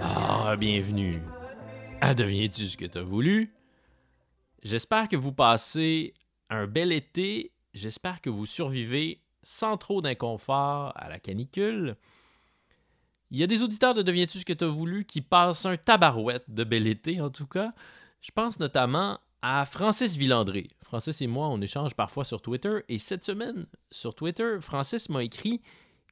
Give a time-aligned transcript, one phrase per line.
[0.00, 1.20] Ah, bienvenue
[2.00, 3.52] à Deviens-tu ce que t'as voulu?
[4.62, 6.14] J'espère que vous passez
[6.50, 7.50] un bel été.
[7.74, 11.96] J'espère que vous survivez sans trop d'inconfort à la canicule.
[13.32, 16.44] Il y a des auditeurs de Deviens-tu ce que t'as voulu qui passent un tabarouette
[16.46, 17.72] de bel été, en tout cas.
[18.20, 20.68] Je pense notamment à Francis Villandré.
[20.80, 22.78] Francis et moi, on échange parfois sur Twitter.
[22.88, 25.60] Et cette semaine, sur Twitter, Francis m'a écrit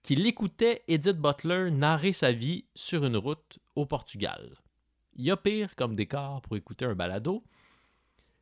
[0.02, 4.54] qu'il écoutait Edith Butler narrer sa vie sur une route au Portugal.
[5.14, 7.44] Il y a pire comme décor pour écouter un balado.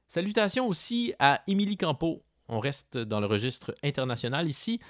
[0.09, 2.23] Salutations aussi à Émilie Campo.
[2.49, 4.81] On reste dans le registre international ici,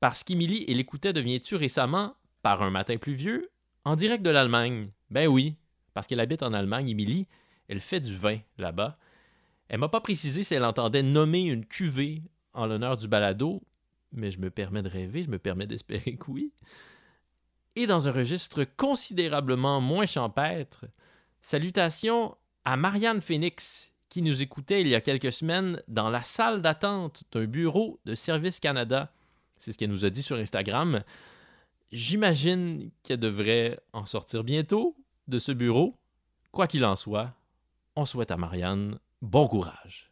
[0.00, 3.50] parce qu'Émilie, elle écoutait Deviens-tu récemment, par un matin pluvieux,
[3.84, 4.90] en direct de l'Allemagne?
[5.10, 5.56] Ben oui,
[5.94, 7.26] parce qu'elle habite en Allemagne, Émilie,
[7.68, 8.98] elle fait du vin là-bas.
[9.68, 12.22] Elle m'a pas précisé si elle entendait nommer une cuvée
[12.52, 13.62] en l'honneur du balado,
[14.12, 16.52] mais je me permets de rêver, je me permets d'espérer que oui.
[17.76, 20.86] Et dans un registre considérablement moins champêtre,
[21.40, 26.62] salutations à Marianne Phoenix, qui nous écoutait il y a quelques semaines dans la salle
[26.62, 29.12] d'attente d'un bureau de Service Canada.
[29.58, 31.02] C'est ce qu'elle nous a dit sur Instagram.
[31.92, 34.96] J'imagine qu'elle devrait en sortir bientôt
[35.28, 35.98] de ce bureau.
[36.52, 37.34] Quoi qu'il en soit,
[37.96, 40.10] on souhaite à Marianne bon courage.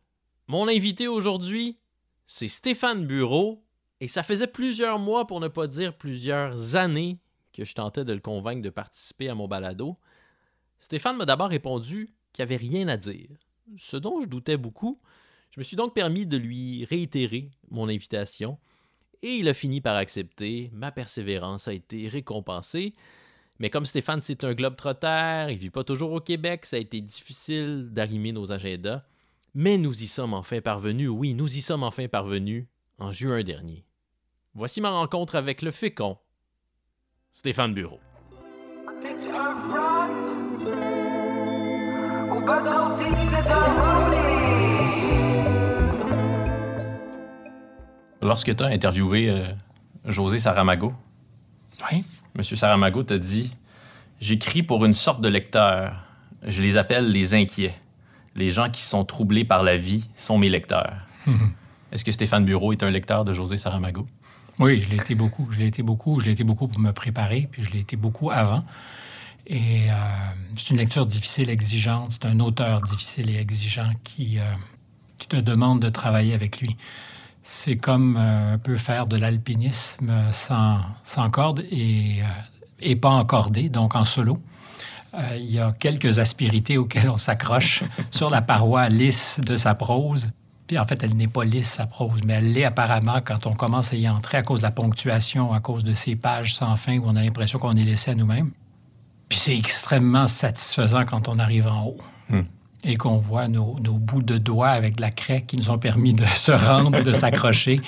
[0.48, 1.78] Mon invité aujourd'hui,
[2.27, 3.64] c'est Stéphane Bureau,
[4.00, 7.19] et ça faisait plusieurs mois, pour ne pas dire plusieurs années,
[7.52, 9.97] que je tentais de le convaincre de participer à mon balado.
[10.78, 13.30] Stéphane m'a d'abord répondu qu'il n'y avait rien à dire,
[13.78, 15.00] ce dont je doutais beaucoup.
[15.53, 18.58] Je me suis donc permis de lui réitérer mon invitation,
[19.22, 20.70] et il a fini par accepter.
[20.75, 22.94] Ma persévérance a été récompensée.
[23.58, 26.81] Mais comme Stéphane, c'est un globe trotter, il vit pas toujours au Québec, ça a
[26.81, 29.04] été difficile d'arrimer nos agendas.
[29.54, 32.66] Mais nous y sommes enfin parvenus, oui, nous y sommes enfin parvenus
[32.99, 33.85] en juin dernier.
[34.59, 36.17] Voici ma rencontre avec le fécond
[37.31, 38.00] Stéphane Bureau.
[48.22, 49.47] Lorsque tu as interviewé euh,
[50.06, 50.94] José Saramago,
[51.93, 52.03] Oui.
[52.34, 53.55] Monsieur Saramago t'a dit
[54.21, 56.03] J'écris pour une sorte de lecteur.
[56.43, 57.75] Je les appelle les inquiets.
[58.34, 60.97] Les gens qui sont troublés par la vie sont mes lecteurs.
[61.93, 64.06] Est-ce que Stéphane Bureau est un lecteur de José Saramago?
[64.59, 65.49] Oui, je l'ai été beaucoup.
[65.53, 66.21] Je l'ai été beaucoup.
[66.21, 68.65] Je l'ai été beaucoup pour me préparer, puis je l'ai été beaucoup avant.
[69.47, 69.94] Et euh,
[70.56, 72.12] c'est une lecture difficile, exigeante.
[72.12, 74.44] C'est un auteur difficile et exigeant qui, euh,
[75.19, 76.77] qui te demande de travailler avec lui.
[77.43, 82.27] C'est comme euh, un peu faire de l'alpinisme sans, sans corde et, euh,
[82.81, 84.41] et pas encordé, donc en solo.
[85.34, 90.31] Il y a quelques aspérités auxquelles on s'accroche sur la paroi lisse de sa prose.
[90.66, 93.54] Puis en fait, elle n'est pas lisse, sa prose, mais elle l'est apparemment quand on
[93.54, 96.75] commence à y entrer à cause de la ponctuation, à cause de ces pages sans
[96.77, 98.50] fin où on a l'impression qu'on est laissé à nous-mêmes.
[99.28, 102.41] Puis c'est extrêmement satisfaisant quand on arrive en haut Hmm.
[102.82, 106.12] et qu'on voit nos, nos bouts de doigts avec la craie qui nous ont permis
[106.12, 107.81] de se rendre, de s'accrocher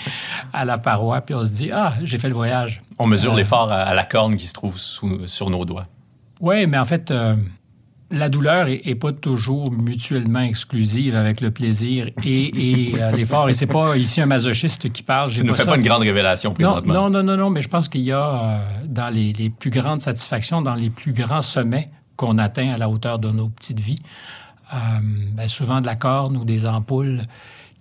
[0.53, 1.21] à la paroi.
[1.23, 2.79] Puis on se dit, ah, j'ai fait le voyage.
[3.01, 5.87] On mesure Euh, l'effort à, à la corne qui se trouve sous- sur nos doigts.
[6.41, 7.35] Oui, mais en fait, euh,
[8.11, 13.49] la douleur est, est pas toujours mutuellement exclusive avec le plaisir et, et, euh, l'effort.
[13.49, 15.31] Et c'est pas ici un masochiste qui parle.
[15.31, 15.71] Tu ne fais ça.
[15.71, 16.95] pas une grande révélation Non, présentement.
[16.95, 19.71] non, non, non, non, mais je pense qu'il y a euh, dans les, les plus
[19.71, 23.81] grandes satisfactions, dans les plus grands sommets qu'on atteint à la hauteur de nos petites
[23.81, 24.03] vies,
[24.73, 24.77] euh,
[25.33, 27.23] ben, souvent de la corne ou des ampoules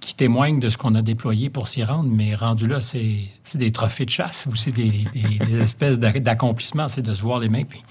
[0.08, 3.18] qui témoignent de ce qu'on a déployé pour s'y rendre, mais rendu là, c'est
[3.56, 7.22] des trophées de chasse ou c'est des, des- des espèces d'a- d'accomplissements, c'est de se
[7.22, 7.84] voir les mains puis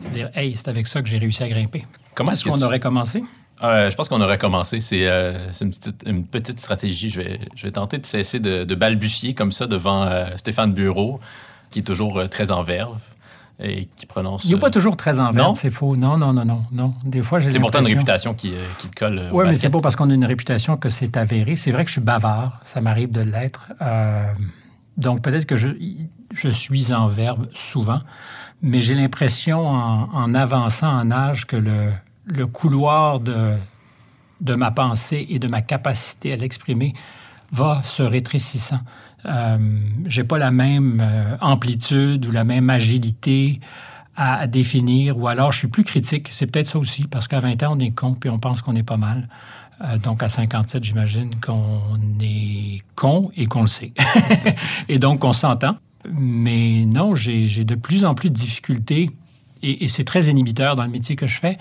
[0.00, 1.86] se dire, hey, c'est avec ça que j'ai réussi à grimper.
[2.16, 3.22] Comment est-ce qu'on tu- aurait commencé?
[3.62, 4.80] Euh, je pense qu'on aurait commencé.
[4.80, 7.08] C'est euh, une, petite, une petite stratégie.
[7.08, 10.72] Je vais, je vais tenter de cesser de, de balbutier comme ça devant euh, Stéphane
[10.72, 11.20] Bureau,
[11.70, 12.98] qui est toujours euh, très en verve
[13.62, 14.44] et qui prononce.
[14.46, 15.30] Il n'est pas euh, toujours très en non?
[15.32, 15.96] verbe, c'est faux.
[15.96, 16.94] Non, non, non, non, non.
[17.04, 19.18] Des fois, j'ai C'est pourtant une réputation qui, euh, qui le colle.
[19.18, 21.56] euh, Oui, mais c'est pas parce qu'on a une réputation que c'est avéré.
[21.56, 23.70] C'est vrai que je suis bavard, ça m'arrive de l'être.
[23.82, 24.24] Euh,
[24.96, 25.68] donc peut-être que je,
[26.32, 28.00] je suis en verbe souvent,
[28.62, 31.92] mais j'ai l'impression en, en avançant en âge que le,
[32.26, 33.54] le couloir de,
[34.40, 36.92] de ma pensée et de ma capacité à l'exprimer
[37.52, 38.80] va se rétrécissant.
[39.26, 39.58] Euh,
[40.06, 43.60] j'ai pas la même euh, amplitude ou la même agilité
[44.16, 46.28] à, définir, ou alors je suis plus critique.
[46.30, 48.76] C'est peut-être ça aussi, parce qu'à 20 ans, on est con, puis on pense qu'on
[48.76, 49.28] est pas mal.
[49.82, 53.92] Euh, donc, à 57, j'imagine qu'on est con et qu'on le sait.
[54.88, 55.76] et donc, on s'entend.
[56.12, 59.10] Mais non, j'ai de plus en plus de difficultés,
[59.62, 61.58] et c'est très inhibiteur dans le métier que je fais.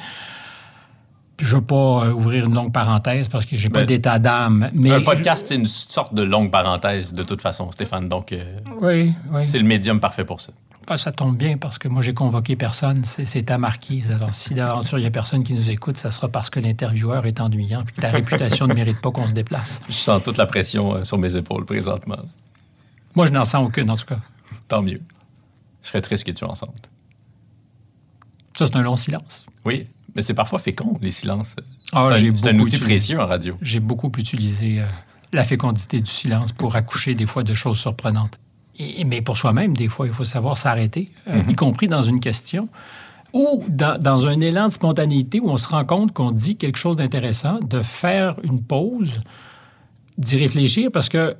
[1.39, 4.19] Je ne veux pas euh, ouvrir une longue parenthèse parce que j'ai pas Ben, d'état
[4.19, 4.69] d'âme.
[4.73, 8.07] Mais Un podcast, c'est une sorte de longue parenthèse de toute façon, Stéphane.
[8.09, 9.43] Donc, euh, Oui, oui.
[9.45, 10.51] c'est le médium parfait pour ça.
[10.91, 13.03] Ah, ça tombe bien parce que moi, j'ai convoqué personne.
[13.05, 14.09] C'est ta marquise.
[14.11, 17.25] Alors, si d'aventure, il n'y a personne qui nous écoute, ça sera parce que l'intervieweur
[17.27, 19.79] est ennuyant et que ta réputation ne mérite pas qu'on se déplace.
[19.87, 22.17] Je sens toute la pression euh, sur mes épaules présentement.
[23.15, 24.17] Moi, je n'en sens aucune, en tout cas.
[24.67, 25.01] Tant mieux.
[25.83, 26.89] Je serais triste que tu en sentes.
[28.57, 29.45] Ça, c'est un long silence.
[29.65, 29.85] Oui,
[30.15, 31.55] mais c'est parfois fécond, les silences.
[31.91, 33.57] Ah, c'est un, outil précieux en radio.
[33.61, 34.85] J'ai beaucoup utilisé euh,
[35.31, 38.39] la fécondité du silence pour accoucher des fois de choses surprenantes.
[38.77, 41.51] Et, mais pour soi-même, des fois, il faut savoir s'arrêter, euh, mm-hmm.
[41.51, 42.69] y compris dans une question
[43.33, 46.77] ou dans, dans, un élan de spontanéité où on se rend compte qu'on dit quelque
[46.77, 49.21] chose d'intéressant, de faire une pause,
[50.17, 51.35] d'y réfléchir, parce que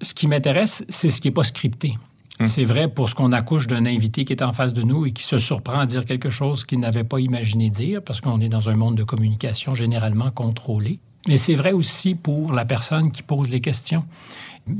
[0.00, 1.96] ce qui m'intéresse, c'est ce qui n'est pas scripté.
[2.40, 2.44] Mm.
[2.44, 5.12] C'est vrai pour ce qu'on accouche d'un invité qui est en face de nous et
[5.12, 8.48] qui se surprend à dire quelque chose qu'il n'avait pas imaginé dire, parce qu'on est
[8.48, 10.98] dans un monde de communication généralement contrôlé.
[11.28, 14.04] Mais c'est vrai aussi pour la personne qui pose les questions.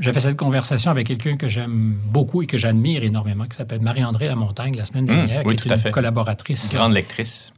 [0.01, 3.81] J'ai fait cette conversation avec quelqu'un que j'aime beaucoup et que j'admire énormément, qui s'appelle
[3.81, 6.71] Marie-André Lamontagne, la semaine mmh, dernière, qui est une collaboratrice.
[6.73, 7.53] grande lectrice.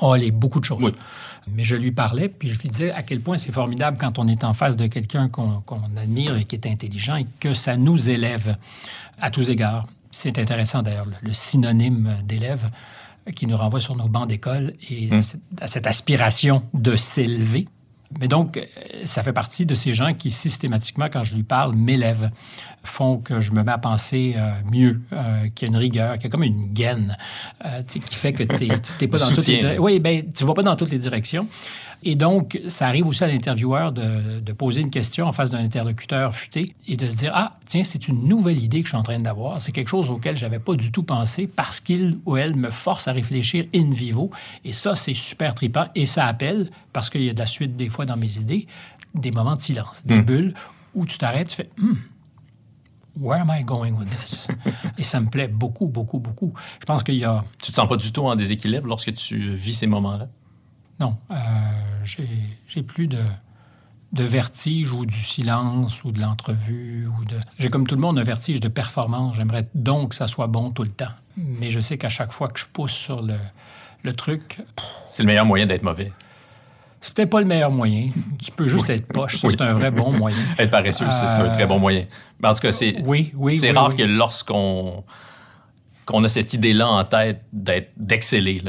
[0.00, 0.92] Oh, est beaucoup de choses.
[1.46, 4.26] Mais je lui parlais, puis je lui disais à quel point c'est formidable quand on
[4.28, 5.62] est en face de quelqu'un qu'on
[5.96, 8.56] admire et qui est intelligent et que ça nous élève
[9.20, 9.86] à tous égards.
[10.10, 12.70] C'est intéressant d'ailleurs, le synonyme d'élève
[13.34, 15.20] qui nous renvoie sur nos bancs d'école et mmh.
[15.60, 17.68] à cette aspiration de s'élever.
[18.20, 18.64] Mais donc, euh,
[19.04, 22.30] ça fait partie de ces gens qui, systématiquement, quand je lui parle, m'élèvent,
[22.84, 26.14] font que je me mets à penser euh, mieux, euh, qu'il y a une rigueur,
[26.14, 27.16] qu'il y a comme une gaine
[27.88, 29.82] qui fait que tu n'es pas dans toutes les directions.
[29.82, 31.48] Oui, ben, tu vas pas dans toutes les directions.
[32.06, 36.32] Et donc, ça arrive aussi à l'intervieweur de, poser une question en face d'un interlocuteur
[36.34, 39.02] futé et de se dire Ah, tiens, c'est une nouvelle idée que je suis en
[39.02, 39.60] train d'avoir.
[39.60, 42.70] C'est quelque chose auquel je n'avais pas du tout pensé parce qu'il ou elle me
[42.70, 44.30] force à réfléchir in vivo.
[44.64, 45.86] Et ça, c'est super tripant.
[45.94, 48.66] Et ça appelle, parce qu'il y a de la suite des fois dans mes idées,
[49.14, 50.24] des moments de silence, des hmm.
[50.24, 50.54] bulles
[50.94, 51.94] où tu t'arrêtes, tu fais hmm,
[53.18, 54.48] Where am I going with this?
[54.98, 56.52] Et ça me plaît beaucoup, beaucoup, beaucoup.
[56.80, 57.44] Je pense qu'il y a.
[57.62, 60.28] Tu te sens pas du tout en déséquilibre lorsque tu vis ces moments-là?
[61.00, 61.34] Non, euh,
[62.04, 63.22] j'ai plus de,
[64.12, 67.06] de vertige ou du silence ou de l'entrevue.
[67.06, 67.38] ou de.
[67.58, 69.36] J'ai comme tout le monde un vertige de performance.
[69.36, 71.12] J'aimerais donc que ça soit bon tout le temps.
[71.36, 73.36] Mais je sais qu'à chaque fois que je pousse sur le,
[74.04, 74.62] le truc...
[75.04, 76.12] C'est le meilleur moyen d'être mauvais.
[77.04, 78.08] C'est peut-être pas le meilleur moyen.
[78.42, 79.36] Tu peux juste être poche.
[79.36, 80.38] Ça, c'est un vrai bon moyen.
[80.58, 82.06] être paresseux, c'est un très bon moyen.
[82.40, 85.04] Mais en tout cas, c'est oui, oui, c'est rare que lorsqu'on
[86.06, 88.62] qu'on a cette idée-là en tête d'exceller,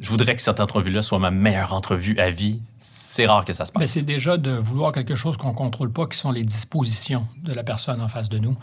[0.00, 2.62] je voudrais que cette entrevue-là soit ma meilleure entrevue à vie.
[2.78, 3.80] C'est rare que ça se passe.
[3.80, 7.28] Mais c'est déjà de vouloir quelque chose qu'on ne contrôle pas, qui sont les dispositions
[7.42, 8.56] de la personne en face de nous.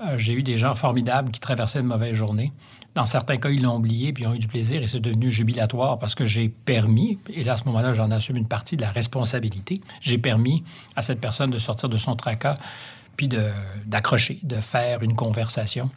[0.00, 2.50] Euh, j'ai eu des gens formidables qui traversaient une mauvaise journée.
[2.94, 5.30] Dans certains cas, ils l'ont oublié puis ils ont eu du plaisir et c'est devenu
[5.30, 8.82] jubilatoire parce que j'ai permis, et là, à ce moment-là, j'en assume une partie de
[8.82, 10.64] la responsabilité, j'ai permis
[10.96, 12.56] à cette personne de sortir de son tracas
[13.16, 13.28] puis
[13.86, 15.90] d'accrocher, de, faire une conversation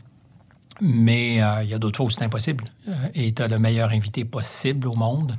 [0.82, 2.66] mais euh, il y a d'autres fois où c'est impossible.
[2.88, 5.38] Euh, et tu as le meilleur invité possible au monde.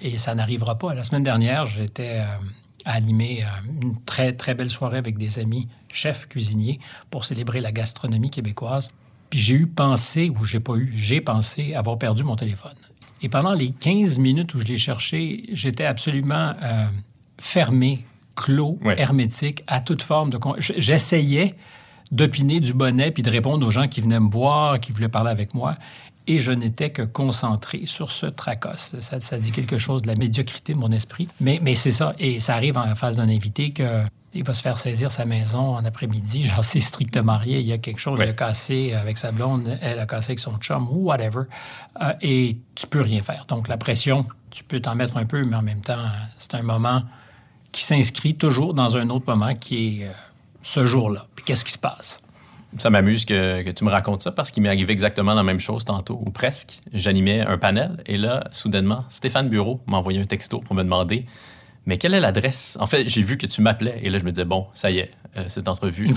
[0.00, 0.94] Et ça n'arrivera pas.
[0.94, 2.36] La semaine dernière, j'étais euh,
[2.84, 3.44] animé
[3.80, 8.90] une très, très belle soirée avec des amis chefs cuisiniers pour célébrer la gastronomie québécoise.
[9.32, 12.74] Puis j'ai eu pensé, ou j'ai pas eu, j'ai pensé avoir perdu mon téléphone.
[13.22, 16.52] Et pendant les 15 minutes où je l'ai cherché, j'étais absolument
[17.38, 18.04] fermé,
[18.36, 20.38] clos, hermétique, à toute forme de...
[20.58, 21.54] J'essayais
[22.10, 25.30] d'opiner du bonnet puis de répondre aux gens qui venaient me voir, qui voulaient parler
[25.30, 25.76] avec moi.
[26.26, 28.92] Et je n'étais que concentré sur ce tracas.
[29.00, 31.28] Ça, ça, dit quelque chose de la médiocrité de mon esprit.
[31.40, 32.14] Mais, mais c'est ça.
[32.18, 34.02] Et ça arrive en face d'un invité que
[34.34, 36.44] il va se faire saisir sa maison en après-midi.
[36.56, 37.58] J'en sais strictement rien.
[37.58, 40.38] Il y a quelque chose, il a cassé avec sa blonde, elle a cassé avec
[40.38, 41.42] son chum ou whatever.
[42.00, 43.44] Euh, et tu peux rien faire.
[43.48, 46.06] Donc la pression, tu peux t'en mettre un peu, mais en même temps,
[46.38, 47.02] c'est un moment
[47.72, 50.06] qui s'inscrit toujours dans un autre moment qui est...
[50.06, 50.12] Euh,
[50.62, 51.26] ce jour-là?
[51.34, 52.21] Puis qu'est-ce qui se passe?
[52.78, 55.84] Ça m'amuse que, tu me racontes ça parce qu'il m'est arrivé exactement la même chose
[55.84, 56.80] tantôt, ou presque.
[56.92, 61.26] J'animais un panel et là, soudainement, Stéphane Bureau m'a envoyé un texto pour me demander
[61.86, 64.32] Mais quelle est l'adresse En fait, j'ai vu que tu m'appelais et là, je me
[64.32, 66.08] disais Bon, ça y est, euh, cette entrevue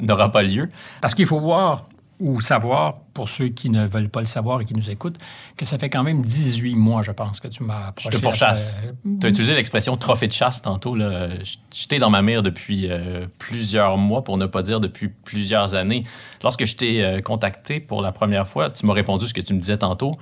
[0.00, 0.68] n'aura pas lieu.
[1.00, 1.88] Parce qu'il faut voir
[2.20, 5.18] ou savoir, pour ceux qui ne veulent pas le savoir et qui nous écoutent,
[5.56, 8.10] que ça fait quand même 18 mois, je pense, que tu m'as approché.
[8.12, 8.80] Je te pourchasse.
[9.20, 10.96] Tu as utilisé l'expression trophée de chasse tantôt.
[11.72, 16.04] J'étais dans ma mire depuis euh, plusieurs mois, pour ne pas dire depuis plusieurs années.
[16.42, 19.54] Lorsque je t'ai euh, contacté pour la première fois, tu m'as répondu ce que tu
[19.54, 20.12] me disais tantôt.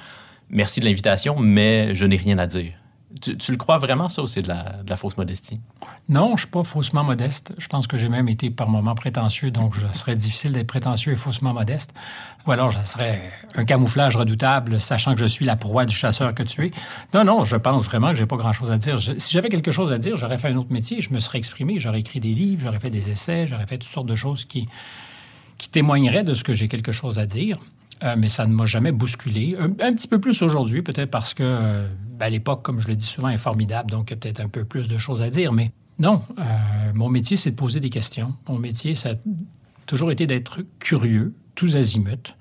[0.49, 2.73] Merci de l'invitation, mais je n'ai rien à dire.
[3.21, 5.61] Tu, le crois vraiment, ça, ou c'est de la, fausse modestie?
[6.09, 7.52] Non, je ne suis pas faussement modeste.
[7.59, 11.12] Je pense que j'ai même été par moments prétentieux, donc ce serait difficile d'être prétentieux
[11.12, 11.92] et faussement modeste.
[12.47, 16.35] Ou alors, ce serait un camouflage redoutable, sachant que je suis la proie du chasseur
[16.35, 16.71] que tu es.
[17.14, 18.99] Non, non, je pense vraiment que j'ai pas grand-chose à dire.
[18.99, 21.78] si j'avais quelque chose à dire, j'aurais fait un autre métier, je me serais exprimé,
[21.78, 24.69] j'aurais écrit des livres, j'aurais fait des essais, j'aurais fait toutes sortes de choses qui,
[25.59, 27.59] qui témoigneraient de ce que j'ai quelque chose à dire.
[28.03, 29.57] Euh, mais ça ne m'a jamais bousculé.
[29.59, 31.89] Un, petit peu plus aujourd'hui, peut-être parce que euh,
[32.29, 34.65] l'époque, comme je le dis souvent, est formidable, donc il y a peut-être un peu
[34.65, 35.53] plus de choses à dire.
[35.53, 36.43] Mais non, euh,
[36.95, 38.35] mon métier, c'est de poser des questions.
[38.49, 39.15] Mon métier, ça a
[39.87, 42.35] toujours été d'être curieux, tous azimuts.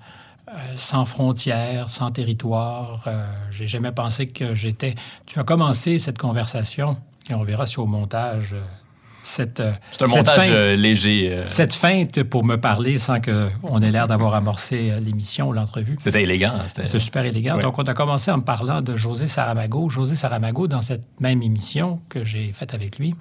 [0.76, 3.08] sans frontières, sans territoire.
[3.50, 4.96] J'ai jamais pensé que j'étais.
[5.24, 6.96] Tu as commencé cette conversation,
[7.30, 8.54] et on verra si au montage
[9.22, 11.30] cette, euh, C'est un montage euh, léger.
[11.32, 11.48] Euh.
[11.48, 15.96] Cette feinte pour me parler sans qu'on ait l'air d'avoir amorcé l'émission ou l'entrevue.
[16.00, 16.54] C'était élégant.
[16.66, 17.58] C'était super élégant.
[17.58, 19.88] Donc, on a commencé en me parlant de José Saramago.
[19.88, 23.14] José Saramago, dans cette même émission que j'ai faite avec lui.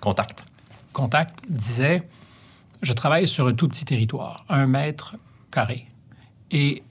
[0.00, 0.46] Contact.
[0.92, 2.02] Contact disait
[2.82, 5.16] Je travaille sur un tout petit territoire, un mètre
[5.50, 5.86] carré.
[6.50, 6.82] Et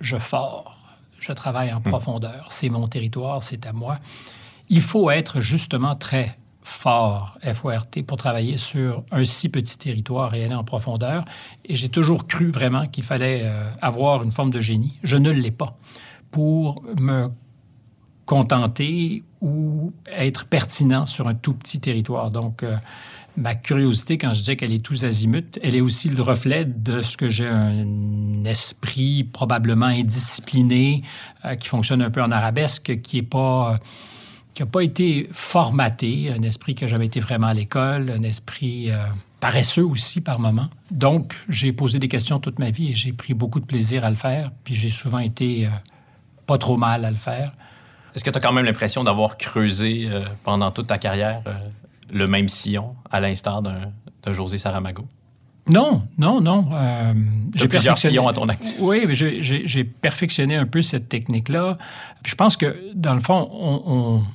[0.00, 0.76] je fort.
[1.20, 1.82] Je travaille en hmm.
[1.82, 2.46] profondeur.
[2.50, 3.98] C'est mon territoire, c'est à moi.
[4.68, 6.38] Il faut être justement très
[6.68, 11.24] fort, FORT, pour travailler sur un si petit territoire et aller en profondeur.
[11.64, 14.98] Et j'ai toujours cru vraiment qu'il fallait euh, avoir une forme de génie.
[15.02, 15.78] Je ne l'ai pas
[16.30, 17.30] pour me
[18.26, 22.30] contenter ou être pertinent sur un tout petit territoire.
[22.30, 22.76] Donc, euh,
[23.38, 27.00] ma curiosité, quand je dis qu'elle est tous azimut, elle est aussi le reflet de
[27.00, 31.02] ce que j'ai un esprit probablement indiscipliné,
[31.46, 33.78] euh, qui fonctionne un peu en arabesque, qui n'est pas
[34.58, 38.24] qui n'a pas été formaté, un esprit qui n'a jamais été vraiment à l'école, un
[38.24, 39.04] esprit euh,
[39.38, 40.68] paresseux aussi par moments.
[40.90, 44.10] Donc, j'ai posé des questions toute ma vie et j'ai pris beaucoup de plaisir à
[44.10, 45.70] le faire, puis j'ai souvent été euh,
[46.46, 47.52] pas trop mal à le faire.
[48.16, 51.40] Est-ce que tu as quand même l'impression d'avoir creusé euh, pendant toute ta carrière
[52.10, 53.92] le même sillon, à l'instar d'un
[54.32, 55.06] José Saramago?
[55.68, 56.68] Non, non, non.
[56.72, 57.14] Euh,
[57.54, 58.76] j'ai plusieurs sillons à ton actif.
[58.80, 61.78] Oui, j'ai perfectionné un peu cette technique-là.
[62.24, 63.48] Je pense que, dans le fond,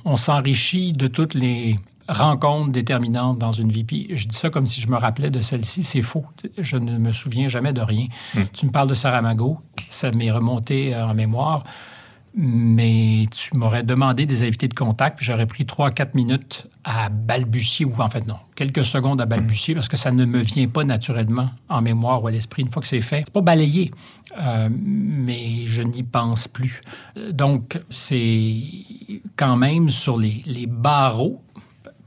[0.04, 1.76] on, s'enrichit de toutes les
[2.08, 3.84] rencontres déterminantes dans une vie.
[3.84, 5.82] Puis je dis ça comme si je me rappelais de celle-ci.
[5.82, 6.26] C'est faux.
[6.58, 8.06] Je ne me souviens jamais de rien.
[8.34, 8.42] Hmm.
[8.52, 9.58] Tu me parles de Saramago.
[9.90, 11.64] Ça m'est remonté en mémoire
[12.36, 17.86] mais tu m'aurais demandé des invités de contact, puis j'aurais pris 3-4 minutes à balbutier,
[17.86, 20.84] ou en fait non, quelques secondes à balbutier, parce que ça ne me vient pas
[20.84, 23.22] naturellement en mémoire ou à l'esprit une fois que c'est fait.
[23.26, 23.92] C'est pas balayé,
[24.40, 26.80] euh, mais je n'y pense plus.
[27.30, 28.62] Donc, c'est
[29.36, 31.40] quand même sur les barreaux,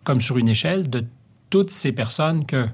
[0.04, 1.06] comme sur une échelle, de
[1.50, 2.68] toutes ces personnes que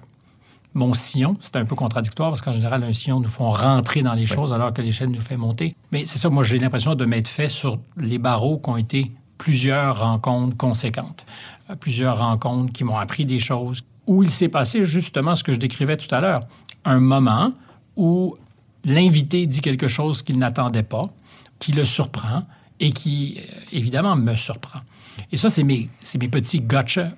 [0.74, 1.36] mon sillon.
[1.42, 4.52] C'est un peu contradictoire parce qu'en général, un sillon nous font rentrer dans les choses
[4.54, 5.76] alors que l'échelle nous fait monter.
[5.92, 9.12] Mais c'est ça, moi, j'ai l'impression de m'être fait sur les barreaux qui ont été
[9.38, 11.26] plusieurs rencontres conséquentes,
[11.70, 15.54] euh, plusieurs rencontres qui m'ont appris des choses, où il s'est passé justement ce que
[15.54, 16.48] je décrivais tout à l'heure,
[16.86, 17.54] un moment
[17.96, 18.36] où
[18.86, 21.10] l'invité dit quelque chose qu'il n'attendait pas,
[21.60, 22.44] qui le surprend
[22.80, 24.80] et qui, euh, évidemment, me surprend.
[25.32, 25.90] Et ça, c'est mes,
[26.20, 27.12] mes petits gotcha,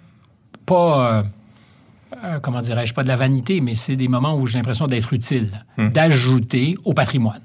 [0.66, 1.20] pas...
[1.20, 1.24] Euh,
[2.24, 5.14] euh, comment dirais-je, pas de la vanité, mais c'est des moments où j'ai l'impression d'être
[5.14, 5.90] utile, hmm.
[5.90, 7.42] d'ajouter au patrimoine,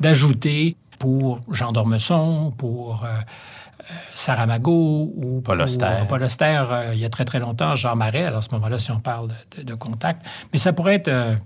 [0.00, 3.82] d'ajouter pour Jean d'Ormesson, pour euh, euh,
[4.14, 6.04] Saramago ou Paul Auster.
[6.08, 8.90] Paul Auster, il y a très très longtemps, Jean Marais, alors à ce moment-là, si
[8.90, 9.28] on parle
[9.62, 10.24] de contact.
[10.52, 11.38] Mais ça pourrait être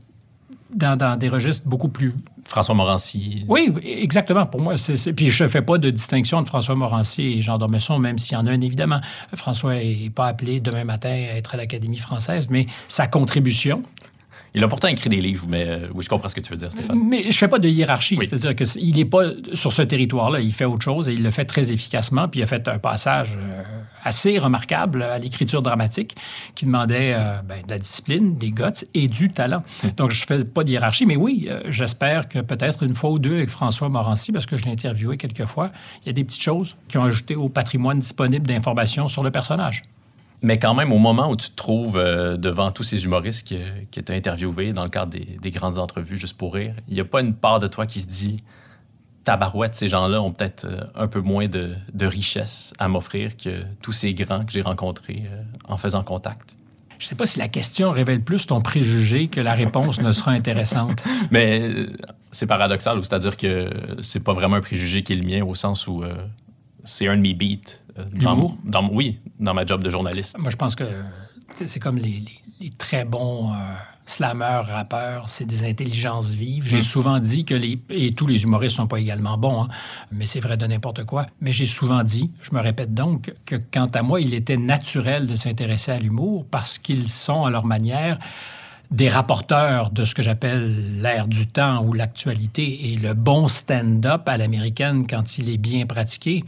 [0.74, 2.14] dans, des registres beaucoup plus...
[2.44, 3.44] François Morancy.
[3.46, 4.46] Oui, exactement.
[4.46, 5.12] Pour moi, c'est...
[5.12, 8.34] Puis je ne fais pas de distinction de François Morancy et Jean Dormesson, même s'il
[8.34, 9.00] y en a un, évidemment.
[9.34, 13.82] François n'est pas appelé demain matin à être à l'Académie française, mais sa contribution,
[14.58, 16.56] il a pourtant écrit des livres, mais euh, oui, je comprends ce que tu veux
[16.56, 16.98] dire, Stéphane.
[17.08, 20.64] Mais je fais pas de hiérarchie, c'est-à-dire qu'il n'est pas sur ce territoire-là, il fait
[20.64, 23.62] autre chose et il le fait très efficacement, puis il a fait un passage euh,
[24.02, 26.16] assez remarquable à l'écriture dramatique
[26.56, 29.62] qui demandait euh, ben, de la discipline, des guts et du talent.
[29.84, 29.90] Hmm.
[29.96, 33.34] Donc, je fais pas de hiérarchie, mais oui, j'espère que peut-être une fois ou deux
[33.34, 35.70] avec François Morancy, parce que je l'ai interviewé quelques fois,
[36.02, 39.30] il y a des petites choses qui ont ajouté au patrimoine disponible d'informations sur le
[39.30, 39.84] personnage.
[40.40, 43.58] Mais quand même, au moment où tu te trouves euh, devant tous ces humoristes qui,
[43.90, 47.04] qui t'ont interviewé dans le cadre des, grandes entrevues juste pour rire, il n'y a
[47.04, 48.42] pas une part de toi qui se dit
[49.24, 53.92] tabarouette, ces gens-là ont peut-être euh, un peu moins de, richesse à m'offrir que tous
[53.92, 56.56] ces grands que j'ai rencontrés euh, en faisant contact.
[56.98, 60.12] Je ne sais pas si la question révèle plus ton préjugé que la réponse ne
[60.12, 61.04] sera intéressante.
[61.30, 61.86] Mais
[62.32, 65.86] c'est paradoxal, c'est-à-dire que c'est pas vraiment un préjugé qui est le mien au sens
[65.86, 66.02] où
[66.82, 70.36] c'est un de mes beats euh, dans, dans, oui, dans ma job de journaliste.
[70.38, 70.84] Moi, je pense que
[71.54, 72.24] c'est comme les,
[72.76, 73.56] très bons euh,
[74.06, 76.66] slammeurs, rappeurs, c'est des intelligences vives.
[76.66, 76.82] J'ai mm.
[76.82, 77.80] souvent dit que les...
[77.90, 79.68] Et tous les humoristes sont pas également bons, hein,
[80.12, 81.26] mais c'est vrai de n'importe quoi.
[81.40, 85.26] Mais j'ai souvent dit, je me répète donc, que quant à moi, il était naturel
[85.26, 88.18] de s'intéresser à l'humour parce qu'ils sont, à leur manière,
[88.90, 94.26] des rapporteurs de ce que j'appelle l'ère du temps ou l'actualité et le bon stand-up
[94.26, 96.44] à l'américaine quand il est bien pratiqué,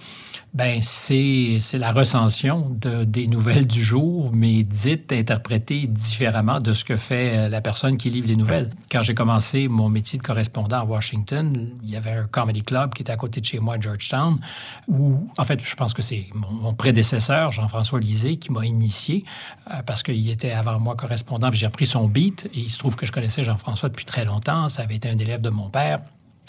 [0.53, 6.85] ben c'est la recension de, des nouvelles du jour, mais dites, interprétées différemment de ce
[6.85, 8.71] que fait euh, la personne qui livre les nouvelles.
[8.91, 12.95] Quand j'ai commencé mon métier de correspondant à Washington, il y avait un comedy club
[12.95, 14.41] qui était à côté de chez moi à Georgetown,
[14.89, 19.25] où, en fait, je pense que c'est mon, prédécesseur, Jean-François Lisée, qui m'a initié,
[19.71, 22.79] euh, parce qu'il était avant moi correspondant, puis j'ai repris son beat, et il se
[22.79, 25.71] trouve que je connaissais Jean-François depuis très longtemps, ça avait été un élève de mon
[25.71, 26.01] père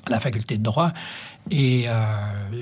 [0.07, 0.91] à la faculté de droit.
[1.49, 2.03] Et euh,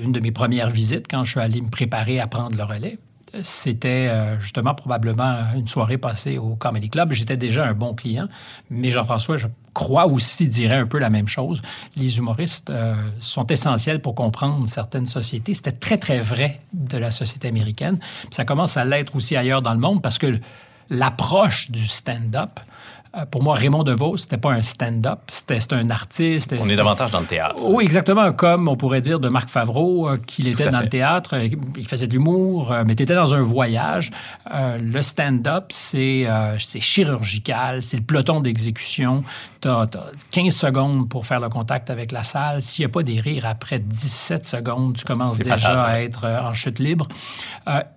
[0.02, 2.98] une de mes premières visites, quand je suis allé me préparer à prendre le relais,
[3.42, 7.12] c'était euh, justement probablement une soirée passée au Comedy Club.
[7.12, 8.28] J'étais déjà un bon client,
[8.70, 11.62] mais Jean-François, je crois aussi, dirait un peu la même chose.
[11.96, 15.54] Les humoristes euh, sont essentiels pour comprendre certaines sociétés.
[15.54, 17.98] C'était très, très vrai de la société américaine.
[18.30, 20.38] ça commence à l'être aussi ailleurs dans le monde parce que
[20.88, 22.58] l'approche du stand-up,
[23.30, 26.54] pour moi, Raymond DeVos, c'était pas un stand-up, c'était un artiste.
[26.58, 27.56] On est davantage dans le théâtre.
[27.62, 31.36] Oui, exactement, comme on pourrait dire de Marc Favreau, euh, qu'il était dans le théâtre,
[31.36, 34.10] euh, il faisait de l'humour, mais tu étais dans un voyage.
[34.52, 36.26] le stand-up, c'est
[36.58, 39.22] chirurgical, c'est le peloton d'exécution.
[39.60, 39.88] Tu as,
[40.30, 42.62] 15 secondes pour faire le contact avec la salle.
[42.62, 46.54] S'il n'y a pas des rires après 17 secondes, tu commences déjà à être en
[46.54, 47.08] chute libre.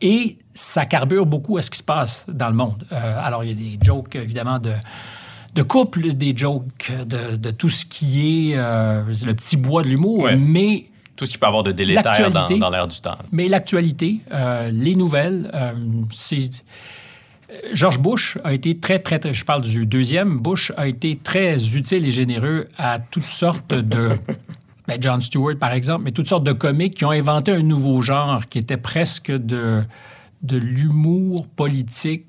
[0.02, 2.86] et ça carbure beaucoup à ce qui se passe dans le monde.
[2.92, 4.74] alors, il y a des jokes, évidemment, de
[5.56, 10.28] de couple des jokes, de, tout ce qui est euh, le petit bois de l'humour,
[10.38, 13.18] mais tout ce qui peut avoir de délétère dans, dans l'air du temps.
[13.32, 15.74] Mais l'actualité, euh, les nouvelles, euh,
[16.10, 16.64] c'est...
[17.74, 21.76] George Bush a été très, très, très, je parle du deuxième, Bush a été très
[21.76, 24.12] utile et généreux à toutes sortes de,
[24.88, 28.02] ben John Stewart par exemple, mais toutes sortes de comiques qui ont inventé un nouveau
[28.02, 29.84] genre qui était presque de,
[30.42, 32.26] de l'humour politique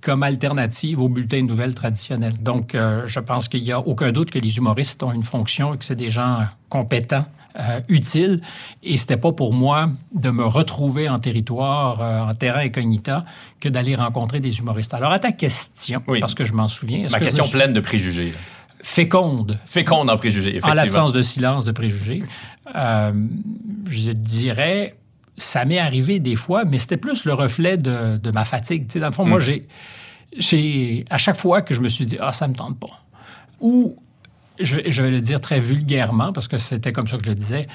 [0.00, 2.42] comme alternative aux bulletins de nouvelles traditionnels.
[2.42, 5.72] Donc, euh, je pense qu'il n'y a aucun doute que les humoristes ont une fonction
[5.72, 7.24] et que c'est des gens compétents,
[7.58, 8.40] euh, utiles.
[8.82, 13.24] Et c'était pas pour moi de me retrouver en territoire, euh, en terrain incognita,
[13.60, 14.94] que d'aller rencontrer des humoristes.
[14.94, 17.06] Alors, à ta question, parce que je m'en souviens.
[17.10, 18.34] Ma question pleine de préjugés.
[18.82, 19.58] Féconde.
[19.64, 20.72] Féconde en préjugés, effectivement.
[20.72, 22.22] En l'absence de silence de préjugés.
[22.74, 24.96] je dirais
[25.36, 28.86] ça m'est arrivé des fois, mais c'était plus le reflet de, ma fatigue.
[28.98, 29.60] dans le fond, moi, mm.
[30.38, 33.04] j'ai, à chaque fois que je me suis dit, ah, ça me tente pas,
[33.60, 33.96] ou
[34.60, 37.66] je, vais le dire très vulgairement, parce que c'était comme ça que je le disais,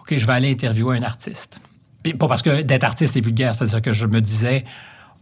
[0.00, 1.60] OK, je vais aller interviewer un artiste.
[2.18, 4.64] Pas parce que d'être artiste est vulgaire, c'est-à-dire que je me disais,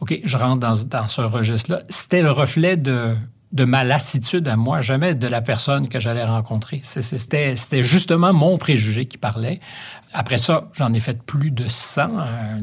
[0.01, 1.81] OK, je rentre dans, ce registre-là.
[1.89, 3.15] C'était le reflet de,
[3.53, 6.81] de ma lassitude à moi, jamais de la personne que j'allais rencontrer.
[6.83, 9.61] C'était justement mon préjugé qui parlait.
[10.13, 12.11] Après ça, j'en ai fait plus de 100,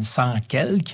[0.01, 0.93] 100 euh, quelques,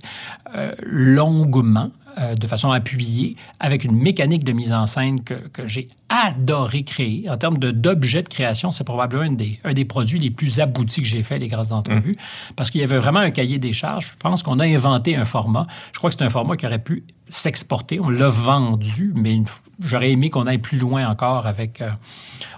[0.55, 5.89] euh, longuement, euh, de façon appuyée, avec une mécanique de mise en scène que, j'ai
[6.09, 7.29] adoré créer.
[7.29, 11.01] En termes d'objet de, création, c'est probablement un des, un des produits les plus aboutis
[11.01, 12.53] que j'ai fait, les grâces d'entrevue, mmh.
[12.55, 14.11] parce qu'il y avait vraiment un cahier des charges.
[14.13, 15.67] Je pense qu'on a inventé un format.
[15.93, 17.99] Je crois que c'est un format qui aurait pu s'exporter.
[17.99, 19.41] On l'a vendu, mais
[19.79, 21.83] j'aurais aimé qu'on aille plus loin encore avec...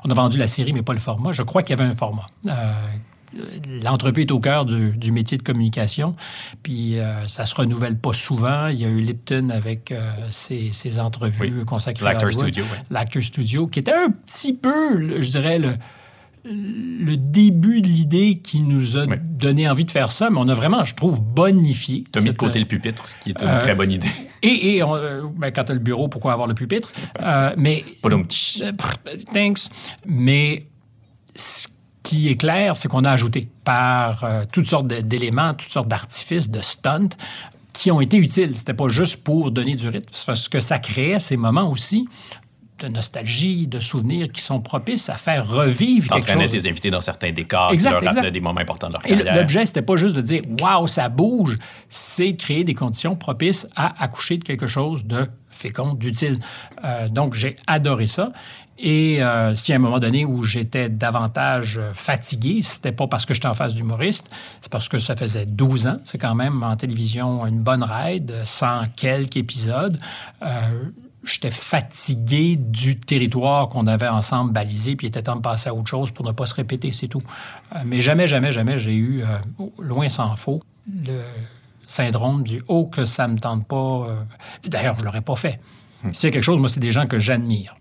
[0.05, 1.33] on a vendu la série, mais pas le format.
[1.33, 2.27] Je crois qu'il y avait un format
[3.83, 6.15] l'entrevue est au cœur du, métier de communication.
[6.63, 8.67] Puis euh, ça se renouvelle pas souvent.
[8.67, 12.65] Il y a eu Lipton avec euh, ses, entrevues consacrées à L'acteur Studio.
[12.89, 15.75] L'acteur Studio, qui était un petit peu, je dirais, le,
[16.43, 20.53] le début de l'idée qui nous a donné envie de faire ça, mais on a
[20.53, 22.03] vraiment, je trouve, bonifié.
[22.11, 24.09] Tu as mis de côté le pupitre, ce qui est une très bonne idée.
[24.43, 26.91] Et, et ben, quand tu as le bureau, pourquoi avoir le pupitre?
[27.57, 27.83] mais.
[29.33, 29.69] Thanks.
[30.05, 30.65] Mais
[32.03, 36.49] qui est clair, c'est qu'on a ajouté par euh, toutes sortes d'éléments, toutes sortes d'artifices,
[36.49, 37.15] de stunts
[37.73, 38.55] qui ont été utiles.
[38.55, 42.07] C'était pas juste pour donner du rythme, parce que ça créait ces moments aussi
[42.79, 46.49] de nostalgie, de souvenirs qui sont propices à faire revivre quelque chose.
[46.49, 49.35] tes invités dans certains décors, exact, qui leur des moments importants de leur carrière.
[49.35, 51.57] Et l'objet, c'était pas juste de dire «Waouh, ça bouge»,
[51.89, 56.37] c'est de créer des conditions propices à accoucher de quelque chose de fécond, d'utile.
[56.83, 58.31] Euh, donc, j'ai adoré ça.
[58.83, 63.35] Et euh, si à un moment donné où j'étais davantage fatigué, c'était pas parce que
[63.35, 65.97] j'étais en face d'humoriste, c'est parce que ça faisait 12 ans.
[66.03, 69.99] C'est quand même en télévision une bonne ride, sans quelques épisodes.
[70.41, 70.85] Euh,
[71.23, 75.75] j'étais fatigué du territoire qu'on avait ensemble balisé, puis il était temps de passer à
[75.75, 77.21] autre chose pour ne pas se répéter, c'est tout.
[77.75, 79.23] Euh, mais jamais, jamais, jamais j'ai eu,
[79.77, 80.59] loin s'en faut,
[80.91, 81.21] le
[81.85, 84.07] syndrome du «oh, que ça me tente pas
[84.63, 85.59] D'ailleurs, je l'aurais pas fait.
[86.03, 86.13] Hmm.
[86.13, 87.75] S'il y a quelque chose, moi, c'est des gens que j'admire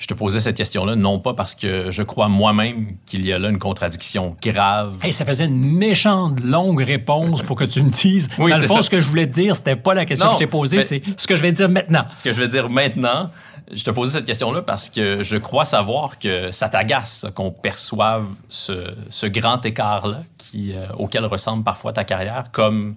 [0.00, 3.38] je te posais cette question-là, non pas parce que je crois moi-même qu'il y a
[3.38, 4.96] là une contradiction grave.
[5.02, 8.30] Hey, ça faisait une méchante longue réponse pour que tu me dises.
[8.38, 10.38] oui, Dans le fond, ce que je voulais dire, c'était pas la question que je
[10.38, 12.06] t'ai posée, c'est ce que je vais dire maintenant.
[12.14, 13.30] Ce que je vais dire maintenant,
[13.72, 18.26] Je te posais cette question-là parce que je crois savoir que ça t'agace qu'on perçoive
[18.48, 20.22] ce, grand écart-là
[20.54, 22.94] euh, auquel ressemble parfois ta carrière comme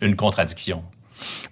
[0.00, 0.82] une contradiction.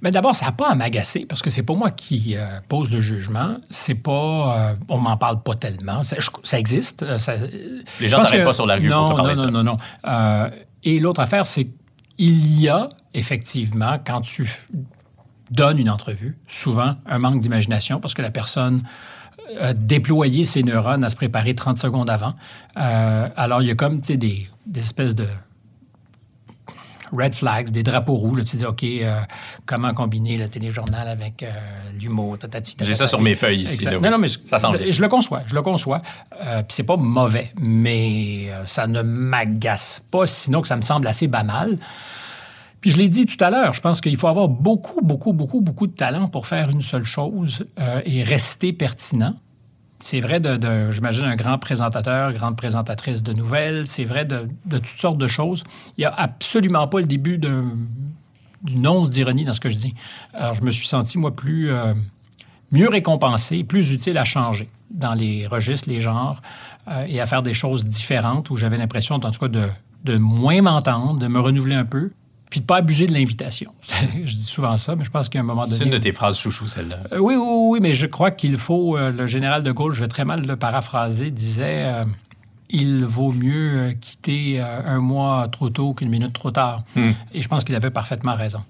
[0.03, 2.91] Mais d'abord, ça n'a pas à m'agacer parce que c'est pas moi qui euh, pose
[2.91, 3.57] le jugement.
[3.71, 6.03] C'est pas, euh, on m'en parle pas tellement.
[6.03, 7.05] Ça, existe.
[8.01, 9.51] Les gens t'arrêtent pas sur la rue pour te parler non, de ça.
[9.51, 10.51] Non, non, non.
[10.83, 11.69] et l'autre affaire, c'est
[12.17, 14.49] qu'il y a effectivement, quand tu
[15.51, 18.83] donne une entrevue, souvent un manque d'imagination parce que la personne
[19.61, 22.33] a déployé ses neurones à se préparer 30 secondes avant.
[22.77, 24.17] Euh, alors, il y a comme des,
[24.67, 25.27] des espèces de
[27.13, 28.45] red flags, des drapeaux rouges.
[28.45, 29.21] tu dis, OK, euh,
[29.67, 31.51] comment combiner le téléjournal avec euh,
[32.01, 32.37] l'humour?
[32.81, 33.87] J'ai ça sur mes feuilles ici.
[33.87, 36.03] non, non, mais ça je le conçois, je le conçois.
[36.31, 41.27] Puis c'est pas mauvais, mais ça ne m'agace pas, sinon que ça me semble assez
[41.27, 41.79] banal.
[42.81, 45.61] Puis je l'ai dit tout à l'heure, je pense qu'il faut avoir beaucoup, beaucoup, beaucoup,
[45.61, 49.35] beaucoup de talent pour faire une seule chose euh, et rester pertinent.
[50.01, 53.87] C'est vrai de, j'imagine, un grand présentateur, grande présentatrice de nouvelles.
[53.87, 55.65] C'est vrai de, toutes sortes de choses.
[55.97, 59.95] Il n'y a absolument pas le début d'une once d'ironie dans ce que je dis.
[60.35, 61.71] Alors, je me suis senti, moi, plus...
[61.71, 61.95] Euh,
[62.71, 66.41] mieux récompensé, plus utile à changer dans les registres, les genres,
[66.89, 69.69] euh, et à faire des choses différentes où j'avais l'impression, en tout cas, de,
[70.05, 72.11] de moins m'entendre, de me renouveler un peu,
[72.51, 73.73] puis de pas abuser de l'invitation.
[74.25, 75.77] je dis souvent ça, mais je pense qu'à un moment donné...
[75.77, 77.01] C'est une de tes phrases chouchou, celle-là.
[77.13, 78.97] Euh, oui, oui, oui, mais je crois qu'il faut...
[78.97, 82.05] Euh, le général de Gaulle, je vais très mal le paraphraser, disait euh,
[82.71, 86.85] Il vaut mieux quitter un mois trop tôt qu'une minute trop tard.
[86.97, 87.11] Hmm.
[87.33, 88.61] Et je pense qu'il avait parfaitement raison.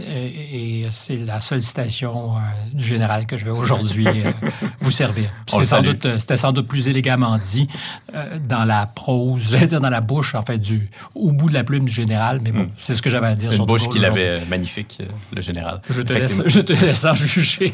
[0.00, 2.40] Et, c'est la seule citation euh,
[2.72, 4.30] du général que je vais aujourd'hui euh,
[4.80, 5.30] vous servir.
[5.52, 7.68] Euh, c'était sans, doute plus élégamment dit
[8.46, 11.64] dans la prose, j'allais dire dans la bouche, en fait, du, au bout de la
[11.64, 12.70] plume du général, mais bon, hmm.
[12.78, 13.52] c'est ce que j'avais à dire.
[13.52, 15.02] Une bouche qu'il avait magnifique,
[15.34, 15.80] le général.
[15.90, 17.72] Je te, laisse, je te laisse en juger.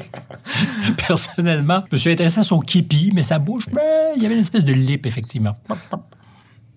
[1.07, 3.83] Personnellement, je me suis intéressé à son képi, mais sa bouche, ben,
[4.17, 5.57] il y avait une espèce de lip, effectivement.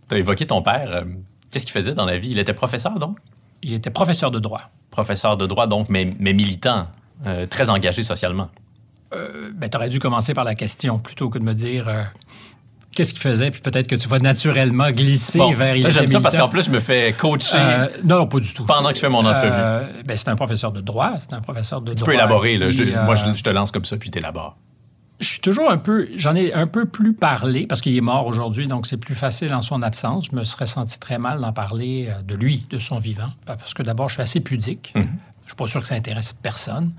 [0.10, 1.04] Tu as évoqué ton père.
[1.52, 2.30] Qu'est-ce qu'il faisait dans la vie?
[2.32, 3.18] Il était professeur, donc?
[3.64, 6.88] Il était professeur de droit professeur de droit, donc, mais, mais militant,
[7.28, 8.50] euh, très engagé socialement.
[9.14, 12.02] Euh, ben, tu aurais dû commencer par la question plutôt que de me dire euh,
[12.94, 16.36] qu'est-ce qu'il faisait, puis peut-être que tu vas naturellement glisser vers il J'aime ça parce
[16.36, 17.58] qu'en plus, je me fais coacher.
[17.58, 18.66] Euh, non, pas du tout.
[18.66, 19.52] Pendant que je fais mon entrevue.
[20.04, 21.14] ben, c'est un professeur de droit.
[21.20, 22.08] C'est un professeur de tu droit.
[22.08, 22.58] Tu peux élaborer.
[22.58, 24.58] Là, moi, je, te lance comme ça, puis tu élabores.
[25.20, 28.28] Je suis toujours un peu, j'en ai un peu plus parlé parce qu'il est mort
[28.28, 30.28] aujourd'hui, donc c'est plus facile en son absence.
[30.32, 33.74] Je me serais senti très mal d'en parler euh, de lui, de son vivant, parce
[33.74, 34.92] que d'abord, je suis assez pudique.
[34.96, 35.04] Mhm.
[35.04, 36.92] Je ne suis pas sûr que ça intéresse personne.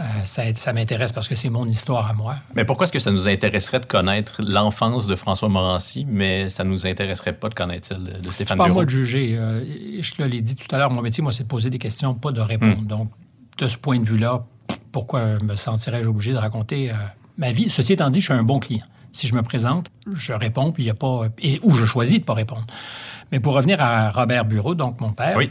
[0.00, 2.36] Euh, ça, m'intéresse parce que c'est mon histoire à moi.
[2.54, 6.64] Mais pourquoi est-ce que ça nous intéresserait de connaître l'enfance de François Morancy, mais ça
[6.64, 9.36] ne nous intéresserait pas de connaître celle de Stéphane C'est pas moi de juger.
[9.36, 9.62] Euh,
[10.00, 12.14] je te l'ai dit tout à l'heure, mon métier, moi, c'est de poser des questions,
[12.14, 12.80] pas de répondre.
[12.80, 12.86] Hmm.
[12.86, 13.10] Donc,
[13.58, 14.42] de ce point de vue-là,
[14.90, 16.92] pourquoi me sentirais-je obligé de raconter
[17.40, 17.68] ma vie.
[17.68, 18.84] Ceci étant dit, je suis un bon client.
[19.10, 21.24] Si je me présente, je réponds, puis il n'y a pas.
[21.62, 22.66] ou je choisis de ne pas répondre.
[23.32, 25.36] Mais pour revenir à Robert Bureau, donc mon père.
[25.36, 25.50] Oui.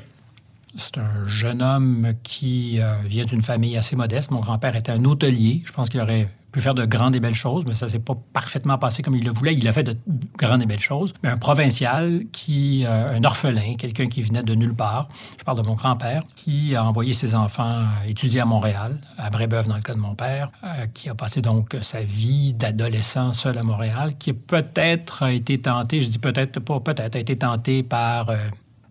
[0.78, 4.30] C'est un jeune homme qui euh, vient d'une famille assez modeste.
[4.30, 5.62] Mon grand-père était un hôtelier.
[5.66, 8.18] Je pense qu'il aurait pu faire de grandes et belles choses, mais ça s'est pas
[8.34, 9.56] parfaitement passé comme il le voulait.
[9.56, 9.98] Il a fait de
[10.38, 11.14] grandes et belles choses.
[11.24, 15.58] Mais un provincial qui, euh, un orphelin, quelqu'un qui venait de nulle part, je parle
[15.58, 19.82] de mon grand-père, qui a envoyé ses enfants étudier à Montréal, à Brébeuf dans le
[19.82, 24.18] cas de mon père, euh, qui a passé donc sa vie d'adolescent seul à Montréal,
[24.18, 28.32] qui peut-être a été tenté, je dis peut-être pas, peut-être a été tenté par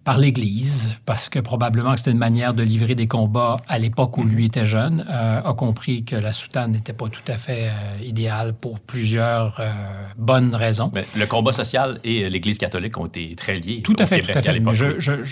[0.08, 4.16] par l'Église, parce que probablement que c'était une manière de livrer des combats à l'époque
[4.16, 7.68] où lui était jeune, euh, a compris que la soutane n'était pas tout à fait
[7.68, 9.70] euh, idéale pour plusieurs euh,
[10.16, 10.90] bonnes raisons.
[10.94, 13.82] Mais le combat social et l'Église catholique ont été très liés.
[13.82, 14.58] Tout à fait, tout à fait.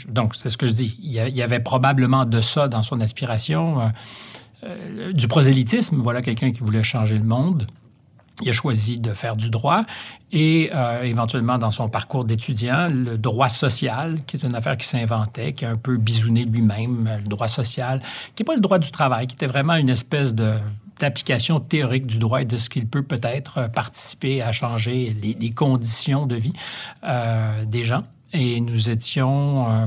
[0.09, 0.99] donc, c'est ce que je dis.
[1.03, 3.79] Il y, avait probablement de ça dans son aspiration.
[5.15, 7.67] du prosélytisme, voilà quelqu'un qui voulait changer le monde.
[8.43, 9.85] Il a choisi de faire du droit
[10.31, 14.87] et euh, éventuellement dans son parcours d'étudiant, le droit social, qui est une affaire qui
[14.87, 18.03] s'inventait, qui a un peu bisouné lui-même, le droit social,
[18.35, 20.55] qui n'est pas le droit du travail, qui était vraiment une espèce de
[20.99, 26.27] d'application théorique du droit et de ce qu'il peut peut-être participer à changer les, conditions
[26.27, 26.55] de vie
[27.05, 28.03] euh, des gens.
[28.33, 29.87] Et nous étions euh,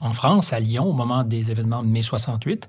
[0.00, 2.68] en France, à Lyon, au moment des événements de mai 68.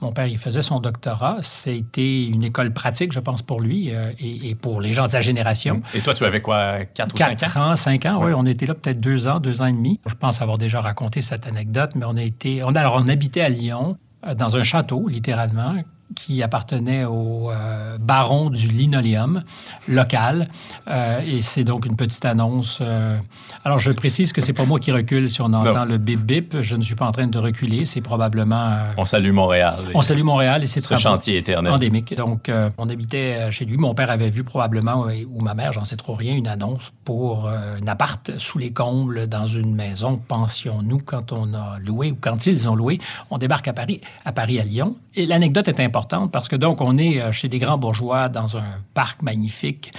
[0.00, 1.38] Mon père, il faisait son doctorat.
[1.40, 5.20] C'était une école pratique, je pense, pour lui euh, et, pour les gens de sa
[5.20, 5.82] génération.
[5.94, 7.70] Et toi, tu avais quoi, 4 ou 5 ans?
[7.70, 8.32] ans, 5 ans, oui.
[8.36, 10.00] On était là peut-être deux ans, deux ans et demi.
[10.06, 12.62] Je pense avoir déjà raconté cette anecdote, mais on a été...
[12.62, 15.74] On, alors, on habitait à Lyon, euh, dans un château, littéralement,
[16.14, 19.42] qui appartenait au euh, baron du linoléum
[19.88, 20.48] local.
[20.88, 22.78] Euh, et c'est donc une petite annonce.
[22.80, 23.18] Euh,
[23.64, 26.60] alors, je précise que c'est pas moi qui recule si on entend le bip-bip.
[26.62, 27.84] Je ne suis pas en train de reculer.
[27.84, 28.78] C'est probablement...
[28.96, 29.76] on salue Montréal.
[29.94, 31.72] On salue Montréal et c'est Ce chantier éternel.
[31.72, 32.14] Endémique.
[32.14, 33.76] Donc, on habitait chez lui.
[33.76, 37.48] Mon père avait vu probablement, ou ma mère, j'en sais trop rien, une annonce pour
[37.48, 42.46] un appart sous les combles dans une maison pension-nous quand on a loué ou quand
[42.46, 42.98] ils ont loué.
[43.30, 44.96] On débarque à Paris, à Paris, à Lyon.
[45.14, 48.56] Et l'anecdote est importante parce que donc on est euh, chez des grands bourgeois dans
[48.56, 49.92] un parc magnifique,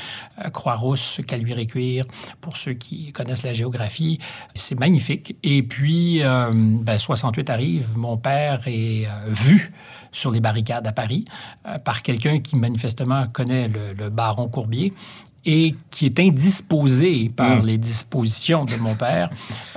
[0.44, 2.06] euh, Croix-Rousse, Caluire-et-Cuire,
[2.42, 4.20] pour ceux qui connaissent la géographie.
[4.56, 5.36] C'est magnifique.
[5.44, 9.72] Et puis, euh, ben, 68 arrive, mon père est vu
[10.12, 11.26] sur les barricades à Paris
[11.84, 14.94] par quelqu'un qui manifestement connaît le baron Courbier
[15.46, 17.66] et qui est indisposé par hmm.
[17.66, 19.30] les dispositions de mon père.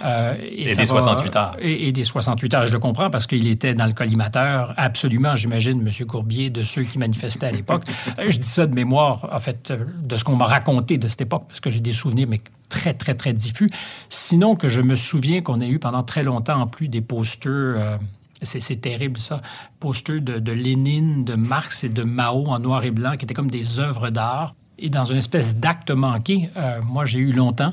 [0.04, 1.56] Euh, et, des 68 heures.
[1.60, 5.86] Et, des 68 heures, je le comprends, parce qu'il était dans le collimateur, absolument, j'imagine,
[5.86, 6.06] M.
[6.06, 7.84] Courbier, de ceux qui manifestaient à l'époque.
[8.18, 11.06] Euh, je dis ça de mémoire, en fait, euh, de ce qu'on m'a raconté de
[11.06, 13.70] cette époque, parce que j'ai des souvenirs, mais très, très, très diffus.
[14.08, 17.98] Sinon que je me souviens qu'on a eu pendant très longtemps, en plus, des posters...
[18.42, 19.40] c'est terrible ça,
[19.78, 23.34] posters de, de, Lénine, de Marx et de Mao en noir et blanc, qui étaient
[23.34, 24.54] comme des œuvres d'art.
[24.82, 27.70] Et dans une espèce d'acte manqué, euh, moi, j'ai eu longtemps,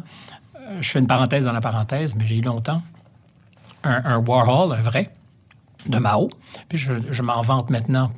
[0.55, 2.83] euh, je fais une parenthèse dans la parenthèse, mais j'ai eu longtemps
[3.83, 5.11] un, un Warhol, un vrai,
[5.87, 6.29] de Mao.
[6.67, 8.11] Puis je, m'en vante maintenant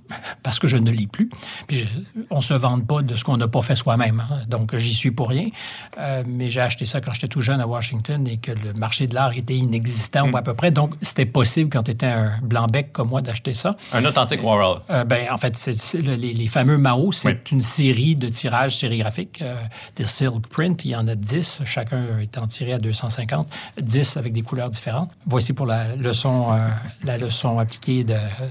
[0.43, 1.29] parce que je ne lis plus.
[1.67, 1.87] Puis
[2.29, 4.19] on ne se vante pas de ce qu'on n'a pas fait soi-même.
[4.19, 4.41] Hein.
[4.47, 5.49] Donc j'y suis pour rien.
[5.97, 9.07] Euh, mais j'ai acheté ça quand j'étais tout jeune à Washington et que le marché
[9.07, 10.71] de l'art était inexistant ou à peu près.
[10.71, 13.75] Donc c'était possible quand tu étais un blanc-bec comme moi d'acheter ça.
[13.93, 14.81] Un authentique Warhol.
[14.89, 19.41] Euh, ben, en fait, c'est, les, fameux Mao, c'est une série de tirages sérigraphiques.
[19.41, 19.55] Euh,
[19.95, 21.61] des silk print, il y en a 10.
[21.65, 23.47] Chacun étant tiré à 250.
[23.79, 25.11] 10 avec des couleurs différentes.
[25.27, 26.57] Voici pour la leçon,
[27.03, 28.05] la leçon appliqués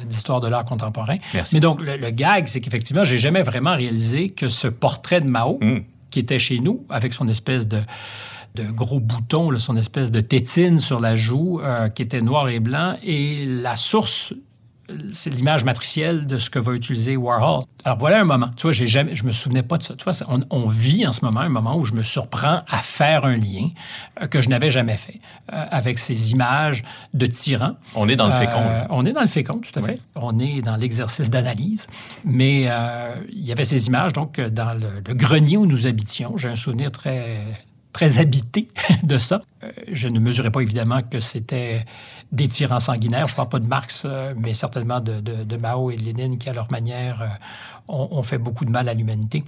[0.06, 1.16] d'histoire de, l'art contemporain.
[1.52, 5.58] Mais donc, le, gag, c'est qu'effectivement, j'ai jamais vraiment réalisé que ce portrait de Mao,
[5.60, 5.80] hmm.
[6.10, 7.82] qui était chez nous, avec son espèce de
[8.54, 12.60] de gros boutons, son espèce de tétine sur la joue euh, qui était noir et
[12.60, 14.34] blanc, et la source
[15.12, 17.64] c'est l'image matricielle de ce que va utiliser Warhol.
[17.84, 18.50] Alors voilà un moment.
[18.56, 19.94] Tu vois, j'ai jamais, je me souvenais pas de ça.
[19.94, 20.12] Tu vois,
[20.50, 23.70] on, vit en ce moment un moment où je me surprends à faire un lien
[24.20, 25.20] euh, que je n'avais jamais fait
[25.52, 26.82] euh, avec ces images
[27.14, 27.76] de tyrans.
[27.94, 28.62] On est dans le fécond.
[28.62, 29.98] Euh, on est dans le fécond, tout à fait.
[30.14, 31.86] On est dans l'exercice d'analyse.
[32.24, 32.68] Mais
[33.32, 36.36] il y avait ces images, donc, dans le grenier où nous habitions.
[36.36, 37.40] J'ai un souvenir très
[37.92, 38.68] très habité
[39.02, 39.42] de ça.
[39.62, 41.84] Euh, je ne mesurais pas évidemment que c'était
[42.32, 43.26] des tyrans sanguinaires.
[43.26, 46.48] Je ne parle pas de Marx, euh, mais certainement de, Mao et de Lénine qui,
[46.48, 47.26] à leur manière, euh,
[47.88, 49.44] ont, fait beaucoup de mal à l'humanité.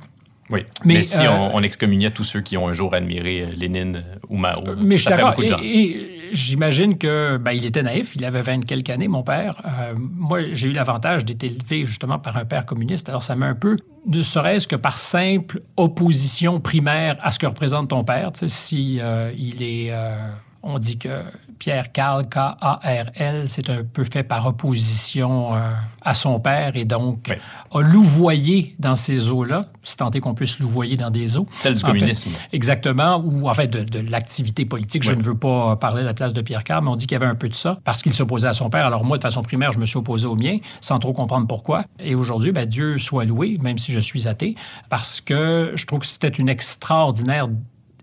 [0.51, 4.61] Oui, mais, si on, excommuniait tous ceux qui ont un jour admiré Lénine ou Mao,
[4.77, 5.59] mais ça ferait beaucoup de gens.
[5.63, 9.63] Et, j'imagine que ben, il était naïf, il avait 20 quelques années, mon père.
[9.97, 13.55] moi, j'ai eu l'avantage d'être élevé justement par un père communiste, alors ça m'a un
[13.55, 18.33] peu ne serait-ce que par simple opposition primaire à ce que représente ton père.
[18.47, 20.17] Si euh, il est, euh,
[20.63, 21.23] on dit que
[21.59, 27.37] Pierre Carl, K-A-R-L, c'est un peu fait par opposition euh, à son père et donc
[27.73, 31.47] a louvoyé dans ces eaux-là, si tant est qu'on puisse louvoyer dans des eaux.
[31.53, 32.31] Celle du communisme.
[32.53, 35.03] exactement, ou en fait de, l'activité politique.
[35.03, 37.15] Je ne veux pas parler de la place de Pierre Carl, mais on dit qu'il
[37.15, 38.87] y avait un peu de ça parce qu'il s'opposait à son père.
[38.87, 41.85] Alors moi, de façon primaire, je me suis opposé au mien sans trop comprendre pourquoi.
[42.01, 44.57] Et aujourd'hui, ben, Dieu soit loué, même si je suis athée,
[44.89, 47.49] parce que je trouve que c'était une extraordinaire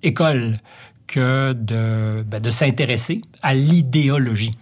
[0.04, 0.60] école
[1.10, 4.56] que de, ben, de s'intéresser à l'idéologie.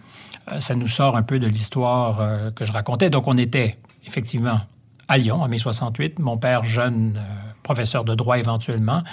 [0.49, 3.09] Euh, ça nous sort un peu de l'histoire euh, que je racontais.
[3.09, 4.61] Donc, on était effectivement
[5.09, 6.19] à Lyon en mai 68.
[6.19, 9.03] Mon père, jeune euh, professeur de droit éventuellement,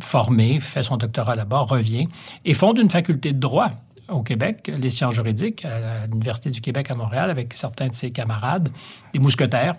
[0.00, 2.08] formé, fait son doctorat là-bas, revient
[2.44, 3.70] et fonde une faculté de droit
[4.08, 8.10] au Québec, les sciences juridiques, à l'Université du Québec à Montréal, avec certains de ses
[8.10, 8.68] camarades,
[9.14, 9.76] des mousquetaires.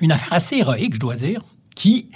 [0.00, 1.42] Une affaire assez héroïque, je dois dire,
[1.76, 2.10] qui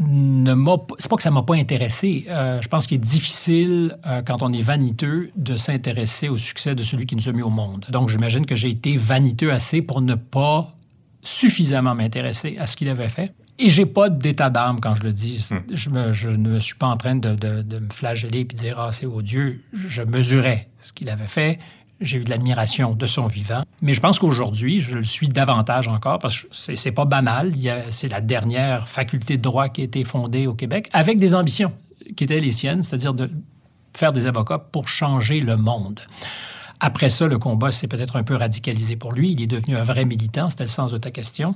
[0.00, 2.24] ne m'a c'est pas que ça m'a pas intéressé.
[2.28, 6.74] Euh, je pense qu'il est difficile, euh, quand on est vaniteux, de s'intéresser au succès
[6.74, 7.84] de celui qui nous a mis au monde.
[7.90, 10.74] Donc, j'imagine que j'ai été vaniteux assez pour ne pas
[11.22, 13.32] suffisamment m'intéresser à ce qu'il avait fait.
[13.58, 15.46] Et j'ai pas d'état d'âme quand je le dis.
[15.50, 15.74] Hmm.
[15.74, 18.54] Je, me, je, ne suis pas en train de, de, de me flageller et de
[18.54, 19.60] dire ah c'est odieux.
[19.74, 21.58] Je mesurais ce qu'il avait fait.
[22.00, 23.62] J'ai eu de l'admiration de son vivant.
[23.82, 27.52] Mais je pense qu'aujourd'hui, je le suis davantage encore parce que c'est pas banal.
[27.90, 31.72] C'est la dernière faculté de droit qui a été fondée au Québec avec des ambitions
[32.16, 33.30] qui étaient les siennes, c'est-à-dire de
[33.94, 36.00] faire des avocats pour changer le monde.
[36.80, 39.32] Après ça, le combat s'est peut-être un peu radicalisé pour lui.
[39.32, 41.54] Il est devenu un vrai militant, c'était le sens de ta question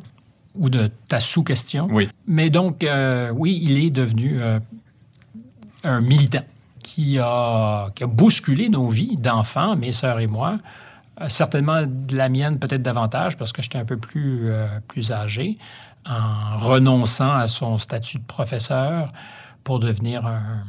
[0.55, 1.89] ou de ta sous-question.
[1.91, 2.09] Oui.
[2.27, 4.61] Mais donc, euh, oui, il est devenu euh,
[5.83, 6.45] un militant
[6.85, 10.59] qui a, bousculé nos vies d'enfants, mes sœurs et moi,
[11.21, 15.13] Euh, certainement de la mienne, peut-être davantage, parce que j'étais un peu plus, euh, plus
[15.13, 15.59] âgé,
[16.05, 19.13] en renonçant à son statut de professeur
[19.63, 20.65] pour devenir un,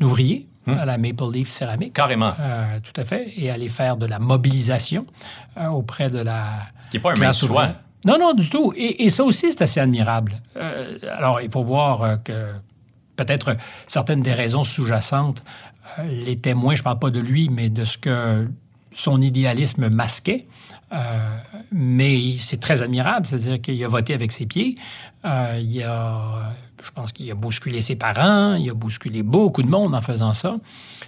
[0.00, 0.78] ouvrier Hmm.
[0.78, 1.92] à la Maple Leaf Céramique.
[1.92, 2.34] Carrément.
[2.38, 3.32] Euh, tout à fait.
[3.36, 5.06] Et aller faire de la mobilisation
[5.58, 6.44] euh, auprès de la.
[6.78, 7.70] Ce qui n'est pas un mince choix.
[8.04, 8.72] Non, non, du tout.
[8.76, 10.40] Et, et ça aussi, c'est assez admirable.
[10.56, 12.52] Euh, alors, il faut voir que
[13.16, 15.42] peut-être certaines des raisons sous-jacentes
[15.98, 18.48] euh, les témoins, je ne parle pas de lui, mais de ce que
[18.92, 20.46] son idéalisme masquait.
[20.92, 21.18] Euh,
[21.72, 24.76] mais c'est très admirable, c'est-à-dire qu'il a voté avec ses pieds.
[25.24, 29.68] Euh, il a, je pense qu'il a bousculé ses parents, il a bousculé beaucoup de
[29.68, 30.56] monde en faisant ça.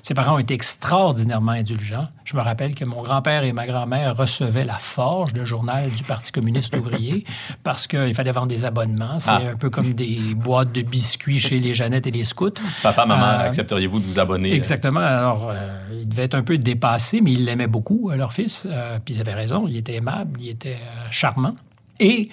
[0.07, 2.09] Ses parents ont été extraordinairement indulgents.
[2.25, 6.03] Je me rappelle que mon grand-père et ma grand-mère recevaient la Forge, le journal du
[6.03, 7.25] Parti communiste ouvrier,
[7.62, 9.19] parce qu'il fallait vendre des abonnements.
[9.19, 9.40] C'est Ah.
[9.53, 12.51] un peu comme des boîtes de biscuits chez les Jeannettes et les Scouts.
[12.83, 14.53] Papa, maman, Euh, accepteriez-vous de vous abonner?
[14.53, 15.01] euh, Exactement.
[15.01, 18.67] Alors, euh, il devait être un peu dépassé, mais il l'aimait beaucoup, leur fils.
[18.71, 19.64] Euh, puis ils avaient raison.
[19.67, 21.57] Il était aimable, il était charmant.
[21.99, 22.29] Et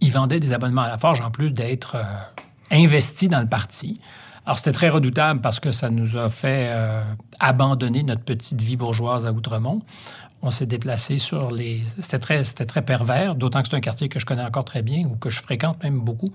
[0.00, 1.98] il vendait des abonnements à la Forge en plus d'être
[2.70, 4.00] investi dans le parti.
[4.50, 7.04] Alors, c'était très redoutable parce que ça nous a fait euh,
[7.38, 9.80] abandonner notre petite vie bourgeoise à Outremont.
[10.42, 11.84] On s'est déplacé sur les...
[12.00, 14.82] C'était très, c'était très pervers, d'autant que c'est un quartier que je connais encore très
[14.82, 16.32] bien ou que je fréquente même beaucoup.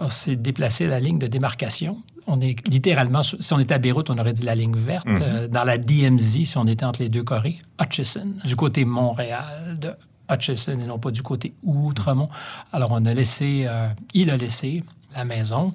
[0.00, 1.96] On s'est déplacé à la ligne de démarcation.
[2.26, 3.22] On est littéralement...
[3.22, 5.08] Si on était à Beyrouth, on aurait dit la ligne verte.
[5.08, 9.78] Euh, dans la DMZ, si on était entre les deux Corées, Hutchison, du côté Montréal
[9.80, 9.92] de
[10.30, 12.28] Hutchison et non pas du côté Outremont.
[12.74, 13.64] Alors, on a laissé...
[13.66, 15.72] euh, il a laissé la maison.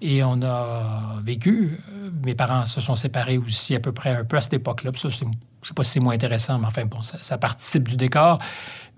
[0.00, 1.78] Et on a vécu.
[1.92, 4.90] Euh, Mes parents se sont séparés aussi à peu près un peu à cette époque-là.
[4.94, 5.30] Ça, je ne
[5.62, 8.38] sais pas si c'est moins intéressant, mais enfin, bon, ça, participe du décor.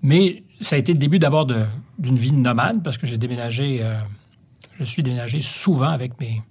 [0.01, 3.79] Mais ça a été le début d'abord d'une vie de nomade parce que j'ai déménagé,
[3.81, 3.97] euh,
[4.79, 6.41] je suis déménagé souvent avec mes,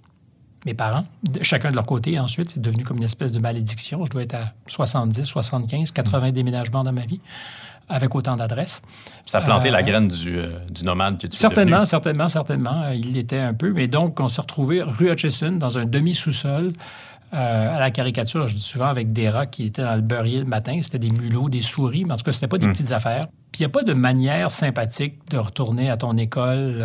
[0.65, 1.05] mes parents,
[1.41, 2.19] chacun de leur côté.
[2.19, 4.05] Ensuite, c'est devenu comme une espèce de malédiction.
[4.05, 7.21] Je dois être à 70, 75, 80 déménagements dans ma vie
[7.89, 8.81] avec autant d'adresses.
[9.25, 12.83] Ça a planté Euh, la graine du, euh, du nomade que tu Certainement, certainement, certainement.
[12.83, 13.73] Euh, Il l'était un peu.
[13.73, 16.71] Mais donc, on s'est retrouvé rue Hutchison, dans un demi-sous-sol,
[17.33, 20.39] euh, à la caricature, je dis souvent, avec des rats qui étaient dans le beurrier
[20.39, 20.79] le matin.
[20.81, 22.71] C'était des mulots, des souris, mais en tout cas, c'était pas des Hmm.
[22.73, 23.25] petites affaires.
[23.51, 26.83] Puis il n'y a pas de manière sympathique de retourner à ton école.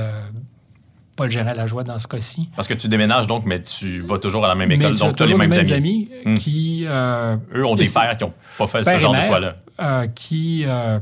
[1.16, 2.48] Paul Gérard la joie dans ce cas-ci.
[2.56, 5.00] Parce que tu déménages donc, mais tu vas toujours à la même Mais école, tu
[5.00, 6.08] donc tu as les mêmes, les amis.
[6.10, 6.34] amis Hmm.
[6.34, 6.84] qui...
[6.86, 9.54] euh, Eux ont des pères qui n'ont pas fait ce et genre de choix-là.
[9.80, 10.64] euh, qui.
[10.66, 10.98] euh,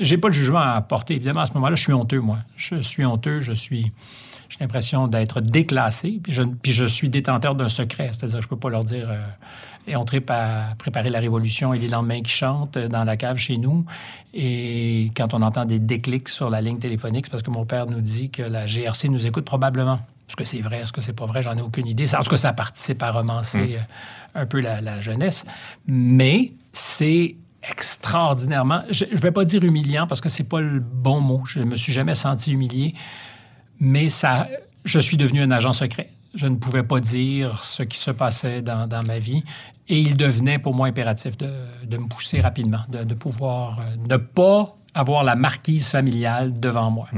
[0.00, 1.14] j'ai pas de jugement à apporter.
[1.14, 2.38] Évidemment, à ce moment-là, je suis honteux, moi.
[2.56, 3.92] Je suis honteux, je suis.
[4.48, 8.10] J'ai l'impression d'être déclassé, puis je, puis je suis détenteur d'un secret.
[8.12, 9.08] C'est-à-dire que je peux pas leur dire.
[9.08, 9.20] euh,
[9.86, 13.16] et on tripe à préparer la révolution et les lendemains qui chantent euh, dans la
[13.16, 13.84] cave chez nous.
[14.34, 17.86] Et quand on entend des déclics sur la ligne téléphonique, c'est parce que mon père
[17.86, 20.00] nous dit que la GRC nous écoute probablement.
[20.28, 20.80] Est-ce que c'est vrai?
[20.80, 21.42] Est-ce que c'est pas vrai?
[21.42, 22.12] J'en ai aucune idée.
[22.14, 25.44] En tout cas, ça participe à romancer euh, un peu la, la jeunesse.
[25.86, 31.20] Mais c'est extraordinairement, je ne vais pas dire humiliant parce que c'est pas le bon
[31.20, 31.42] mot.
[31.46, 32.94] Je me suis jamais senti humilié,
[33.78, 34.48] mais ça,
[34.84, 36.10] je suis devenu un agent secret.
[36.34, 39.42] Je ne pouvais pas dire ce qui se passait dans, dans ma vie
[39.88, 41.50] et il devenait pour moi impératif de,
[41.84, 46.90] de me pousser rapidement, de, de pouvoir euh, ne pas avoir la marquise familiale devant
[46.90, 47.08] moi.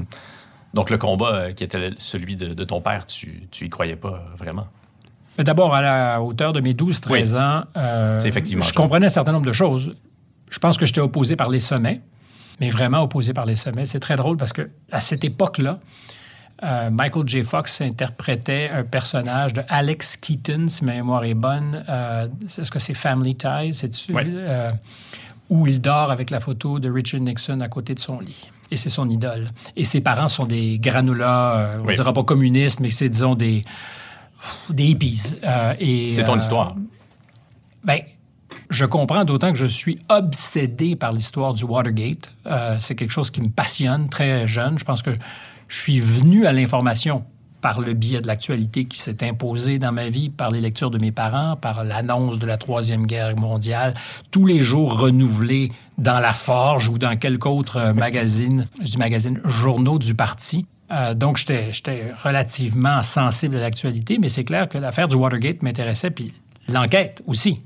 [0.73, 3.97] Donc le combat euh, qui était celui de, de ton père, tu, tu y croyais
[3.97, 4.67] pas vraiment?
[5.39, 7.37] D'abord, à la hauteur de mes 12-13 Oui.
[7.37, 9.95] ans, euh, effectivement je comprenais un certain nombre de choses.
[10.53, 12.01] Je pense que j'étais opposé par les sommets,
[12.61, 13.87] mais vraiment opposé par les sommets.
[13.87, 15.81] C'est très drôle parce que à cette époque-là,
[16.63, 17.43] euh, Michael J.
[17.43, 21.85] Fox interprétait un personnage de Alex Keaton, si ma mémoire est bonne.
[21.89, 23.73] Euh, Est-ce que c'est Family Ties?
[23.73, 24.13] C'est-tu?
[24.15, 24.23] Oui.
[24.29, 24.71] Euh,
[25.49, 28.49] où il dort avec la photo de Richard Nixon à côté de son lit.
[28.71, 29.51] Et c'est son idole.
[29.77, 31.95] Et ses parents sont des granulats, euh, on ne Oui.
[31.95, 33.65] dira pas communistes, mais c'est, disons, des,
[34.71, 35.23] des hippies.
[35.81, 36.77] Et, C'est ton histoire.
[37.85, 38.01] ben,
[38.73, 42.33] je comprends d'autant que je suis obsédé par l'histoire du Watergate.
[42.47, 44.79] Euh, c'est quelque chose qui me passionne très jeune.
[44.79, 45.11] Je pense que
[45.69, 47.25] je suis venu à l'information
[47.61, 50.99] par le biais de l'actualité qui s'est imposée dans ma vie, par les lectures de
[50.99, 53.95] mes parents, par l'annonce de la Troisième Guerre mondiale,
[54.33, 58.99] tous les jours renouvelés dans La Forge ou dans quelque autre euh, magazine, je dis
[58.99, 60.67] magazine, journaux du parti.
[60.91, 65.63] Euh, donc, j'étais j'étais relativement sensible à l'actualité, mais c'est clair que l'affaire du Watergate
[65.63, 66.35] m'intéressait, puis
[66.69, 67.61] l'enquête aussi.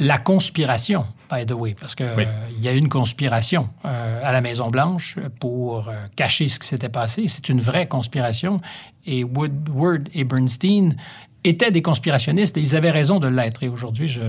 [0.00, 2.24] La conspiration, by the way, parce qu'il Oui.
[2.60, 6.88] y a eu une conspiration euh, à la Maison-Blanche pour euh, cacher ce qui s'était
[6.88, 7.24] passé.
[7.26, 8.60] C'est une vraie conspiration.
[9.06, 10.94] Et Woodward et Bernstein
[11.42, 13.64] étaient des conspirationnistes et ils avaient raison de l'être.
[13.64, 14.20] Et aujourd'hui, je,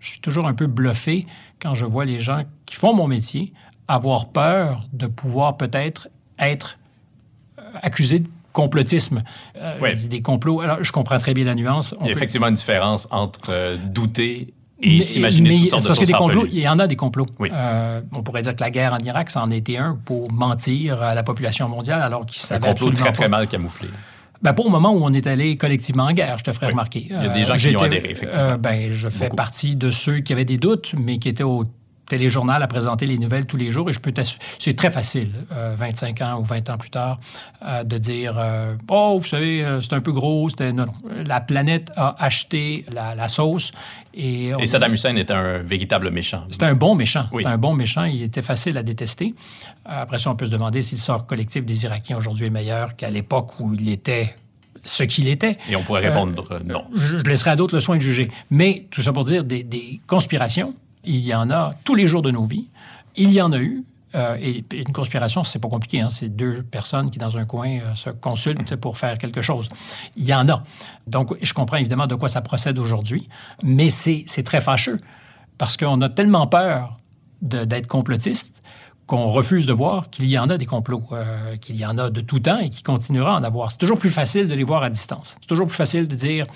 [0.00, 1.26] je suis toujours un peu bluffé
[1.62, 3.52] quand je vois les gens qui font mon métier
[3.86, 6.08] avoir peur de pouvoir peut-être
[6.40, 6.76] être
[7.60, 9.22] euh, accusés de complotisme.
[9.56, 9.78] Euh.
[9.90, 10.60] Je dis des complots.
[10.60, 11.94] Alors, je comprends très bien la nuance.
[12.00, 14.54] On Il y a peut- effectivement une différence entre euh, douter
[14.84, 17.26] et s'imaginer de parce que des complots, il y en a des complots.
[17.38, 17.50] Oui.
[17.52, 21.02] Euh, on pourrait dire que la guerre en Irak, ça en était un pour mentir
[21.02, 23.12] à la population mondiale alors qu'ils Un savaient complot absolument très, pas.
[23.12, 23.88] très mal camouflé.
[24.42, 26.72] Ben, pas au moment où on est allé collectivement en guerre, je te ferai Oui.
[26.72, 27.06] remarquer.
[27.08, 28.56] Il y a des gens qui y ont adhéré, effectivement.
[28.58, 29.36] ben, je fais Beaucoup.
[29.36, 31.64] partie de ceux qui avaient des doutes, mais qui étaient au
[32.06, 33.88] téléjournal à présenter les nouvelles tous les jours.
[33.90, 34.12] Et je peux
[34.58, 37.18] C'est très facile, euh, 25 ans ou 20 ans plus tard,
[37.64, 40.48] euh, de dire euh, Oh, vous savez, euh, c'est un peu gros.
[40.48, 40.72] C'était...
[40.72, 40.92] Non, non.
[41.26, 43.72] La planète a acheté la, la sauce.
[44.12, 46.46] Et, Et Saddam Hussein était un véritable méchant.
[46.50, 47.26] c'était un bon méchant.
[47.32, 47.38] Oui.
[47.38, 48.04] C'était un bon méchant.
[48.04, 49.34] Il était facile à détester.
[49.88, 52.50] Euh, Après ça, on peut se demander si le sort collectif des Irakiens aujourd'hui est
[52.50, 54.36] meilleur qu'à l'époque où il était
[54.84, 55.56] ce qu'il était.
[55.68, 56.84] Et on pourrait répondre euh, non.
[56.94, 58.30] Je, je laisserai à d'autres le soin de juger.
[58.50, 60.74] Mais tout ça pour dire, des, des conspirations,
[61.04, 62.68] il y en a tous les jours de nos vies.
[63.16, 63.84] Il y en a eu.
[64.14, 66.00] Euh, et une conspiration, c'est pas compliqué.
[66.00, 66.08] hein.
[66.08, 69.68] C'est deux personnes qui, dans un coin, euh, se consultent pour faire quelque chose.
[70.16, 70.62] Il y en a.
[71.08, 73.28] Donc, je comprends évidemment de quoi ça procède aujourd'hui,
[73.64, 74.98] mais c'est très fâcheux
[75.58, 76.98] parce qu'on a tellement peur
[77.42, 78.62] d'être complotiste
[79.06, 82.08] qu'on refuse de voir qu'il y en a des complots, euh, qu'il y en a
[82.08, 83.70] de tout temps et qu'il continuera à en avoir.
[83.70, 85.36] C'est toujours plus facile de les voir à distance.
[85.40, 86.46] C'est toujours plus facile de dire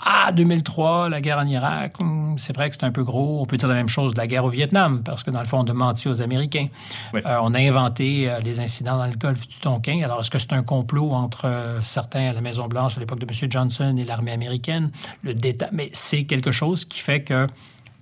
[0.00, 3.40] Ah, 2003, la guerre en Irak, hum, c'est vrai que c'est un peu gros.
[3.40, 5.46] On peut dire la même chose de la guerre au Vietnam, parce que dans le
[5.46, 6.68] fond, on a menti aux Américains.
[7.14, 7.20] Oui.
[7.24, 10.02] Euh, on a inventé euh, les incidents dans le golfe du Tonkin.
[10.02, 13.50] Alors, est-ce que c'est un complot entre certains à la Maison-Blanche à l'époque de M.
[13.50, 14.90] Johnson et l'armée américaine?
[15.22, 15.68] Le déta...
[15.72, 17.46] Mais c'est quelque chose qui fait que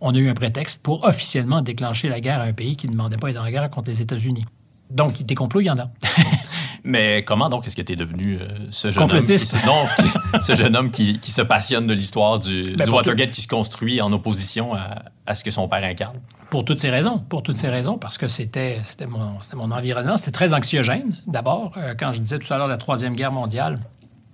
[0.01, 2.93] on a eu un prétexte pour officiellement déclencher la guerre à un pays qui ne
[2.93, 4.47] demandait pas être en guerre contre les États-Unis.
[4.91, 5.91] Donc, des complots, il y en a.
[6.85, 9.89] Mais comment donc est-ce que tu es devenu euh, ce jeune homme qui, donc,
[10.41, 13.49] ce jeune homme qui, qui se passionne de l'histoire du, Ben, du Watergate qui se
[13.49, 16.19] construit en opposition à, à ce que son père incarne?
[16.49, 17.19] Pour toutes ces raisons.
[17.19, 20.17] Pour toutes ces raisons, parce que c'était mon, mon environnement.
[20.17, 21.73] C'était très anxiogène, d'abord.
[21.77, 23.79] Euh, quand je disais tout à l'heure la Troisième Guerre mondiale,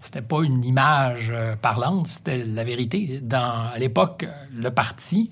[0.00, 3.20] c'était pas une image euh, parlante, c'était la vérité.
[3.22, 5.30] Dans, à l'époque, le parti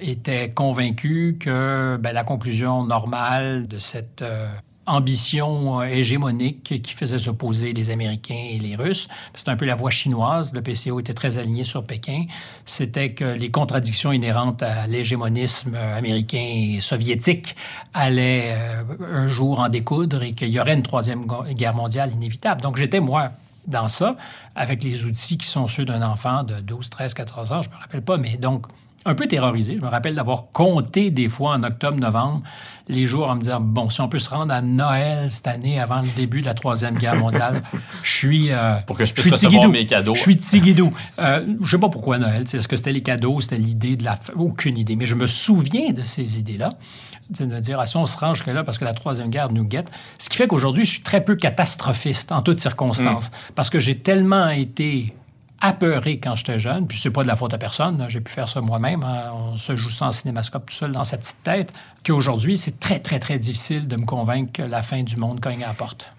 [0.00, 4.48] était convaincu que ben, la conclusion normale de cette euh,
[4.90, 9.74] ambition euh, hégémonique qui faisait s'opposer les Américains et les Russes, c'était un peu la
[9.74, 10.52] voie chinoise.
[10.52, 12.24] Le PCO était très aligné sur Pékin.
[12.64, 17.54] C'était que les contradictions inhérentes à l'hégémonisme euh, américain et soviétique
[17.94, 22.60] allaient euh, un jour en découdre et qu'il y aurait une troisième guerre mondiale inévitable.
[22.60, 23.30] Donc j'étais, moi,
[23.66, 24.16] dans ça,
[24.56, 27.74] avec les outils qui sont ceux d'un enfant de 12, 13, 14 ans, je me
[27.76, 28.66] rappelle pas, mais donc
[29.04, 29.76] un peu terrorisé.
[29.76, 32.42] Je me rappelle d'avoir compté des fois en octobre, novembre,
[32.88, 35.80] les jours en me disant, bon, si on peut se rendre à Noël cette année
[35.80, 37.62] avant le début de la Troisième Guerre mondiale,
[38.02, 38.50] je suis...
[38.50, 40.14] euh, Pour que je puisse suis recevoir mes cadeaux.
[40.14, 40.92] Je suis Tigidou.
[41.18, 42.42] Euh, je sais pas pourquoi Noël.
[42.42, 44.18] Est-ce que c'était les cadeaux, c'était l'idée de la...
[44.34, 44.96] Aucune idée.
[44.96, 46.70] Mais je me souviens de ces idées-là.
[47.38, 49.64] De me dire, ah, si on se range jusque-là parce que la Troisième Guerre nous
[49.64, 49.88] guette.
[50.18, 53.30] Ce qui fait qu'aujourd'hui, je suis très peu catastrophiste en toutes circonstances.
[53.54, 55.14] Parce que j'ai tellement été
[55.60, 58.48] apeuré quand j'étais jeune, puis c'est pas de la faute à personne, j'ai pu faire
[58.48, 61.72] ça moi-même, hein, on se joue ça en cinémascope tout seul dans sa petite tête,
[62.04, 65.62] qu'aujourd'hui, c'est très, très, très difficile de me convaincre que la fin du monde cogne
[65.64, 66.12] à la porte.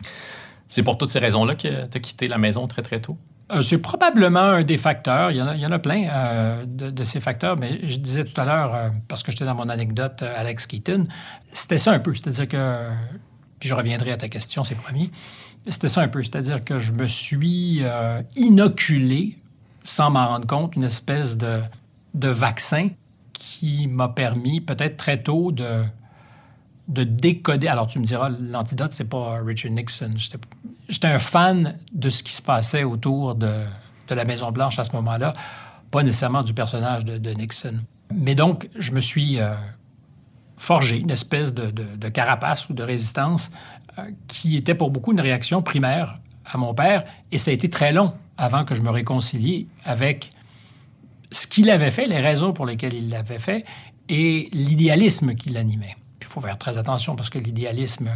[0.67, 3.17] C'est pour toutes ces raisons-là que tu as quitté la maison très, très tôt?
[3.51, 5.31] Euh, c'est probablement un des facteurs.
[5.31, 7.79] Il y en a, il y en a plein euh, de, de ces facteurs, mais
[7.83, 11.07] je disais tout à l'heure, euh, parce que j'étais dans mon anecdote, Alex Keaton,
[11.51, 12.13] c'était ça un peu.
[12.13, 12.89] C'est-à-dire que,
[13.59, 15.11] puis je reviendrai à ta question, c'est promis,
[15.67, 16.21] c'était ça un peu.
[16.23, 19.37] C'est-à-dire que je me suis euh, inoculé,
[19.83, 21.61] sans m'en rendre compte, une espèce de,
[22.13, 22.89] de vaccin
[23.33, 25.83] qui m'a permis, peut-être très tôt, de,
[26.87, 27.67] de décoder.
[27.67, 30.13] Alors, tu me diras, l'antidote, c'est pas Richard Nixon.
[30.17, 33.63] J'étais- un fan de ce qui se passait autour de,
[34.09, 35.33] de la Maison-Blanche à ce moment-là,
[35.89, 37.79] pas nécessairement du personnage de, Nixon.
[38.13, 39.53] Mais donc, je me suis euh,
[40.57, 43.51] forgé une espèce de, de- de carapace ou de résistance
[44.27, 47.03] qui était pour beaucoup une réaction primaire à mon père.
[47.31, 50.31] Et ça a été très long avant que je me réconcilie avec
[51.31, 53.65] ce qu'il avait fait, les raisons pour lesquelles il l'avait fait
[54.09, 55.95] et l'idéalisme qui l'animait.
[56.19, 58.09] Puis il faut faire très attention parce que l'idéalisme,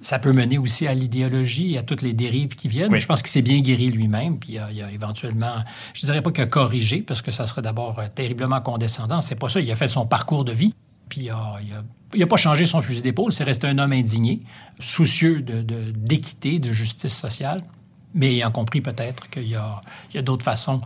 [0.00, 2.92] ça peut mener aussi à l'idéologie et à toutes les dérives qui viennent.
[2.92, 3.00] Oui.
[3.00, 5.56] Je pense qu'il s'est bien guéri lui-même, puis il a, il a éventuellement,
[5.92, 9.20] je ne dirais pas qu'il a corrigé, parce que ça serait d'abord euh, terriblement condescendant.
[9.20, 9.60] C'est pas ça.
[9.60, 10.72] Il a fait son parcours de vie,
[11.08, 11.82] puis il a, il a-
[12.14, 13.32] il a pas changé son fusil d'épaule.
[13.32, 14.40] C'est resté un homme indigné,
[14.78, 17.62] soucieux de- de- d'équité, de, justice sociale,
[18.14, 19.82] mais ayant compris peut-être qu'il y a,
[20.14, 20.80] a d'autres façons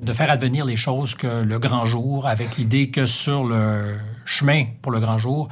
[0.00, 4.66] de faire advenir les choses que le grand jour, avec l'idée que sur le chemin
[4.80, 5.48] pour le grand jour,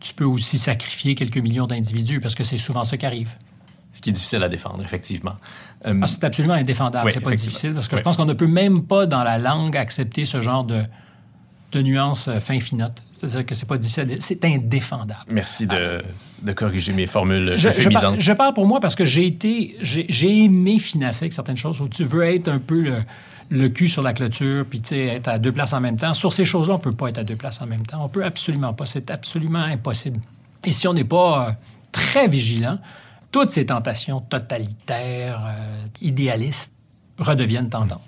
[0.00, 3.30] tu peux aussi sacrifier quelques millions d'individus, parce que c'est souvent ça qui arrive.
[3.94, 5.36] Ce qui est difficile à défendre, effectivement.
[5.86, 7.06] Euh, Ah, c'est absolument indéfendable.
[7.06, 8.00] Oui, c'est pas difficile, parce que Oui.
[8.00, 10.84] je pense qu'on ne peut même pas, dans la langue, accepter ce genre de,
[11.72, 13.02] de nuances euh, fin finottes.
[13.18, 15.20] C'est-à-dire que c'est pas difficile, c'est indéfendable.
[15.30, 16.02] merci de,
[16.42, 18.20] de corriger mes formules Je, je, par- euphémisantes.
[18.20, 21.88] je parle pour moi parce que j'ai été, j'ai aimé financer avec certaines choses où
[21.88, 23.02] tu veux être un peu le-
[23.50, 26.12] le cul sur la clôture, puis être à deux places en même temps.
[26.12, 28.04] Sur ces choses-là, on ne peut pas être à deux places en même temps.
[28.04, 28.84] On peut absolument pas.
[28.84, 30.20] C'est absolument impossible.
[30.64, 31.52] Et si on n'est pas euh,
[31.90, 32.78] très vigilant,
[33.32, 36.74] toutes ces tentations totalitaires, euh, idéalistes,
[37.18, 38.02] redeviennent tendantes.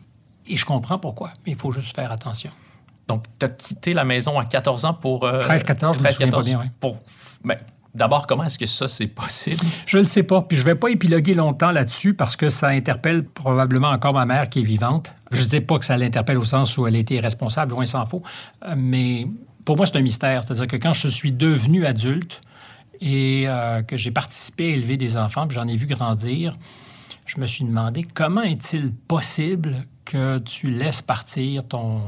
[0.46, 2.50] Et je comprends pourquoi, mais il faut juste faire attention.
[3.10, 5.26] Donc, tu as quitté la maison à 14 ans pour...
[5.26, 6.64] 13-14, je me souviens pas bien.
[6.80, 6.98] Pour...
[7.44, 7.56] Ben,
[7.94, 9.60] D'abord, comment est-ce que ça, c'est possible?
[9.86, 10.42] Je ne le sais pas.
[10.42, 14.26] Puis je ne vais pas épiloguer longtemps là-dessus parce que ça interpelle probablement encore ma
[14.26, 15.12] mère qui est vivante.
[15.32, 18.06] Je ne dis pas que ça l'interpelle au sens où elle était irresponsable, loin s'en
[18.06, 18.22] faut.
[18.64, 19.26] Euh, mais
[19.64, 20.44] pour moi, c'est un mystère.
[20.44, 22.40] C'est-à-dire que quand je suis devenu adulte
[23.00, 26.56] et euh, que j'ai participé à élever des enfants, puis j'en ai vu grandir,
[27.26, 32.00] je me suis demandé comment est-il possible que tu laisses partir ton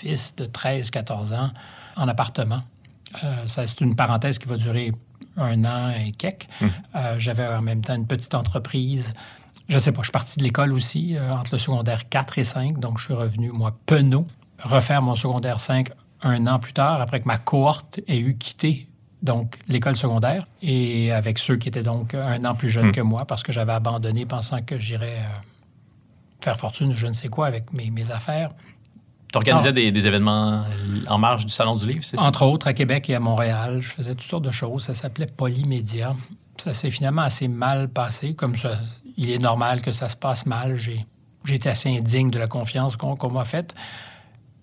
[0.00, 1.50] fils de 13-14 ans
[1.96, 2.60] en appartement
[3.24, 4.92] euh, c'est une parenthèse qui va durer
[5.36, 6.48] un an et quelques.
[6.60, 6.70] Hum.
[6.94, 9.14] Euh, j'avais en même temps une petite entreprise.
[9.68, 12.44] Je sais pas, je suis parti de l'école aussi, euh, entre le secondaire 4 et
[12.44, 14.26] 5, donc je suis revenu, moi, penaud,
[14.62, 15.90] refaire mon secondaire 5
[16.22, 18.86] un an plus tard, après que ma cohorte ait eu quitté
[19.22, 22.92] donc l'école secondaire, et avec ceux qui étaient donc un an plus jeunes hum.
[22.92, 25.22] que moi, parce que j'avais abandonné pensant que j'irais
[26.40, 28.50] faire fortune, je ne sais quoi, avec mes, mes affaires.
[29.32, 29.72] Tu organisais ah.
[29.72, 30.64] des, événements
[31.06, 32.24] en marge du Salon du Livre, c'est ça?
[32.24, 33.80] Entre autres, à Québec et à Montréal.
[33.80, 34.82] Je faisais toutes sortes de choses.
[34.82, 36.14] Ça s'appelait Polymédia.
[36.56, 38.34] Ça s'est finalement assez mal passé.
[38.34, 38.80] Comme ça,
[39.16, 40.74] il est normal que ça se passe mal.
[40.74, 41.06] J'ai,
[41.48, 43.74] été assez indigne de la confiance qu'on, m'a faite.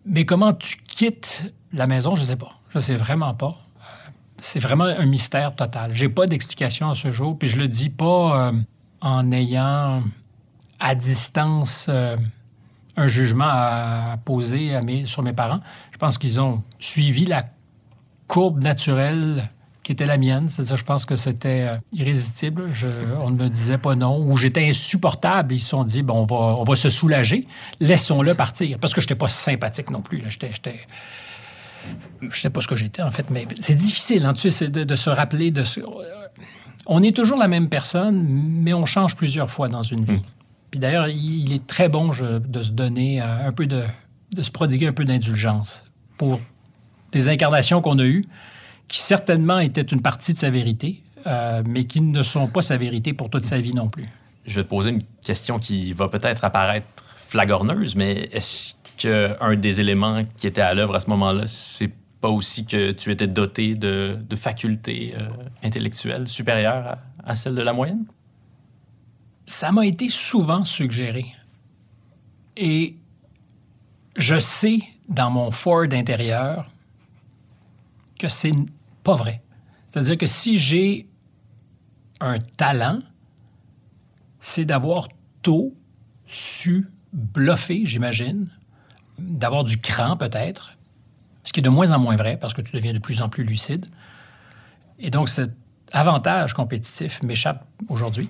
[0.06, 2.60] Mais comment tu quittes la maison, je ne sais pas.
[2.70, 3.58] Je ne sais vraiment pas.
[3.78, 4.10] Euh,
[4.40, 5.92] c'est vraiment un mystère total.
[5.94, 7.38] J'ai pas d'explication à ce jour.
[7.40, 8.52] Puis je le dis pas euh,
[9.00, 10.04] en ayant
[10.80, 11.86] à distance...
[11.88, 12.18] Euh,
[12.98, 15.62] un jugement à poser sur mes parents.
[15.92, 17.46] Je pense qu'ils ont suivi la
[18.28, 19.50] courbe naturelle
[19.84, 20.50] qui était la mienne.
[20.50, 22.66] C'est-à-dire, je pense que c'était euh, irrésistible.
[23.22, 24.20] on ne me disait pas non.
[24.20, 25.54] Ou j'étais insupportable.
[25.54, 27.48] Ils se sont dit, bon, on va, se soulager.
[27.80, 28.80] Laissons-le partir.
[28.80, 30.24] Parce que je n'étais pas sympathique non plus.
[30.28, 30.52] J'étais...
[32.20, 35.10] Je sais pas ce que j'étais, en fait, mais c'est difficile, hein, de, de, se
[35.10, 35.80] rappeler de ce...
[36.86, 40.22] On est toujours la même personne, mais on change plusieurs fois dans une vie.
[40.72, 43.84] Puis d'ailleurs, il est très bon de se donner euh, un peu de,
[44.40, 45.86] se prodiguer un peu d'indulgence
[46.18, 46.40] pour
[47.12, 48.26] des incarnations qu'on a eues,
[48.88, 52.78] qui certainement étaient une partie de sa vérité, euh, mais qui ne sont pas sa
[52.78, 54.06] vérité pour toute sa vie non plus.
[54.46, 56.88] Je vais te poser une question qui va peut-être apparaître
[57.28, 62.30] flagorneuse, mais est-ce qu'un des éléments qui était à l'œuvre à ce moment-là, c'est pas
[62.30, 65.28] aussi que tu étais doté de, facultés euh,
[65.64, 68.06] intellectuelles supérieures à celles de la moyenne?
[69.48, 71.26] Ça m'a été souvent suggéré.
[72.58, 72.98] Et
[74.16, 76.70] je sais dans mon Ford intérieur
[78.20, 78.54] que c'est
[79.04, 79.42] pas vrai.
[79.88, 81.08] C'est-à-dire que si j'ai
[82.20, 83.00] un talent,
[84.40, 85.08] c'est d'avoir
[85.42, 85.74] tôt
[86.26, 88.50] su bluffer, j'imagine,
[89.18, 90.78] d'avoir du cran peut-être,
[91.44, 93.30] ce qui est de moins en moins vrai parce que tu deviens de plus en
[93.30, 93.86] plus lucide.
[95.00, 95.52] Et donc cet
[95.94, 98.30] avantage compétitif m'échappe aujourd'hui.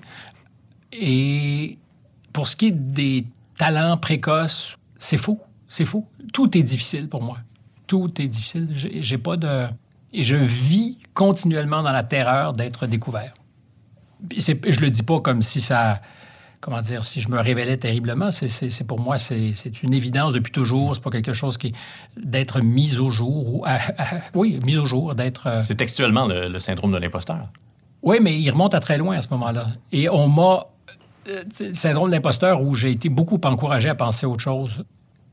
[0.92, 1.78] Et
[2.32, 3.26] pour ce qui est des
[3.56, 5.40] talents précoces, c'est faux.
[5.68, 6.06] C'est faux.
[6.32, 7.38] Tout est difficile pour moi.
[7.86, 8.68] Tout est difficile.
[8.74, 9.66] J'ai pas de.
[10.12, 13.34] Et je vis continuellement dans la terreur d'être découvert.
[14.36, 16.00] Je le dis pas comme si ça.
[16.60, 20.96] Comment dire, si je me révélais terriblement, c'est pour moi, c'est une évidence depuis toujours.
[20.96, 21.72] C'est pas quelque chose qui
[22.16, 23.64] d'être mis au jour ou
[24.34, 25.46] oui, mis au jour, d'être.
[25.46, 27.48] Euh, c'est textuellement le, le syndrome de l'imposteur.
[28.02, 29.68] Oui, mais il remonte à très loin à ce moment-là.
[29.92, 30.66] Et on m'a
[31.28, 34.84] euh, syndrome d'imposteur où j'ai été beaucoup encouragé à penser autre chose.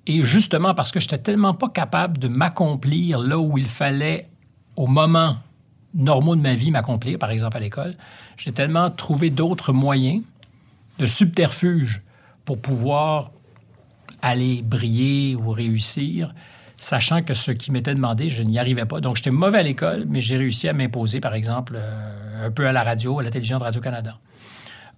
[0.07, 4.29] Et justement parce que je n'étais tellement pas capable de m'accomplir là où il fallait,
[4.75, 5.37] au moment
[5.93, 7.95] normaux de ma vie, m'accomplir, par exemple à l'école,
[8.37, 10.21] j'ai tellement trouvé d'autres moyens,
[10.99, 12.01] de subterfuges
[12.43, 13.31] pour pouvoir
[14.21, 16.33] aller briller ou réussir,
[16.77, 18.99] sachant que ce qui m'était demandé, je n'y arrivais pas.
[18.99, 22.67] Donc, j'étais mauvais à l'école, mais j'ai réussi à m'imposer, par exemple, euh, un peu
[22.67, 24.17] à la radio, à la télévision de Radio-Canada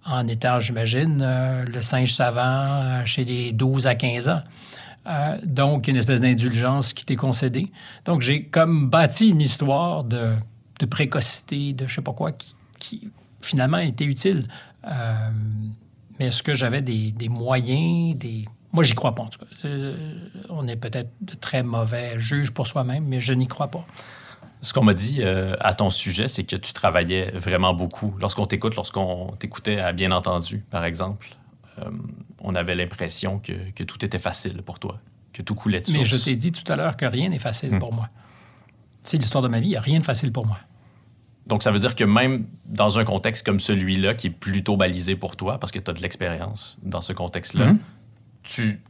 [0.08, 4.42] en étant, j'imagine, euh, le singe savant euh, chez les 12 à 15 ans.
[5.06, 7.72] Euh, donc, une espèce d'indulgence qui t'est concédée.
[8.06, 10.34] Donc, j'ai comme bâti une histoire de,
[10.90, 14.48] précocité, de je sais pas quoi, qui, finalement était utile.
[16.20, 18.46] mais est-ce que j'avais des, des, moyens, des...
[18.74, 19.68] Moi, j'y crois pas, en tout cas.
[20.50, 23.86] on est peut-être de très mauvais juges pour soi-même, mais je n'y crois pas.
[24.62, 28.16] Ce qu'on m'a dit euh, à ton sujet, c'est que tu travaillais vraiment beaucoup.
[28.20, 31.36] Lorsqu'on t'écoute, lorsqu'on t'écoutait à Bien entendu, par exemple,
[31.80, 31.90] euh,
[32.40, 35.00] on avait l'impression que, que, tout était facile pour toi,
[35.34, 37.76] que tout coulait de Mais je t'ai dit tout à l'heure que rien n'est facile
[37.76, 37.80] hmm.
[37.80, 38.10] pour moi.
[39.04, 40.58] C'est l'histoire de ma vie, il n'y a rien de facile pour moi.
[41.46, 45.16] Donc, ça veut dire que même dans un contexte comme celui-là, qui est plutôt balisé
[45.16, 47.80] pour toi, parce que tu as de l'expérience dans ce contexte-là, hmm.
[48.44, 48.82] tu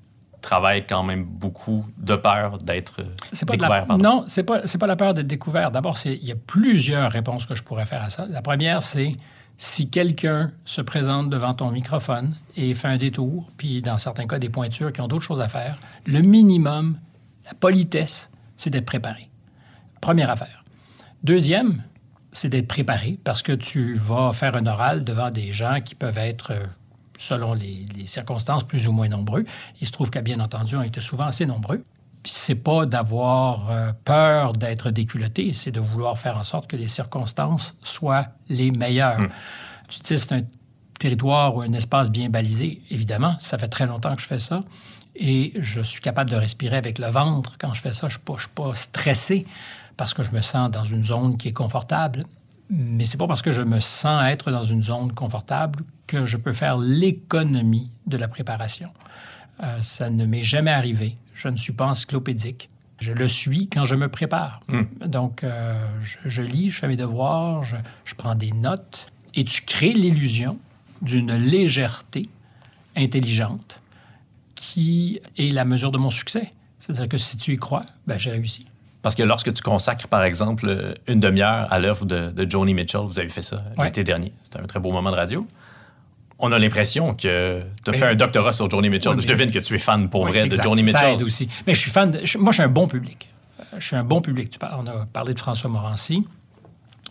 [0.47, 3.85] travaille quand même beaucoup de peur d'être pas de découvert.
[3.89, 3.97] la...
[3.97, 5.71] Non, c'est pas, c'est pas la peur d'être découvert.
[5.71, 8.25] D'abord, il y a plusieurs réponses que je pourrais faire à ça.
[8.29, 9.17] La première, c'est
[9.57, 14.39] si quelqu'un se présente devant ton microphone et fait un détour, puis dans certains cas,
[14.39, 16.97] des pointures qui ont d'autres choses à faire, le minimum,
[17.45, 19.29] la politesse, c'est d'être préparé.
[19.99, 20.63] Première affaire.
[21.23, 21.83] Deuxième,
[22.31, 26.19] c'est d'être préparé parce que tu vas faire un oral devant des gens qui peuvent
[26.19, 26.65] être, euh,
[27.17, 29.45] selon les, les circonstances, plus ou moins nombreux.
[29.81, 31.83] Il se trouve qu'à bien entendu, on était souvent assez nombreux.
[32.23, 36.75] Puis c'est pas d'avoir euh, peur d'être déculotté, c'est de vouloir faire en sorte que
[36.75, 39.27] les circonstances soient les meilleures.
[39.87, 40.41] Tu sais, c'est un
[40.99, 43.35] territoire ou un espace bien balisé, évidemment.
[43.39, 44.61] Ça fait très longtemps que je fais ça.
[45.15, 48.07] Et je suis capable de respirer avec le ventre quand je fais ça.
[48.09, 49.47] Je ne suis, suis pas stressé
[49.95, 52.25] parce que je me sens dans une zone qui est confortable.
[52.69, 56.37] Mais c'est pas parce que je me sens être dans une zone confortable que je
[56.37, 58.89] peux faire l'économie de la préparation.
[59.63, 61.17] Euh, ça ne m'est jamais arrivé.
[61.35, 62.69] Je ne suis pas encyclopédique.
[62.99, 64.61] Je le suis quand je me prépare.
[65.05, 69.43] Donc, euh, je, je lis, je fais mes devoirs, je, je prends des notes, et
[69.43, 70.57] tu crées l'illusion
[71.03, 72.27] d'une légèreté
[72.95, 73.81] intelligente
[74.55, 76.51] qui est la mesure de mon succès.
[76.79, 78.65] C'est-à-dire que si tu y crois, ben, j'ai réussi.
[79.03, 83.01] Parce que lorsque tu consacres, par exemple, une demi-heure à l'œuvre de, de Joni Mitchell,
[83.01, 83.85] vous avez fait ça Ouais.
[83.85, 85.45] l'été dernier, c'était un très beau moment de radio,
[86.39, 89.13] on a l'impression que tu as fait un doctorat sur Joni Mitchell.
[89.15, 90.63] Oui, Je devine que tu es fan pour Oui, vrai exact.
[90.63, 91.13] de Ça Mitchell.
[91.15, 91.49] aide aussi.
[91.65, 92.11] Mais je suis fan.
[92.11, 93.29] de- je- moi, je suis un bon public.
[93.59, 94.49] Euh, Je suis un bon public.
[94.51, 96.25] Tu parles- on a parlé de François Morancy.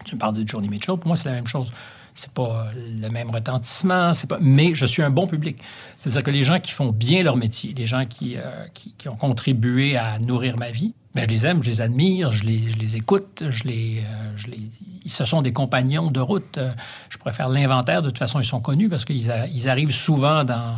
[0.05, 0.97] Tu me parles de Joni Mitchell.
[0.97, 1.73] Pour moi, c'est la même chose.
[2.15, 4.39] C'est pas le même retentissement, c'est pas.
[4.41, 5.59] Mais je suis un bon public.
[5.97, 9.09] C'est-à-dire que les gens qui font bien leur métier, les gens qui, euh, qui, qui
[9.09, 12.63] ont contribué à nourrir ma vie, ben, je les aime, je les admire, je les,
[12.71, 14.71] je les écoute, je les, euh, je les,
[15.07, 16.59] ce sont des compagnons de route.
[16.59, 16.73] Euh,
[17.09, 18.03] Je faire l'inventaire.
[18.03, 20.77] De toute façon, ils sont connus parce qu'ils ils arrivent souvent dans,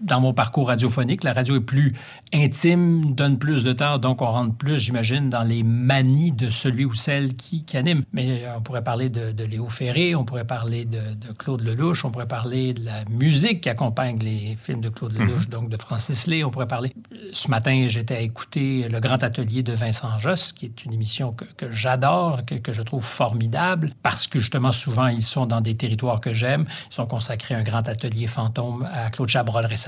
[0.00, 1.24] dans mon parcours radiophonique.
[1.24, 1.94] La radio est plus
[2.32, 6.84] intime, donne plus de temps, donc on rentre plus, j'imagine, dans les manies de celui
[6.84, 8.04] ou celle qui, qui anime.
[8.12, 11.62] Mais euh, on pourrait parler de, de Léo Ferré, on pourrait parler de, de Claude
[11.62, 15.68] Lelouch, on pourrait parler de la musique qui accompagne les films de Claude Lelouch, donc
[15.68, 16.44] de Francis Lay.
[16.44, 16.92] On pourrait parler...
[17.32, 21.32] Ce matin, j'étais à écouter Le Grand Atelier de Vincent Josse, qui est une émission
[21.32, 25.60] que, que j'adore, que, que je trouve formidable, parce que justement, souvent, ils sont dans
[25.60, 26.66] des territoires que j'aime.
[26.92, 29.87] Ils ont consacré un grand atelier fantôme à Claude Chabrol récemment.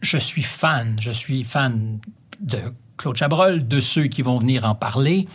[0.00, 1.98] Je suis fan, je suis fan
[2.40, 2.58] de
[2.98, 5.26] Claude Chabrol, de ceux qui vont venir en parler,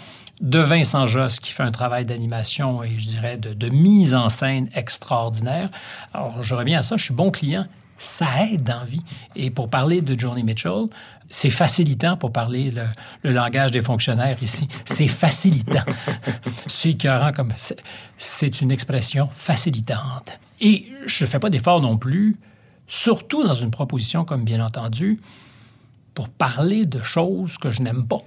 [0.41, 4.29] de Vincent Josse qui fait un travail d'animation et je dirais de, de mise en
[4.29, 5.69] scène extraordinaire.
[6.13, 7.65] Alors, je reviens à ça, je suis bon client.
[7.97, 9.01] Ça aide dans vie.
[9.35, 10.85] Et pour parler de Joni Mitchell,
[11.29, 12.85] c'est facilitant pour parler le,
[13.23, 14.69] le langage des fonctionnaires ici.
[14.85, 15.83] C'est facilitant.
[16.67, 17.51] c'est écœurant comme...
[17.57, 17.81] c'est-
[18.17, 20.39] C'est une expression facilitante.
[20.61, 22.37] Et je ne fais pas d'effort non plus,
[22.89, 25.21] surtout dans une proposition comme bien entendu,
[26.13, 28.17] pour parler de choses que je n'aime pas.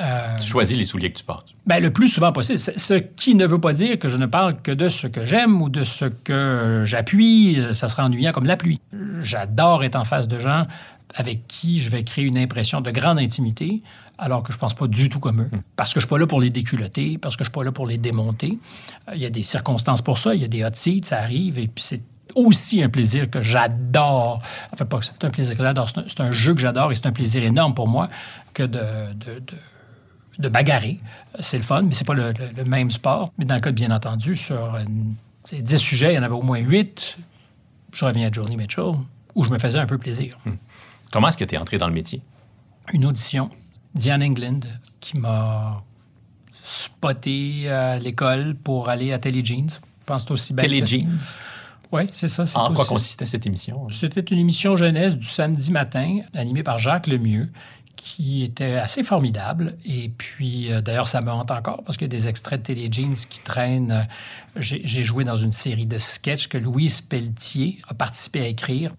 [0.00, 1.54] Euh, Tu choisis les souliers que tu portes.
[1.66, 2.58] ben, le plus souvent possible.
[2.58, 5.60] Ce- qui ne veut pas dire que je ne parle que de ce que j'aime
[5.62, 7.60] ou de ce que j'appuie.
[7.60, 8.80] Euh, Ça sera ennuyant comme la pluie.
[9.20, 10.66] J'adore être en face de gens
[11.14, 13.82] avec qui je vais créer une impression de grande intimité,
[14.18, 15.50] alors que je pense pas du tout comme eux.
[15.76, 17.70] Parce que je suis pas là pour les déculotter, parce que je suis pas là
[17.70, 18.58] pour les démonter.
[19.08, 20.34] Euh, Il y a des circonstances pour ça.
[20.34, 22.00] Il y a des hot seats, ça arrive, et puis c'est
[22.34, 24.40] aussi un plaisir que j'adore.
[24.72, 27.06] Enfin, pas que c'est un plaisir que j'adore, c'est un, jeu que j'adore et c'est
[27.06, 28.08] un plaisir énorme pour moi
[28.52, 29.54] que de- de- de
[30.36, 30.98] de bagarrer.
[31.38, 33.32] C'est le fun, mais c'est pas le, le- le même sport.
[33.38, 35.14] Mais dans le cas, bien entendu, sur une-
[35.44, 37.16] sais, 10 sujets, il y en avait au moins 8.
[37.92, 38.94] Je reviens à Joni Mitchell,
[39.36, 40.36] où je me faisais un peu plaisir.
[41.12, 42.20] Comment est-ce que tu es entré dans le métier?
[42.92, 43.48] Une audition,
[43.94, 44.58] Diane England,
[44.98, 45.84] qui m'a
[46.64, 49.68] spoté à l'école pour aller à Telly Jeans.
[49.70, 50.64] Je pense aussi bête.
[50.64, 51.18] Telly que- Jeans.
[51.94, 52.42] Oui, c'est ça.
[52.56, 53.86] En quoi aussi- consistait cette émission?
[53.90, 57.50] C'était une émission jeunesse du samedi matin, animée par Jacques Lemieux,
[57.96, 59.76] qui était assez formidable.
[59.84, 62.66] Et puis, euh, d'ailleurs, ça me hante encore parce qu'il y a des extraits de
[62.66, 63.92] Télé Jeans qui traînent.
[63.92, 68.92] Euh, j'ai joué dans une série de sketchs que Louise Pelletier a participé à écrire.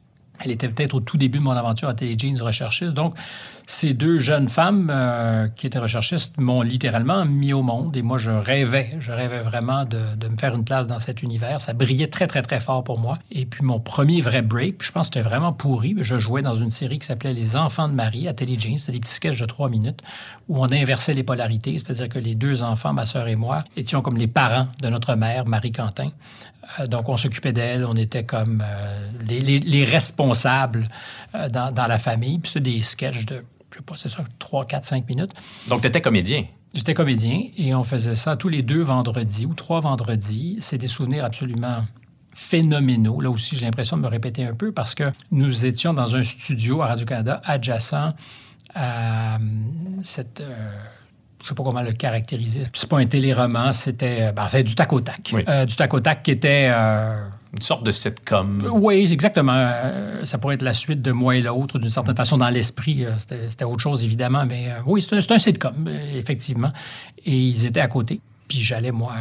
[0.44, 2.94] Elle était peut-être au tout début de mon aventure à Télé Jeans recherchiste.
[2.94, 3.16] Donc,
[3.68, 7.96] ces deux jeunes femmes euh, qui étaient recherchistes m'ont littéralement mis au monde.
[7.98, 11.24] Et moi, je rêvais, je rêvais vraiment de, de me faire une place dans cet
[11.24, 11.62] univers.
[11.62, 13.18] Ça brillait très, très, très fort pour moi.
[13.32, 15.96] Et puis, mon premier vrai break, je pense que c'était vraiment pourri.
[16.00, 18.78] Je jouais dans une série qui s'appelait Les Enfants de Marie à Télé Jeans.
[18.78, 20.02] C'était des petits sketchs de trois minutes
[20.48, 21.80] où on inversait les polarités.
[21.80, 25.16] C'est-à-dire que les deux enfants, ma sœur et moi, étions comme les parents de notre
[25.16, 26.12] mère, Marie Quentin.
[26.80, 30.88] Euh, donc, on s'occupait d'elle, on était comme euh, les, les- les responsables
[31.36, 32.40] euh, dans, dans la famille.
[32.40, 35.32] Puis c'est des sketchs de, je sais pas, c'est ça, 3, 4, 5 minutes.
[35.68, 36.46] Donc, tu étais comédien?
[36.74, 40.58] J'étais comédien et on faisait ça tous les deux vendredis ou trois vendredis.
[40.60, 41.86] C'est des souvenirs absolument
[42.34, 43.22] phénoménaux.
[43.22, 46.24] Là aussi, j'ai l'impression de me répéter un peu parce que nous étions dans un
[46.24, 48.14] studio à Radio-Canada adjacent
[48.74, 49.38] à
[50.04, 50.42] cette...
[50.42, 50.74] Euh,
[51.46, 52.64] je ne sais pas comment le caractériser.
[52.74, 55.32] C'est pas un téléroman, c'était ben, en fait du tac au tac.
[55.68, 58.68] du tac au tac qui était une sorte de sitcom.
[58.74, 59.72] Oui, exactement.
[60.24, 63.06] ça pourrait être la suite de Moi et l'autre, d'une certaine façon, dans l'esprit.
[63.20, 66.72] C'était autre chose, évidemment, mais oui, c'est un, un, sitcom, effectivement.
[67.24, 68.20] Et ils étaient à côté.
[68.48, 69.14] Puis j'allais, moi,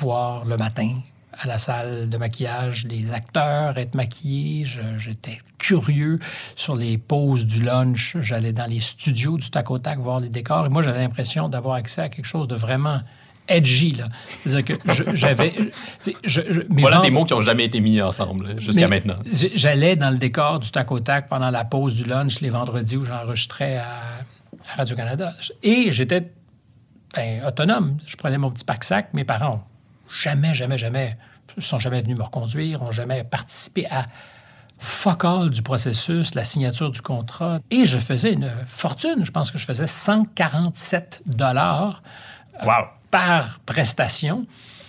[0.00, 1.00] voir le matin
[1.42, 4.64] à la salle de maquillage les acteurs être maquillés.
[4.96, 6.20] J'étais curieux
[6.54, 8.16] sur les pauses du lunch.
[8.20, 10.66] J'allais dans les studios du tac au tac voir les décors.
[10.66, 13.00] Et moi, j'avais l'impression d'avoir accès à quelque chose de vraiment
[13.48, 14.00] edgy.
[14.44, 15.52] C'est-à-dire que j'avais...
[16.70, 19.16] voilà des mots qui n'ont jamais été mis ensemble jusqu'à maintenant.
[19.54, 22.96] J'allais dans le décor du tac au tac pendant la pause du lunch les vendredis
[22.96, 23.88] où j'enregistrais à,
[24.72, 25.34] à Radio-Canada.
[25.64, 26.30] Et j'étais
[27.16, 27.98] ben, autonome.
[28.06, 29.12] Je prenais mon petit pack-sac.
[29.12, 29.66] Mes parents
[30.12, 31.16] jamais, jamais, jamais,
[31.60, 34.06] sont jamais venus me reconduire, n'ont jamais participé à
[34.78, 37.60] fuck all du processus, la signature du contrat.
[37.70, 39.24] Et je faisais une fortune.
[39.24, 42.02] Je pense que je faisais 147 dollars
[42.62, 42.66] euh,
[43.10, 44.46] par prestation.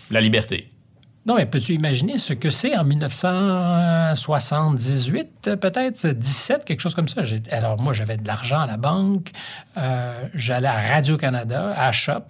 [0.10, 0.74] La liberté.
[1.26, 7.22] Non, mais peux-tu imaginer ce que c'est en 1978, peut-être, 17, quelque chose comme ça?
[7.50, 9.32] Alors, moi, j'avais de l'argent à la banque.
[9.78, 12.26] Euh, j'allais à Radio-Canada, à Shop,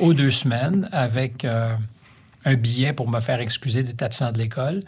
[0.00, 1.76] aux deux semaines, avec euh,
[2.44, 4.80] un billet pour me faire excuser d'être absent de l'école.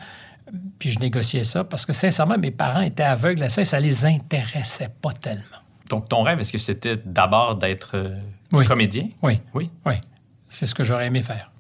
[0.79, 3.81] Puis je négociais ça parce que, sincèrement, mes parents étaient aveugles à ça et ça
[3.81, 5.43] les intéressait pas tellement.
[5.89, 9.09] Donc, ton rêve, est-ce que c'était d'abord d'être euh, comédien?
[9.23, 9.41] Oui.
[9.55, 9.71] Oui?
[9.87, 9.95] Oui.
[10.49, 11.51] C'est ce que j'aurais aimé faire.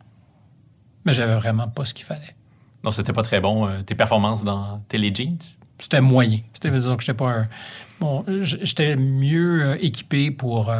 [1.04, 2.34] Mais j'avais vraiment pas ce qu'il fallait.
[2.82, 5.38] Non, c'était pas très bon, euh, tes performances dans Télé Jeans?
[5.78, 6.40] C'était moyen.
[6.52, 7.48] C'était, donc, j'étais pas un...
[8.00, 10.70] Bon, j'étais mieux euh, équipé pour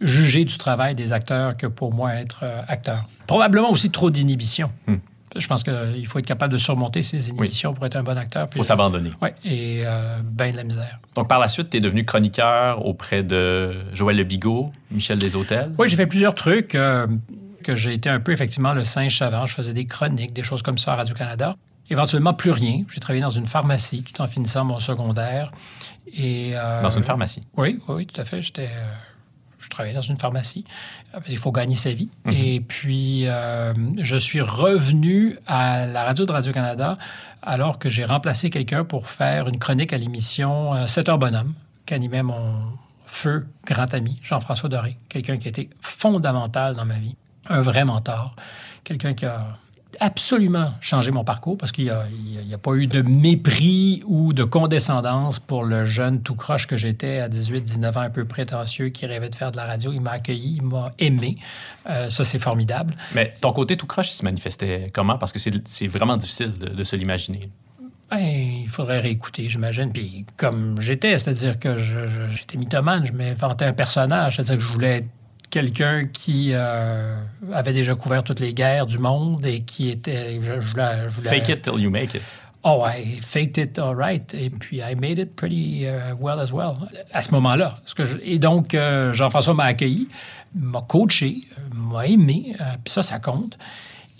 [0.00, 3.06] juger du travail des acteurs que pour moi être euh, acteur.
[3.26, 4.70] Probablement aussi trop d'inhibition.
[4.86, 4.96] Hmm.
[5.36, 8.48] Je pense qu'il faut être capable de surmonter ces inhibitions pour être un bon acteur.
[8.50, 9.12] Il faut s'abandonner.
[9.22, 10.98] Oui, et euh, ben de la misère.
[11.14, 15.70] Donc, par la suite, tu es devenu chroniqueur auprès de Joël Le Bigot, Michel Deshôtels.
[15.78, 16.74] Oui, j'ai fait plusieurs trucs.
[16.74, 17.06] Euh,
[17.62, 19.46] que j'ai été un peu, effectivement, le singe savant.
[19.46, 21.54] Je faisais des chroniques, des choses comme ça à Radio-Canada.
[21.90, 22.84] Éventuellement, plus rien.
[22.88, 25.52] J'ai travaillé dans une pharmacie tout en finissant mon secondaire.
[26.12, 27.42] Et, dans une pharmacie?
[27.56, 28.40] Oui, oui, tout à fait.
[28.42, 28.70] J'étais
[29.70, 30.64] travaillais dans une pharmacie.
[31.14, 32.10] Euh, il faut gagner sa vie.
[32.24, 32.32] Mhm.
[32.32, 36.98] Et puis, euh, je suis revenu à la radio de Radio-Canada
[37.42, 41.54] alors que j'ai remplacé quelqu'un pour faire une chronique à l'émission 7 euh, heures bonhomme,
[41.86, 42.56] qu'animait mon
[43.06, 44.96] feu grand ami, Jean-François Doré.
[45.08, 47.16] Quelqu'un qui a été fondamental dans ma vie.
[47.48, 48.36] Un vrai mentor.
[48.84, 49.46] Quelqu'un qui a
[49.98, 51.90] absolument changé mon parcours parce qu'il n'y
[52.54, 57.18] a, pas eu de mépris ou de condescendance pour le jeune tout croche que j'étais
[57.18, 59.92] à 18-19 ans, un peu prétentieux, qui rêvait de faire de la radio.
[59.92, 61.38] Il m'a accueilli, il m'a aimé.
[61.88, 62.94] Euh, ça, c'est formidable.
[63.14, 65.18] Mais ton côté tout croche, il se manifestait comment?
[65.18, 67.50] Parce que c'est vraiment difficile de, se l'imaginer.
[68.10, 69.92] Ben, il faudrait réécouter, j'imagine.
[69.92, 74.96] Puis comme j'étais, c'est-à-dire que j'étais mythomane, je m'inventais un personnage, c'est-à-dire que je voulais
[74.98, 75.08] être
[75.50, 77.16] quelqu'un qui euh,
[77.52, 80.40] avait déjà couvert toutes les guerres du monde et qui était.
[80.42, 80.60] Je,
[81.20, 82.22] Fake it till you make it.
[82.62, 84.34] Oh, I faked it all right.
[84.34, 86.74] Et puis, I made it pretty uh, well as well.
[87.12, 87.78] À ce moment-là.
[88.22, 90.08] Et donc, euh, Jean-François m'a accueilli,
[90.54, 91.38] m'a coaché,
[91.74, 92.54] m'a aimé.
[92.60, 93.56] Euh, puis ça, ça compte.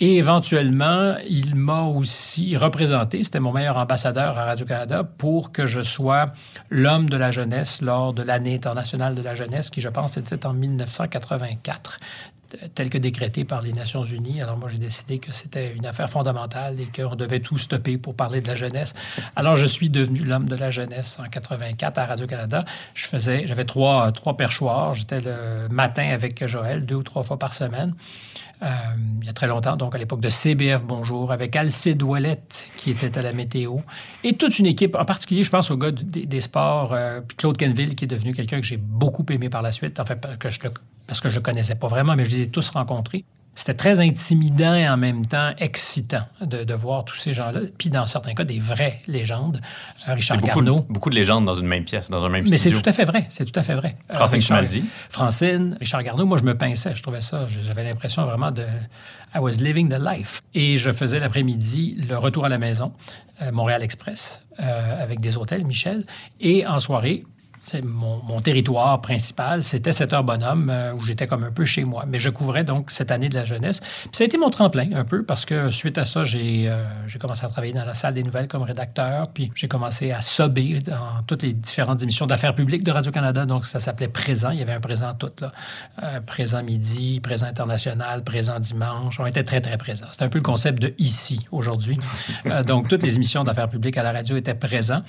[0.03, 5.83] Et éventuellement, il m'a aussi représenté, c'était mon meilleur ambassadeur à Radio-Canada, pour que je
[5.83, 6.33] sois
[6.71, 10.47] l'homme de la jeunesse lors de l'année internationale de la jeunesse, qui je pense était
[10.47, 12.01] en 1984
[12.75, 14.43] tel que décrété par les Nations Unies.
[14.43, 18.15] Alors moi, j'ai décidé que c'était une affaire fondamentale et qu'on devait tout stopper pour
[18.15, 18.95] parler de la jeunesse.
[19.37, 22.65] Alors je suis devenu l'homme de la jeunesse en 84 à Radio-Canada.
[22.95, 24.95] Je faisais, j'avais trois, trois perchoirs.
[24.95, 27.95] J'étais le matin avec Joël, deux ou trois fois par semaine.
[28.63, 28.67] Euh,
[29.21, 32.91] il y a très longtemps, donc à l'époque de CBF Bonjour, avec Alcide Ouellette qui
[32.91, 33.77] était à la météo,
[34.23, 37.57] et toute une équipe, en particulier, je pense au gars des, sports, euh, puis Claude
[37.57, 40.21] Kenville, qui est devenu quelqu'un que j'ai beaucoup aimé par la suite, en fait,
[41.07, 43.25] parce que je ne le connaissais pas vraiment, mais je les ai tous rencontrés.
[43.55, 47.61] C'était très intimidant et en même temps excitant de, voir tous ces gens-là.
[47.77, 49.61] Puis dans certains cas, des vraies légendes.
[50.09, 50.87] Euh, Richard beaucoup, Garneau.
[50.89, 53.05] Beaucoup de légendes dans une même pièce, dans un même Mais c'est tout à fait
[53.05, 53.27] vrai.
[53.29, 53.97] C'est tout à fait vrai.
[54.11, 54.85] Euh, Francine Schmaldi.
[55.09, 56.27] Francine, Richard Garneau.
[56.27, 56.95] Moi, je me pinçais.
[56.95, 57.47] Je trouvais ça.
[57.47, 58.65] J'avais l'impression vraiment de.
[59.35, 60.43] I was living the life.
[60.55, 62.93] Et je faisais l'après-midi le retour à la maison,
[63.43, 66.07] euh, Montréal Express, avec des hôtels, Michel.
[66.41, 67.25] Et en soirée,
[67.83, 71.85] mon, mon, territoire principal, c'était 7 heures bonhomme, euh, où j'étais comme un peu chez
[71.85, 72.05] moi.
[72.07, 73.81] Mais je couvrais donc cette année de la jeunesse.
[73.81, 76.85] Puis ça a été mon tremplin, un peu, parce que suite à ça, j'ai euh,
[77.21, 80.81] commencé à travailler dans la salle des nouvelles comme rédacteur, puis j'ai commencé à sober
[80.81, 83.47] dans toutes les différentes émissions d'affaires publiques de Radio-Canada.
[83.47, 84.51] Donc, ça s'appelait Présent.
[84.51, 85.53] Il y avait un présent tout, là.
[86.03, 89.21] Euh, présent midi, présent international, présent dimanche.
[89.21, 90.07] On était très, très présents.
[90.11, 91.99] C'était un peu le concept de ici, aujourd'hui.
[92.67, 95.05] donc, toutes les émissions d'affaires publiques à la radio étaient présentes.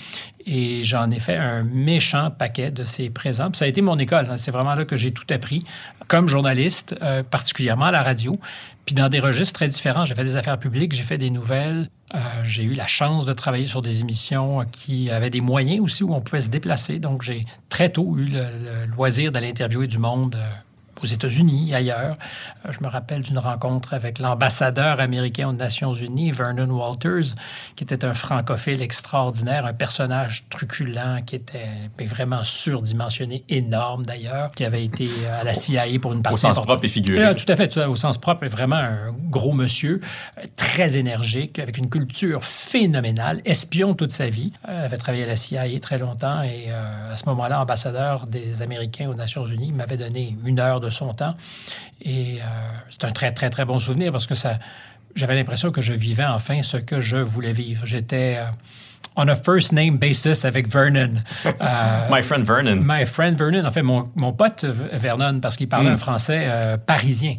[0.45, 3.49] Et j'en ai fait un méchant paquet de ces présents.
[3.49, 4.27] Puis ça a été mon école.
[4.29, 4.37] Hein.
[4.37, 5.63] C'est vraiment là que j'ai tout appris
[6.07, 8.37] comme journaliste, euh, particulièrement à la radio.
[8.85, 10.05] Puis dans des registres très différents.
[10.05, 11.89] J'ai fait des affaires publiques, j'ai fait des nouvelles.
[12.13, 16.03] Euh, j'ai eu la chance de travailler sur des émissions qui avaient des moyens aussi
[16.03, 16.99] où on pouvait se déplacer.
[16.99, 18.45] Donc j'ai très tôt eu le,
[18.93, 20.35] loisir d'aller interviewer du monde.
[21.01, 22.15] Euh, aux États-Unis, ailleurs.
[22.65, 27.35] Euh, je me rappelle d'une rencontre avec l'ambassadeur américain aux Nations Unies, Vernon Walters,
[27.75, 34.63] qui était un francophile extraordinaire, un personnage truculent qui était vraiment surdimensionné, énorme d'ailleurs, qui
[34.63, 36.33] avait été à la CIA pour une partie.
[36.33, 37.25] Au sens propre et figuré.
[37.25, 40.01] Euh, tout à fait, au sens propre, vraiment un gros monsieur,
[40.37, 45.35] euh, très énergique, avec une culture phénoménale, espion toute sa vie, avait travaillé à la
[45.35, 50.37] CIA très longtemps et à ce moment-là, ambassadeur des Américains aux Nations Unies, m'avait donné
[50.45, 51.35] une heure de son temps.
[52.01, 52.45] Et euh,
[52.89, 54.59] c'est un très, très, très bon souvenir parce que ça,
[55.15, 57.85] j'avais l'impression que je vivais enfin ce que je voulais vivre.
[57.85, 58.45] J'étais euh,
[59.15, 61.23] on a first name basis avec Vernon.
[61.61, 62.81] Euh, my friend Vernon.
[62.83, 63.65] My friend Vernon.
[63.65, 65.93] En fait, mon, mon pote Vernon, parce qu'il parlait mm.
[65.93, 67.35] un français parisien.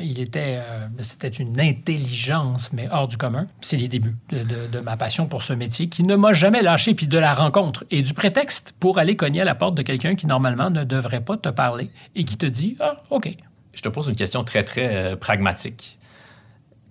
[0.00, 0.60] il était,
[1.00, 3.46] c'était une intelligence, mais hors du commun.
[3.60, 6.94] C'est les débuts de, de, ma passion pour ce métier qui ne m'a jamais lâché,
[6.94, 10.14] puis de la rencontre et du prétexte pour aller cogner à la porte de quelqu'un
[10.14, 13.34] qui normalement ne devrait pas te parler et qui te dit ah ok.
[13.74, 15.98] Je te pose une question très très pragmatique.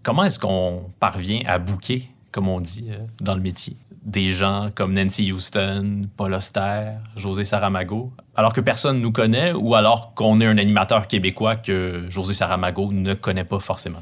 [0.05, 3.75] Comment est-ce qu'on parvient à bouquer, comme on dit euh, dans le métier,
[4.06, 9.76] des gens comme Nancy Houston, Paul Auster, José Saramago, alors que personne nous connaît ou
[9.76, 13.99] alors qu'on est un animateur québécois que José Saramago ne connaît pas forcément?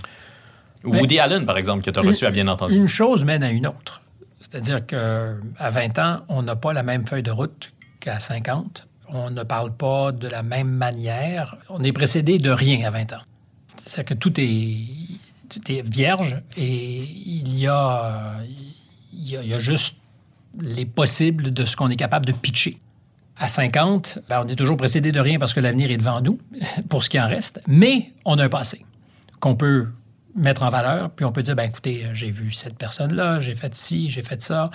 [0.83, 2.75] Ben, Woody Allen, par exemple, que tu as reçu à bien entendu.
[2.75, 4.01] Une chose mène à une autre.
[4.41, 8.85] C'est-à-dire qu'à 20 ans, on n'a pas la même feuille de route qu'à 50.
[9.07, 11.55] On ne parle pas de la même manière.
[11.69, 13.21] On est précédé de rien à 20 ans.
[13.85, 18.33] C'est-à-dire que tout est vierge et il y a,
[19.13, 19.97] il y a, juste
[20.59, 22.79] les possibles de ce qu'on est capable de pitcher.
[23.37, 26.39] À 50, ben, on est toujours précédé de rien parce que l'avenir est devant nous,
[26.89, 28.85] pour ce qui en reste, mais on a un passé
[29.39, 29.87] qu'on peut
[30.35, 33.75] mettre en valeur, puis on peut dire, ben écoutez, j'ai vu cette personne-là, j'ai fait
[33.75, 34.71] ci, j'ai fait ça,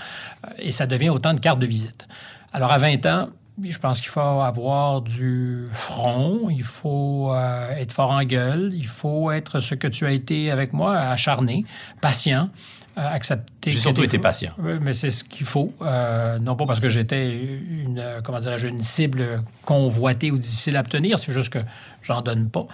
[0.58, 2.06] et ça devient autant de cartes de visite.
[2.52, 3.28] Alors à 20 ans,
[3.62, 8.86] je pense qu'il faut avoir du front, il faut euh, être fort en gueule, il
[8.86, 11.64] faut être ce que tu as été avec moi, acharné,
[12.00, 13.72] patient, euh, accepter.
[13.72, 14.52] J'ai surtout été patient.
[14.58, 15.72] Oui, mais c'est ce qu'il faut.
[15.82, 20.80] Euh, non pas parce que j'étais une, comment dirais-je, une cible convoitée ou difficile à
[20.80, 21.60] obtenir, c'est juste que
[22.02, 22.66] j'en donne pas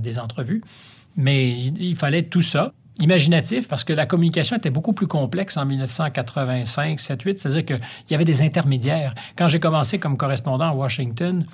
[0.00, 0.62] des entrevues.
[1.16, 5.64] Mais il fallait tout ça imaginatif parce que la communication était beaucoup plus complexe en
[5.64, 7.40] 1985, 7, 8.
[7.40, 7.80] C'est-à-dire qu'il
[8.10, 9.14] y avait des intermédiaires.
[9.36, 11.46] Quand j'ai commencé comme correspondant à Washington,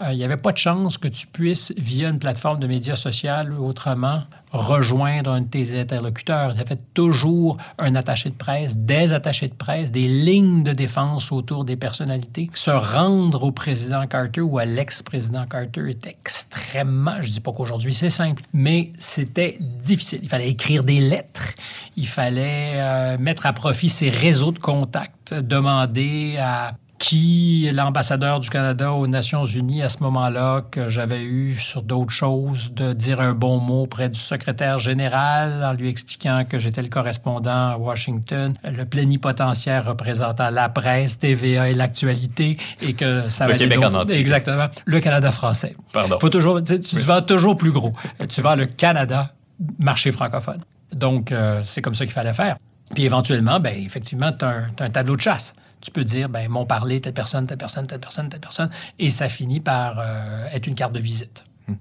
[0.00, 2.96] euh, il n'y avait pas de chance que tu puisses, via une plateforme de médias
[2.96, 3.22] sociaux
[3.58, 4.22] ou autrement,
[4.52, 6.52] rejoindre un de tes interlocuteurs.
[6.52, 10.72] Il y avait toujours un attaché de presse, des attachés de presse, des lignes de
[10.72, 12.50] défense autour des personnalités.
[12.54, 17.52] Se rendre au président Carter ou à l'ex-président Carter est extrêmement, je ne dis pas
[17.52, 20.20] qu'aujourd'hui c'est simple, mais c'était difficile.
[20.22, 21.52] Il fallait écrire des lettres,
[21.96, 28.48] il fallait euh, mettre à profit ses réseaux de contacts, demander à qui l'ambassadeur du
[28.48, 33.20] Canada aux Nations Unies à ce moment-là, que j'avais eu sur d'autres choses, de dire
[33.20, 37.76] un bon mot près du secrétaire général en lui expliquant que j'étais le correspondant à
[37.76, 43.94] Washington, le plénipotentiaire représentant la presse, TVA et l'actualité, et que ça Le Québec en
[43.94, 44.20] entier.
[44.20, 44.68] Exactement.
[44.84, 45.74] Le Canada français.
[45.92, 46.20] Pardon.
[46.20, 47.94] Faut toujours, tu, tu vas toujours plus gros.
[48.28, 49.32] Tu vas le Canada,
[49.80, 50.60] marché francophone.
[50.92, 52.58] Donc, euh, c'est comme ça qu'il fallait faire.
[52.94, 56.64] Puis éventuellement, ben effectivement, tu as, un tableau de chasse tu peux dire, ben, m'ont
[56.64, 60.66] parlé telle personne, telle personne, telle personne, telle personne, et ça finit par euh, être
[60.66, 61.44] une carte de visite.
[61.66, 61.74] Hmm.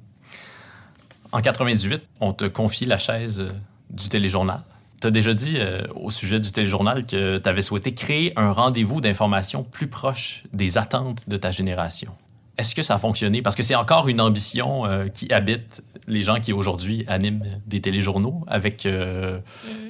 [1.31, 3.51] En 98, on te confie la chaise euh,
[3.91, 4.63] du téléjournal.
[4.99, 8.51] Tu as déjà dit euh, au sujet du téléjournal que tu avais souhaité créer un
[8.51, 12.11] rendez-vous d'information plus proche des attentes de ta génération.
[12.57, 13.41] Est-ce que ça a fonctionné?
[13.41, 14.83] Parce que c'est encore une ambition
[15.13, 19.41] qui habite les gens qui aujourd'hui animent des téléjournaux avec mm-hmm.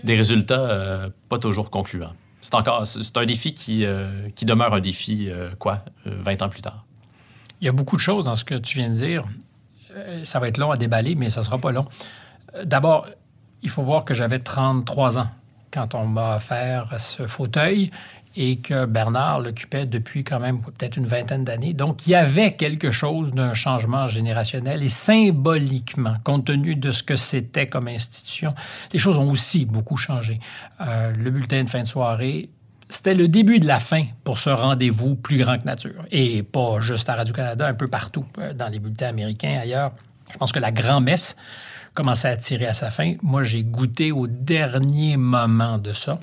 [0.03, 5.28] des résultats pas toujours concluants c'est encore c'est un défi qui, euh, demeure un défi,
[5.30, 6.86] euh, quoi, 20 euh, ans plus tard.
[7.62, 9.24] Il y a beaucoup de choses dans ce que tu viens de dire.
[10.24, 11.86] Ça va être long à déballer, mais ça ne sera pas long.
[12.64, 13.08] D'abord,
[13.62, 15.28] il faut voir que j'avais 33 ans
[15.70, 17.92] quand on m'a offert ce fauteuil
[18.36, 21.74] et que Bernard l'occupait depuis quand même peut-être une vingtaine d'années.
[21.74, 27.04] Donc, il y avait quelque chose d'un changement générationnel et symboliquement, compte tenu de ce
[27.04, 28.54] que c'était comme institution,
[28.94, 30.40] les choses ont aussi beaucoup changé.
[30.80, 32.50] Euh, le bulletin de fin de soirée,
[32.90, 36.06] c'était le début de la fin pour ce rendez-vous plus grand que nature.
[36.12, 39.92] Et pas juste à Radio-Canada, un peu partout, euh, dans les bulletins américains, ailleurs.
[40.32, 41.36] Je pense que la grand-messe
[41.94, 43.16] commençait à tirer à sa fin.
[43.22, 46.20] Moi, j'ai goûté au dernier moment de ça.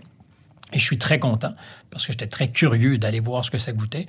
[0.73, 1.55] Et je suis très content
[1.91, 4.07] parce que j'étais très curieux d'aller voir ce que ça goûtait.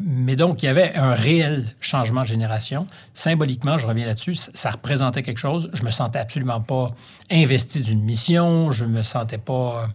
[0.00, 2.86] Mais donc, il y avait un réel changement de génération.
[3.12, 5.68] Symboliquement, je reviens là-dessus, ça représentait quelque chose.
[5.74, 6.94] Je me sentais absolument pas
[7.30, 8.70] investi d'une mission.
[8.70, 9.86] Je me sentais pas, euh,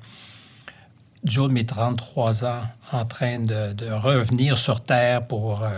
[1.23, 5.69] du haut de mes 33 ans, en train de, revenir sur Terre pour euh,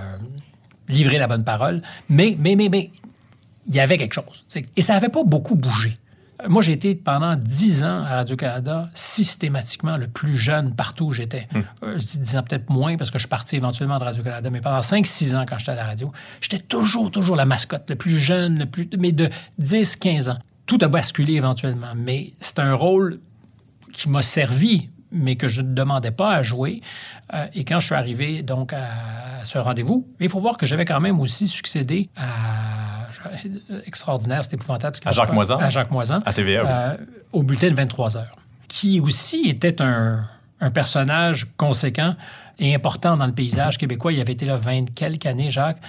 [0.89, 1.81] livrer la bonne parole.
[2.09, 2.91] Mais, mais, mais, mais,
[3.67, 4.45] il y avait quelque chose.
[4.75, 5.95] Et ça n'avait pas beaucoup bougé.
[6.47, 11.47] Moi, j'ai été pendant dix ans à Radio-Canada, systématiquement le plus jeune partout où j'étais.
[11.83, 14.49] Euh, je dis dix ans peut-être moins parce que je suis parti éventuellement de Radio-Canada,
[14.49, 17.89] mais pendant cinq, six ans quand j'étais à la radio, j'étais toujours, toujours la mascotte,
[17.89, 19.29] le plus jeune, le plus, mais de
[19.59, 20.39] 10, 15 ans.
[20.65, 23.19] Tout a basculé éventuellement, mais c'est un rôle
[23.93, 26.81] qui m'a servi mais que je ne demandais pas à jouer.
[27.33, 30.85] Euh, et quand je suis arrivé donc à, ce rendez-vous, il faut voir que j'avais
[30.85, 32.82] quand même aussi succédé à
[33.85, 34.97] extraordinaire, c'était épouvantable.
[35.05, 35.57] À Jacques Moisan?
[35.57, 36.21] À Jacques Moisan.
[36.25, 36.65] À TVA.
[36.65, 36.97] Euh,
[37.31, 38.35] au bulletin de 23 heures,
[38.67, 40.25] qui aussi était un,
[40.61, 42.15] un, personnage conséquent
[42.59, 44.13] et important dans le paysage québécois.
[44.13, 45.79] Il avait été là 20 quelques années, Jacques.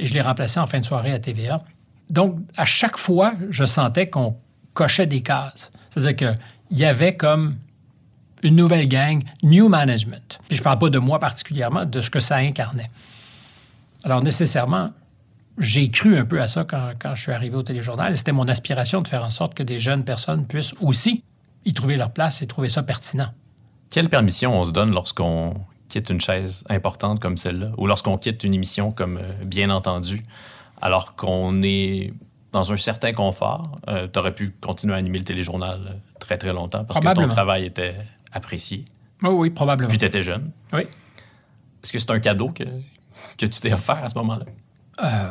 [0.00, 1.62] Je l'ai remplacé en fin de soirée à TVA.
[2.10, 4.36] Donc, à chaque fois, je sentais qu'on
[4.72, 5.70] cochait des cases.
[5.90, 7.56] C'est-à-dire qu'il y avait comme
[8.42, 10.38] une nouvelle gang, new management.
[10.48, 12.90] Puis je ne parle pas de moi particulièrement, de ce que ça incarnait.
[14.04, 14.90] Alors nécessairement,
[15.58, 18.16] j'ai cru un peu à ça quand, quand je suis arrivé au téléjournal.
[18.16, 21.22] C'était mon aspiration de faire en sorte que des jeunes personnes puissent aussi
[21.64, 23.32] y trouver leur place et trouver ça pertinent.
[23.90, 25.54] Quelle permission on se donne lorsqu'on
[25.88, 30.22] quitte une chaise importante comme celle-là, ou lorsqu'on quitte une émission comme euh, Bien entendu,
[30.80, 32.12] alors qu'on est
[32.52, 36.38] dans un certain confort, euh, tu aurais pu continuer à animer le téléjournal euh, très,
[36.38, 37.96] très longtemps parce que ton travail était
[38.32, 38.84] apprécié.
[39.22, 39.88] Oui, oui, probablement.
[39.88, 40.50] Puis tu étais jeune.
[40.72, 40.82] Oui.
[41.82, 44.46] Est-ce que c'est un cadeau que, que tu t'es offert à ce moment-là?
[45.02, 45.30] Euh,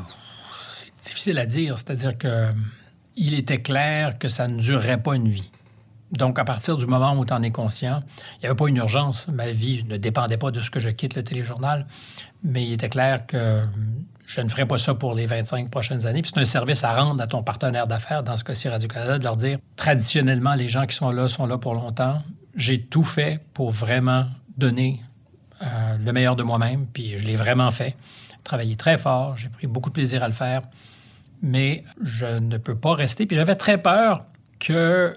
[0.56, 1.78] c'est difficile à dire.
[1.78, 2.50] C'est-à-dire que
[3.16, 5.52] il était clair que ça ne durerait pas une vie.
[6.12, 8.04] Donc, à partir du moment où tu en es conscient,
[8.36, 9.28] il n'y avait pas une urgence.
[9.28, 11.88] Ma vie ne dépendait pas de ce que je quitte le téléjournal,
[12.44, 13.64] mais il était clair que
[14.28, 16.22] je ne ferais pas ça pour les 25 prochaines années.
[16.22, 19.24] Puis c'est un service à rendre à ton partenaire d'affaires, dans ce cas-ci Radio-Canada, de
[19.24, 22.22] leur dire traditionnellement, les gens qui sont là sont là pour longtemps
[22.56, 24.26] j'ai tout fait pour vraiment
[24.58, 25.02] donner
[25.62, 27.96] euh, le meilleur de moi-même, puis je l'ai vraiment fait.
[28.44, 30.64] Travaillé très fort, j'ai pris beaucoup de plaisir à le faire,
[31.42, 33.26] mais je ne peux pas rester.
[33.26, 34.26] Puis j'avais très peur
[34.60, 35.16] que.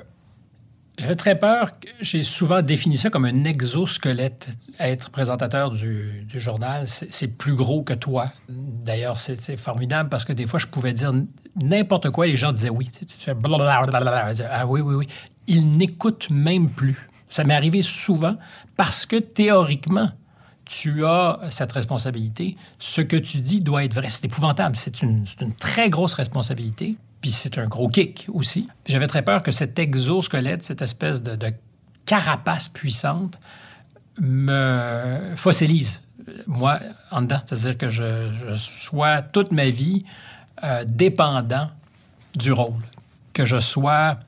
[0.99, 4.49] J'avais très peur, j'ai souvent défini ça comme un exosquelette.
[4.81, 8.33] Être présentateur du, du journal, c'est plus gros que toi.
[8.49, 11.13] D'ailleurs, c'est formidable parce que des fois, je pouvais dire
[11.63, 12.89] n'importe quoi et les gens disaient oui.
[12.89, 14.33] Tu fais blablabla.
[14.51, 15.07] Ah oui, oui, oui.
[15.47, 17.11] Ils n'écoutent même plus.
[17.29, 18.39] Ça m'est arrivé souvent
[18.77, 20.13] parce que théoriquement,
[20.67, 22.57] tu as cette responsabilité.
[22.79, 24.09] Ce que tu dis doit être vrai.
[24.09, 24.77] C'est épouvantable.
[24.77, 26.97] C'est une, une, très grosse responsabilité.
[27.21, 28.69] Puis c'est un gros kick aussi.
[28.87, 31.39] J'avais très peur que cet exosquelette, cette espèce de,
[32.05, 33.39] carapace puissante,
[34.21, 36.01] me fossilise,
[36.47, 37.41] moi, en dedans.
[37.45, 40.05] C'est-à-dire que je, je, sois toute ma vie
[40.63, 41.71] euh, dépendant
[42.35, 42.83] du rôle.
[43.33, 44.19] Que je sois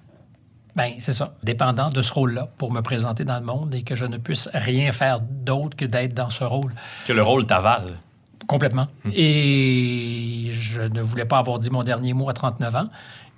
[0.78, 3.96] Bien, c'est ça, dépendant de ce rôle-là pour me présenter dans le monde et que
[3.96, 6.72] je ne puisse rien faire d'autre que d'être dans ce rôle.
[7.04, 7.98] Que le rôle t'avale.
[8.46, 8.86] Complètement.
[9.04, 9.10] Hum.
[9.12, 12.88] Et je ne voulais pas avoir dit mon dernier mot à 39 ans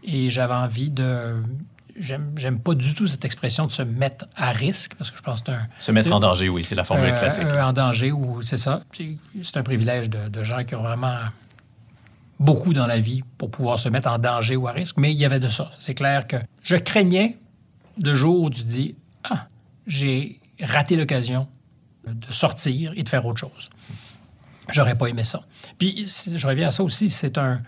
[0.04, 1.42] et j'avais envie de.
[1.98, 5.40] J'aime pas du tout cette expression de se mettre à risque parce que je pense
[5.40, 5.66] que c'est un.
[5.78, 7.44] Se mettre en danger, oui, c'est la formule euh, classique.
[7.44, 8.82] Euh, en danger, ou c'est ça.
[8.92, 11.16] C'est un privilège de, de gens qui ont vraiment
[12.40, 15.18] beaucoup dans la vie pour pouvoir se mettre en danger ou à risque, mais il
[15.18, 15.70] y avait de ça.
[15.78, 17.38] C'est clair que je craignais
[18.02, 19.46] le jour où tu dis Ah,
[19.86, 21.46] j'ai raté l'occasion
[22.06, 23.70] de sortir et de faire autre chose.
[24.70, 25.42] J'aurais pas aimé ça.
[25.78, 27.60] Puis, je reviens à ça aussi, c'est un.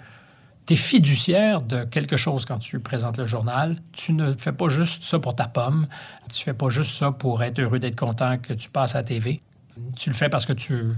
[0.65, 3.77] Tu es fiduciaire de quelque chose quand tu présentes le journal.
[3.93, 5.89] Tu ne fais pas juste ça pour ta pomme.
[6.33, 9.05] Tu fais pas juste ça pour être heureux d'être content que tu passes à la
[9.05, 9.43] TV.
[9.99, 10.95] Tu le fais parce que tu,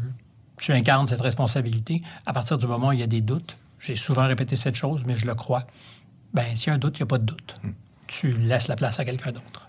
[0.58, 2.02] tu incarnes cette responsabilité.
[2.26, 5.04] À partir du moment où il y a des doutes, j'ai souvent répété cette chose,
[5.06, 5.66] mais je le crois.
[6.32, 7.56] Ben, s'il y a un doute, il n'y a pas de doute.
[7.62, 7.72] Hmm.
[8.06, 9.68] Tu laisses la place à quelqu'un d'autre.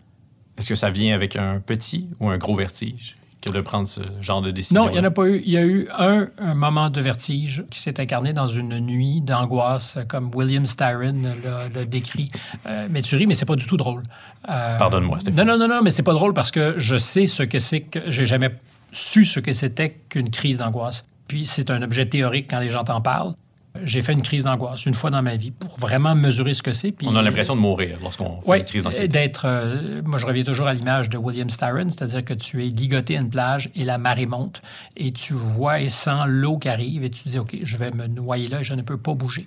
[0.57, 4.01] Est-ce que ça vient avec un petit ou un gros vertige que de prendre ce
[4.21, 4.85] genre de décision?
[4.85, 5.41] Non, il n'y en a pas eu.
[5.45, 9.97] Il y a eu un, moment de vertige qui s'est incarné dans une nuit d'angoisse,
[10.07, 11.21] comme William Styron
[11.73, 12.31] l'a décrit.
[12.65, 14.03] Euh, mais tu ris, mais c'est pas du tout drôle.
[14.49, 15.45] Euh, Pardonne-moi, Stéphane.
[15.45, 17.81] Non, non, non, non, mais c'est pas drôle parce que je sais ce que c'est
[17.81, 18.55] que j'ai jamais
[18.91, 21.05] su ce que c'était qu'une crise d'angoisse.
[21.27, 23.33] Puis c'est un objet théorique quand les gens t'en parlent.
[23.83, 26.71] J'ai fait une crise d'angoisse une fois dans ma vie pour vraiment mesurer ce que
[26.71, 26.91] c'est.
[26.91, 29.07] Puis, On a l'impression de mourir lorsqu'on fait Ouais, une crise d'anxiété.
[29.07, 29.45] d'être.
[29.45, 33.17] euh, moi, je reviens toujours à l'image de William Styron, c'est-à-dire que tu es ligoté
[33.17, 34.61] à une plage et la marée monte
[34.95, 37.91] et tu vois et sens l'eau qui arrive et tu te dis, OK, je vais
[37.91, 39.45] me noyer là et je ne peux pas bouger.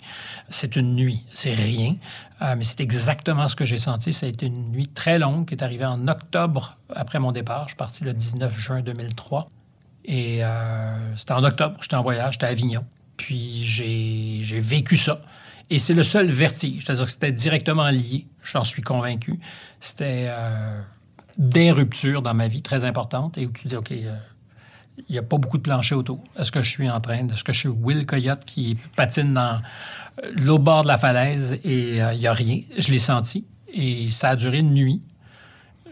[0.48, 1.96] C'est une nuit, c'est rien,
[2.42, 4.12] euh, mais c'est exactement ce que j'ai senti.
[4.12, 7.62] Ça a été une nuit très longue qui est arrivée en octobre après mon départ.
[7.64, 9.50] Je suis parti le 19 juin 2003
[10.04, 11.76] et euh, c'était en octobre.
[11.80, 12.84] J'étais en voyage, j'étais à Avignon.
[13.18, 15.20] Puis j'ai vécu ça.
[15.70, 16.84] Et c'est le seul vertige.
[16.86, 19.38] C'est-à-dire que c'était directement lié, j'en suis convaincu.
[19.80, 20.80] C'était euh,
[21.36, 24.16] des ruptures dans ma vie très importantes et où tu dis, OK, euh,
[25.08, 26.24] il n'y a pas beaucoup de planchers autour.
[26.38, 29.34] Est-ce que je suis en train, de- est-ce que je suis Will Coyote qui patine
[29.34, 29.60] dans
[30.24, 32.62] euh, l'autre bord de la falaise et il n'y a rien?
[32.78, 33.46] Je l'ai senti.
[33.70, 35.02] Et ça a duré une nuit.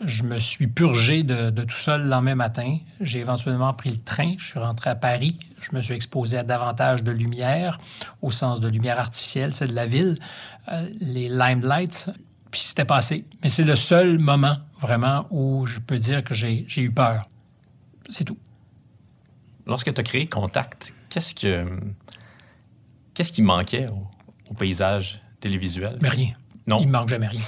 [0.04, 2.78] Je me suis purgé de, de tout ça le lendemain matin.
[3.00, 4.34] J'ai éventuellement pris le train.
[4.38, 5.38] Je suis rentré à Paris.
[5.60, 7.80] Je me suis exposé à davantage de lumière,
[8.22, 10.18] au sens de lumière artificielle, c'est de la ville,
[10.68, 12.10] euh, les limelights.
[12.50, 13.24] Puis c'était passé.
[13.42, 17.28] Mais c'est le seul moment, vraiment, où je peux dire que j'ai eu peur.
[18.10, 18.38] C'est tout.
[19.66, 21.66] Lorsque tu as créé Contact, qu'est-ce que
[23.14, 24.06] qu'est-ce qui manquait au,
[24.50, 25.98] au paysage télévisuel?
[26.00, 26.34] Mais rien.
[26.68, 26.78] Non.
[26.80, 27.40] Il ne manque jamais rien.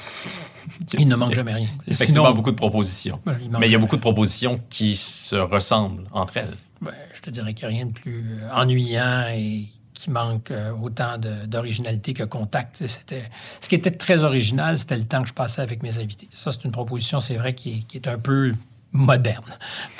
[0.98, 1.68] Il ne manque jamais rien.
[1.86, 3.20] Effectivement, Sinon, beaucoup de propositions.
[3.24, 6.56] ben, il Mais il y a beaucoup de propositions qui se ressemblent entre elles.
[6.80, 9.66] Ben, je te dirais qu'il n'y a rien de plus euh, ennuyant et
[9.98, 12.86] qui manque euh, autant d'originalité que contact.
[12.86, 13.28] C'était,
[13.60, 16.28] ce qui était très original, c'était le temps que je passais avec mes invités.
[16.32, 18.54] Ça, c'est une proposition, c'est vrai, qui est, qui est un peu
[18.92, 19.56] moderne.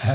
[0.07, 0.15] Euh,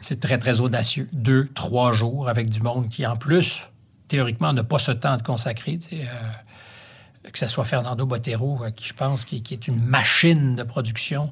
[0.00, 1.08] c'est très, très audacieux.
[1.12, 3.68] Deux, trois jours avec du monde qui, en plus,
[4.08, 5.78] théoriquement, n'a pas ce temps de consacrer.
[5.78, 6.30] tu sais, euh,
[7.32, 11.30] que ce soit Fernando Bottero, à qui je pense qui, est une machine de production.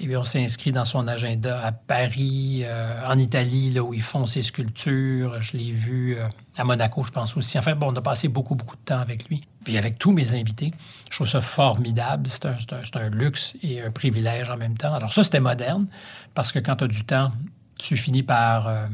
[0.00, 3.92] Et bien, on s'est inscrit dans son agenda à Paris, euh, en Italie, là où
[3.94, 5.40] ils font ses sculptures.
[5.42, 7.58] Je l'ai vu euh, à Monaco, je pense aussi.
[7.58, 9.44] Enfin, bon, on a passé beaucoup, beaucoup de temps avec lui.
[9.64, 10.72] Puis avec tous mes invités.
[11.10, 12.28] Je trouve ça formidable.
[12.28, 14.94] C'est un, un- un luxe et un privilège en même temps.
[14.94, 15.86] Alors ça, c'était moderne,
[16.34, 17.32] parce que quand tu as du temps,
[17.78, 18.68] tu finis par...
[18.68, 18.86] euh,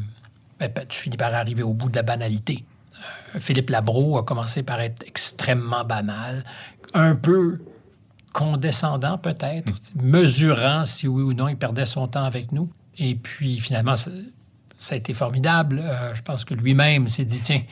[0.59, 2.65] ben, ben, tu finis par arriver au bout de la banalité.
[3.39, 6.45] Philippe Labro a commencé par être extrêmement banal,
[6.93, 7.61] un peu
[8.33, 12.71] condescendant peut-être, mesurant si oui ou non il perdait son temps avec nous.
[12.99, 14.11] Et puis finalement, ça,
[14.79, 15.81] ça a été formidable.
[15.83, 17.63] Euh, je pense que lui-même s'est dit, tiens,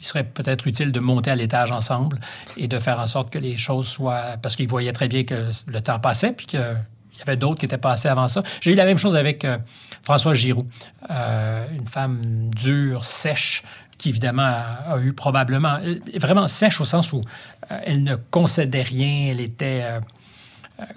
[0.00, 2.20] il serait peut-être utile de monter à l'étage ensemble
[2.56, 4.36] et de faire en sorte que les choses soient...
[4.42, 6.74] Parce qu'il voyait très bien que le temps passait, puis que
[7.12, 8.42] il y avait d'autres qui étaient passés avant ça.
[8.60, 9.58] J'ai eu la même chose avec euh,
[10.02, 10.66] François Giroud,
[11.10, 13.62] euh, une femme dure, sèche,
[14.02, 17.22] qui évidemment a, eu probablement, euh, vraiment sèche au sens où
[17.70, 20.00] euh, elle ne concédait rien, elle était euh,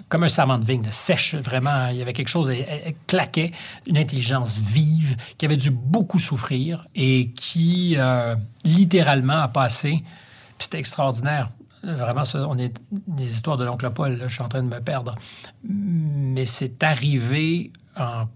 [0.08, 3.52] comme un savant de vigne, sèche, vraiment, il y avait quelque chose, elle, claquait,
[3.86, 7.96] une intelligence vive, qui avait dû beaucoup souffrir et qui
[8.64, 10.02] littéralement a passé,
[10.58, 11.50] c'était extraordinaire.
[11.84, 15.14] Vraiment, on est des histoires de l'oncle Paul, je suis en train de me perdre.
[15.62, 18.26] Mais c'est arrivé en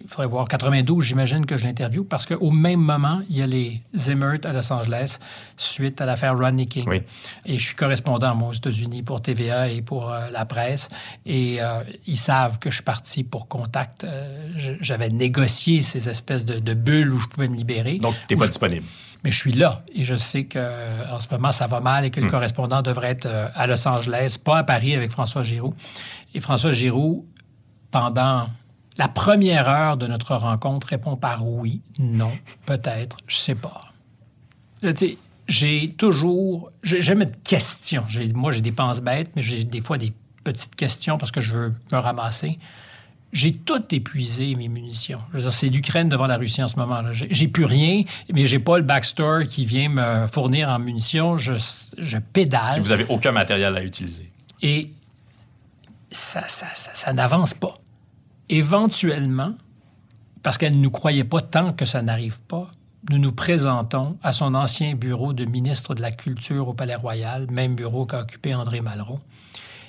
[0.00, 3.46] il faudrait voir, 92, j'imagine que je l'interviewe, parce qu'au même moment, il y a
[3.46, 5.18] les émeutes à Los Angeles
[5.56, 6.86] suite à l'affaire Rodney King.
[6.88, 7.02] Oui.
[7.46, 10.88] Et je suis correspondant, moi, aux États-Unis pour TVA et pour euh, la presse.
[11.24, 14.04] Et euh, ils savent que je suis parti pour Contact.
[14.04, 14.48] Euh,
[14.80, 17.98] J'avais négocié ces espèces de, de bulles où je pouvais me libérer.
[17.98, 18.86] Donc, tu n'es pas je- disponible.
[19.24, 22.20] mais je suis là et je sais qu'en ce moment, ça va mal et que
[22.20, 25.74] le correspondant devrait être à Los Angeles, pas à Paris avec François Giroud.
[26.34, 27.24] Et François Giroud,
[27.92, 28.48] pendant
[28.98, 32.30] la première heure de notre rencontre, répond par oui, non,
[32.66, 33.92] peut-être, je sais pas.
[35.48, 36.70] J'ai toujours.
[36.82, 38.04] J'ai jamais de questions.
[38.34, 40.12] Moi, j'ai des penses bêtes, mais j'ai des fois des
[40.44, 42.58] petites questions parce que je veux me ramasser.
[43.32, 45.20] J'ai tout épuisé mes munitions.
[45.32, 47.00] Je veux dire, c'est l'Ukraine devant la Russie en ce moment.
[47.02, 47.10] là.
[47.12, 51.38] J'ai plus rien, mais j'ai pas le backstore qui vient me fournir en munitions.
[51.38, 51.52] Je,
[51.98, 54.30] je pédale vous n'avez aucun matériel à utiliser.
[54.62, 54.90] et
[56.10, 57.74] ça, ça, ça- ça n'avance pas.
[58.52, 59.54] Éventuellement,
[60.42, 62.70] parce qu'elle ne nous croyait pas tant que ça n'arrive pas,
[63.10, 67.46] nous nous présentons à son ancien bureau de ministre de la Culture au Palais Royal,
[67.50, 69.20] même bureau qu'a occupé André Malraux.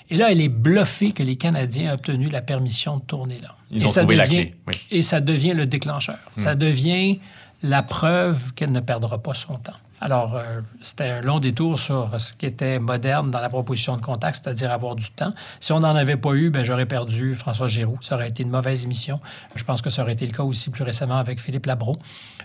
[0.10, 3.56] Et là, elle est bluffée que les Canadiens ont obtenu la permission de tourner là.
[3.70, 4.74] Ils et ont ça trouvé la devient- clé, oui.
[4.92, 6.18] Et ça devient le déclencheur.
[6.38, 7.20] Ça devient
[7.62, 9.74] la preuve qu'elle ne perdra pas son temps.
[10.06, 14.02] Alors, euh, c'était un long détour sur ce qui était moderne dans la proposition de
[14.02, 15.34] contact, c'est-à-dire avoir du temps.
[15.62, 18.04] Si on n'en avait pas eu, ben, j'aurais perdu François Giroud.
[18.04, 19.22] Ça aurait été une mauvaise émission.
[19.56, 21.96] Je pense que ça aurait été le cas aussi plus récemment avec Philippe Labro.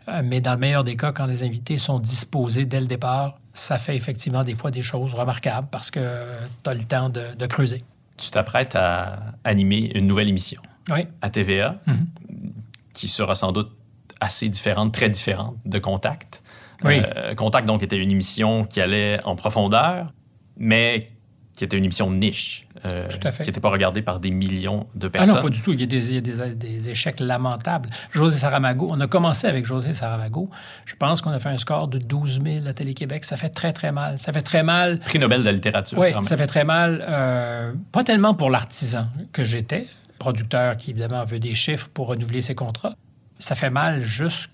[0.07, 3.39] Euh, mais dans le meilleur des cas, quand les invités sont disposés dès le départ,
[3.55, 6.27] ça fait effectivement des fois des choses remarquables parce que
[6.63, 7.83] tu as le temps de, de creuser.
[8.19, 11.09] Tu t'apprêtes à animer une nouvelle émission Oui.
[11.23, 12.07] à TVA Mhm.
[12.93, 13.73] qui sera sans doute
[14.21, 16.43] assez différentes, très différentes de Contact.
[16.85, 17.01] Oui.
[17.17, 20.13] Euh, Contact, donc, était une émission qui allait en profondeur,
[20.57, 21.07] mais
[21.57, 23.43] qui était une émission niche, euh, Tout à fait.
[23.43, 25.35] qui n'était pas regardée par des millions de Ah personnes.
[25.35, 25.73] non, pas du tout.
[25.73, 27.89] Il y a des, il y a des- des échecs lamentables.
[28.13, 30.49] José Saramago, on a commencé avec José Saramago.
[30.85, 33.25] Je pense qu'on a fait un score de 12 000 à Télé-Québec.
[33.25, 34.21] Ça fait très, très mal.
[34.21, 35.01] Ça fait très mal.
[35.01, 37.05] Prix Nobel de la littérature, Oui, ça fait très mal.
[37.09, 39.89] euh, pas tellement pour l'artisan que j'étais,
[40.21, 42.95] producteur qui, évidemment, veut des chiffres pour renouveler ses contrats.
[43.41, 44.51] Ça fait mal juste.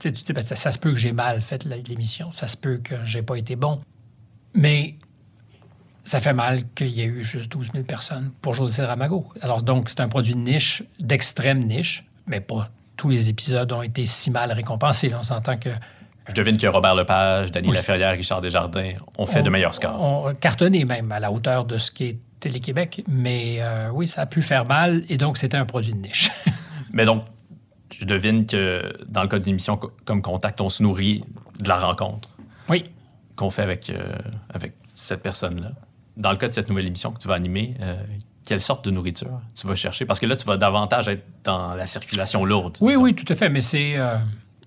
[0.00, 2.32] Tu dis, ben, ça, ça se peut que j'ai mal fait l'émission.
[2.32, 3.80] Ça se peut que j'ai pas été bon.
[4.54, 4.96] Mais
[6.04, 9.26] ça fait mal qu'il y ait eu juste 12 000 personnes pour José Ramago.
[9.42, 13.82] Alors, donc, c'est un produit de niche, d'extrême niche, mais pas tous les épisodes ont
[13.82, 15.08] été si mal récompensés.
[15.10, 15.70] Là, on s'entend que
[16.28, 17.74] Je devine que Robert Lepage, Dany Oui.
[17.74, 20.00] Laferrière, Richard Desjardins ont fait on- de meilleurs scores.
[20.00, 23.04] On cartonné même à la hauteur de ce qu'est Télé-Québec.
[23.08, 26.30] Mais euh, oui, ça a pu faire mal et donc c'était un produit de niche.
[26.92, 27.24] Mais donc,
[27.92, 31.24] je devine que dans le cas d'une émission co- comme Contact, on se nourrit
[31.60, 32.28] de la rencontre
[32.68, 32.84] oui.
[33.36, 34.16] qu'on fait avec, euh,
[34.52, 35.72] avec cette personne-là.
[36.16, 38.02] Dans le cas de cette nouvelle émission que tu vas animer, euh,
[38.46, 40.04] quelle sorte de nourriture tu vas chercher?
[40.06, 42.76] Parce que là, tu vas davantage être dans la circulation lourde.
[42.80, 43.02] Oui, disons.
[43.04, 43.48] oui, tout à fait.
[43.48, 44.16] Mais c'est euh,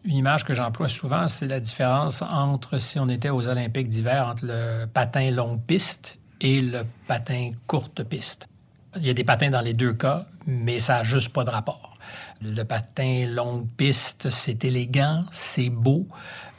[0.06, 4.28] une image que j'emploie souvent, c'est la différence entre si on était aux Olympiques d'hiver,
[4.28, 8.48] entre le patin longue piste et le patin courte piste.
[8.95, 11.50] Il y a des patins dans les deux cas, mais ça n'a juste pas de
[11.50, 11.93] rapport.
[12.44, 16.07] Le patin longue piste, c'est élégant, c'est beau.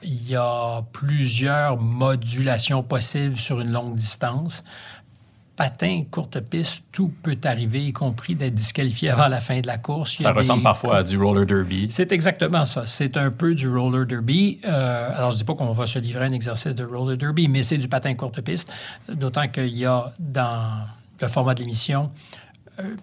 [0.02, 4.64] Il y a plusieurs modulations possibles sur une longue distance.
[5.56, 9.78] Patin courte piste, tout peut arriver, y compris d'être disqualifié avant la fin de la
[9.78, 10.16] course.
[10.16, 11.86] Ça ressemble des- parfois à du roller derby.
[11.90, 12.84] c'est exactement ça.
[12.86, 14.58] C'est un peu du roller derby.
[14.64, 17.16] Euh, alors, je ne dis pas qu'on va se livrer à un exercice de roller
[17.16, 18.68] derby, mais c'est du patin courte piste.
[19.08, 20.86] D'autant qu'il y a dans
[21.20, 22.10] le format de l'émission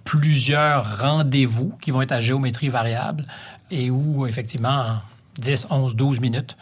[0.04, 3.26] plusieurs rendez-vous qui vont être à géométrie variable
[3.70, 5.02] et où, effectivement, en
[5.40, 6.58] 10, 11, 12 minutes,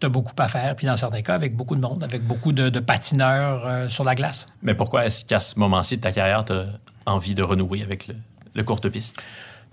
[0.00, 0.76] tu as beaucoup à faire.
[0.76, 4.04] Puis, dans certains cas, avec beaucoup de monde, avec beaucoup de, de patineurs euh, sur
[4.04, 4.52] la glace.
[4.62, 6.66] Mais pourquoi est-ce qu'à ce moment-ci de ta carrière, tu as
[7.06, 8.14] envie de renouer avec le,
[8.54, 9.22] le courte piste?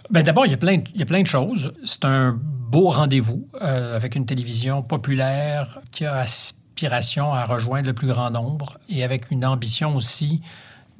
[0.09, 1.71] Ben D'abord, il, y a plein de- il y a plein de choses.
[1.85, 7.93] C'est un beau rendez-vous euh, avec une télévision populaire qui a aspiration à rejoindre le
[7.93, 10.41] plus grand nombre et avec une ambition aussi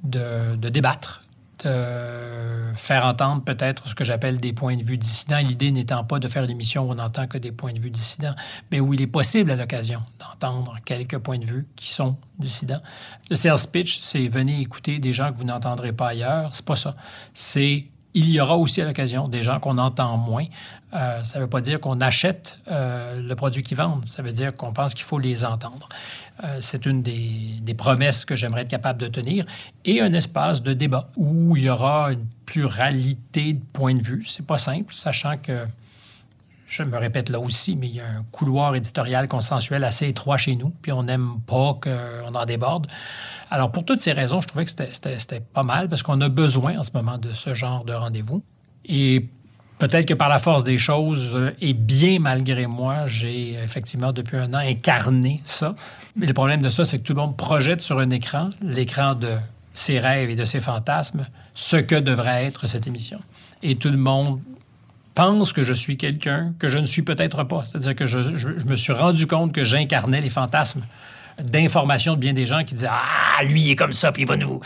[0.04, 1.24] de, de débattre,
[1.64, 5.40] de faire entendre peut-être ce que j'appelle des points de vue dissidents.
[5.40, 7.92] L'idée n'étant pas de faire une émission où on n'entend que des points de vue
[7.92, 8.36] dissidents,
[8.72, 12.82] mais où il est possible à l'occasion d'entendre quelques points de vue qui sont dissidents.
[13.30, 16.52] Le sales pitch, c'est venez écouter des gens que vous n'entendrez pas ailleurs.
[16.54, 16.96] C'est pas ça.
[17.34, 20.46] C'est il y aura aussi à l'occasion des gens qu'on entend moins.
[20.94, 24.06] Euh, ça ne veut pas dire qu'on achète euh, le produit qu'ils vendent.
[24.06, 25.88] Ça veut dire qu'on pense qu'il faut les entendre.
[26.44, 29.46] Euh, c'est une des, promesses que j'aimerais être capable de tenir.
[29.86, 34.26] Et un espace de débat où il y aura une pluralité de points de vue.
[34.28, 35.66] C'est pas simple, sachant que
[36.68, 40.38] je me répète là aussi, mais il y a un couloir éditorial consensuel assez étroit
[40.38, 42.88] chez nous, puis on n'aime pas qu'on en déborde.
[43.50, 46.80] Alors, pour toutes ces raisons, je trouvais que c'était pas mal, parce qu'on a besoin
[46.80, 48.42] en ce moment de ce genre de rendez-vous.
[48.86, 49.28] Et
[49.82, 54.38] peut-être que par la force des choses, euh, et bien malgré moi, j'ai effectivement depuis
[54.38, 55.74] un an incarné ça.
[56.16, 59.16] Mais le problème de ça, c'est que tout le monde projette sur un écran, l'écran
[59.16, 59.38] de
[59.74, 61.26] ses rêves et de ses fantasmes,
[61.56, 63.20] ce que devrait être cette émission.
[63.64, 64.40] Et tout le monde
[65.16, 67.64] pense que je suis quelqu'un que je ne suis peut-être pas.
[67.66, 68.20] C'est-à-dire que je,
[68.68, 70.84] me suis rendu compte que j'incarnais les fantasmes
[71.42, 74.28] d'information de bien des gens qui disaient Ah, lui, il est comme ça, puis il
[74.28, 74.62] va nous.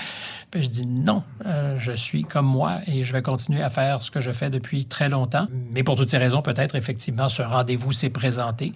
[0.55, 4.01] Puis je dis non, euh, je suis comme moi et je vais continuer à faire
[4.01, 5.47] ce que je fais depuis très longtemps.
[5.71, 8.71] Mais pour toutes ces raisons, peut-être, effectivement, ce rendez-vous s'est présenté.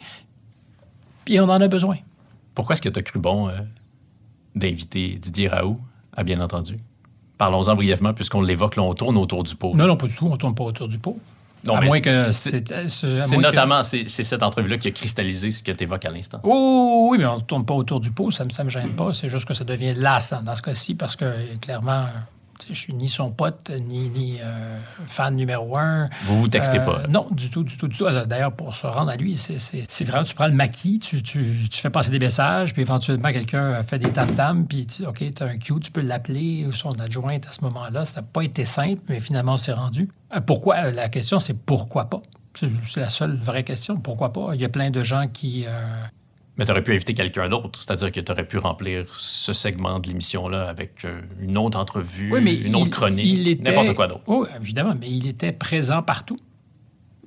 [1.24, 1.96] Puis on en a besoin.
[2.54, 3.60] Pourquoi est-ce que tu as cru bon euh,
[4.56, 5.78] d'inviter Didier Raoult,
[6.12, 6.76] à bien entendu?
[7.38, 9.74] Parlons-en brièvement, puisqu'on l'évoque, là, on tourne autour du pot.
[9.74, 11.18] Non, non, pas du tout, on ne tourne pas autour du pot.
[11.66, 15.52] Non, à mais moins c'est- que c'est- que- notamment c'est, cette entrevue-là qui a cristallisé
[15.52, 16.40] ce que tu évoques à l'instant.
[16.44, 19.14] Oh, oui, mais on ne tourne pas autour du pot, ça ne me gêne pas.
[19.14, 22.06] C'est juste que ça devient lassant dans ce cas-ci parce que clairement,
[22.70, 26.10] je suis ni son pote, ni, ni euh, fan numéro un.
[26.26, 27.08] Vous vous textez Euh, pas?
[27.08, 28.06] Non, du tout, du tout, du tout.
[28.06, 31.68] Alors, D'ailleurs, pour se rendre à lui, c'est- vraiment, tu prends le maquis, tu, tu,
[31.70, 35.44] tu fais passer des messages, puis éventuellement, quelqu'un fait des tam-tams, puis tu OK, tu
[35.44, 38.06] as un Q, tu peux l'appeler, ou son adjointe à ce moment-là.
[38.06, 40.10] Ça n'a pas été simple, mais finalement, c'est rendu.
[40.36, 40.76] Euh, Pourquoi?
[40.86, 42.22] Euh, La question, c'est pourquoi pas?
[42.56, 43.98] C'est c'est la seule vraie question.
[43.98, 44.50] Pourquoi pas?
[44.56, 45.66] Il y a plein de gens qui...
[45.68, 46.04] euh,
[46.60, 50.00] Mais tu aurais pu inviter quelqu'un d'autre, c'est-à-dire que tu aurais pu remplir ce segment
[50.00, 53.96] de l'émission-là avec euh, une autre entrevue, Oui, mais une autre chronique, il était- n'importe
[53.96, 54.22] quoi d'autre.
[54.28, 56.38] Oui, évidemment, mais il était présent partout.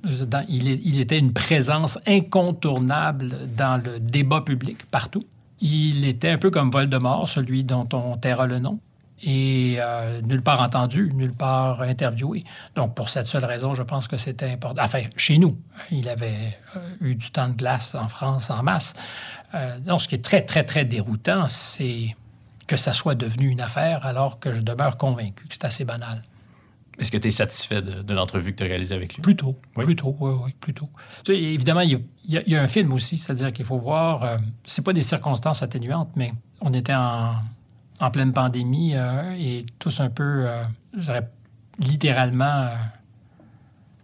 [0.03, 5.23] Dans- il, est- il était une présence incontournable dans le débat public partout.
[5.61, 8.79] Il était un peu comme Voldemort, celui dont on taira le nom.
[9.25, 12.43] Et euh, nulle part entendu, nulle part interviewé.
[12.75, 14.83] Donc, pour cette seule raison, je pense que c'était important.
[14.83, 15.57] Enfin, chez nous,
[15.91, 18.93] il avait euh, eu du temps de glace en France en masse.
[19.55, 22.15] Euh, donc, ce qui est très, très, très déroutant, c'est
[22.67, 26.21] que ça soit devenu une affaire alors que je demeure convaincu que c'est assez banal.
[26.99, 29.21] Est-ce que tu es satisfait de, l'entrevue que tu as réalisée avec lui?
[29.21, 29.83] Plutôt, oui.
[29.83, 30.89] plutôt, oui, oui, plutôt.
[31.27, 35.01] évidemment, il y, a, un film aussi, c'est-à-dire qu'il faut voir, euh, c'est pas des
[35.01, 37.33] circonstances atténuantes, mais on était en,
[37.99, 40.63] en pleine pandémie euh, et tous un peu, euh,
[40.95, 41.29] je dirais,
[41.79, 42.69] littéralement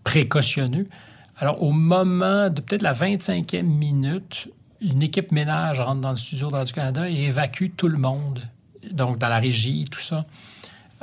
[0.03, 0.87] précautionneux.
[1.37, 4.49] Alors, au moment de peut-être la 25e minute,
[4.81, 8.41] une équipe ménage rentre dans le studio de canada et évacue tout le monde,
[8.91, 10.25] donc dans la régie, tout ça.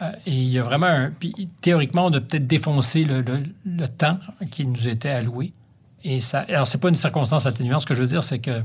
[0.03, 1.11] Euh, et il y a vraiment un.
[1.11, 3.23] Puis, théoriquement, on a peut-être défoncé le,
[3.89, 4.19] temps
[4.51, 5.53] qui nous était alloué.
[6.05, 6.41] Et ça.
[6.49, 7.81] Alors, c'est pas une circonstance atténuante.
[7.81, 8.63] Ce que je veux dire, c'est que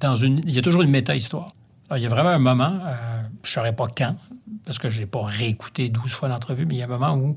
[0.00, 0.40] dans une.
[0.46, 1.54] Il y a toujours une méta-histoire.
[1.96, 3.13] il y a vraiment un moment, euh,
[3.44, 4.16] je ne saurais pas quand,
[4.64, 7.14] parce que je n'ai pas réécouté 12 fois l'entrevue, mais il y a un moment
[7.14, 7.36] où,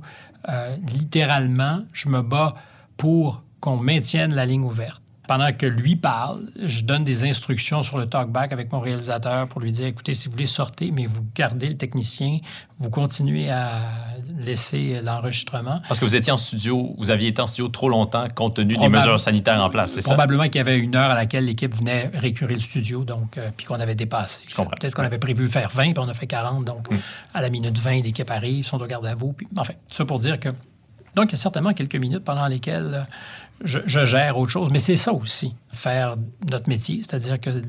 [0.49, 2.55] euh, littéralement, je me bats
[2.95, 7.97] pour qu'on maintienne la ligne ouverte pendant que lui parle, je donne des instructions sur
[7.97, 11.25] le talkback avec mon réalisateur pour lui dire écoutez, si vous voulez sortir, mais vous
[11.35, 12.39] gardez le technicien,
[12.79, 13.81] vous continuez à
[14.37, 15.81] laisser l'enregistrement.
[15.87, 18.77] Parce que vous étiez en studio, vous aviez été en studio trop longtemps compte tenu
[18.77, 20.09] des mesures sanitaires en place, c'est ça?
[20.09, 23.49] Probablement qu'il y avait une heure à laquelle l'équipe venait récurer le studio, donc euh,
[23.55, 24.43] puis qu'on avait dépassé.
[24.47, 24.75] Je comprends.
[24.79, 26.97] Peut-être qu'on avait prévu faire 20, puis on a fait 40, donc mm.
[27.33, 29.33] à la minute 20, l'équipe arrive, sont au garde à vous.
[29.33, 30.49] Puis, enfin, ça pour dire que
[31.17, 33.07] donc, il y a certainement quelques minutes pendant lesquelles
[33.63, 34.69] je, gère autre chose.
[34.71, 36.15] Mais c'est ça aussi, faire
[36.51, 37.61] notre métier, c'est-à-dire que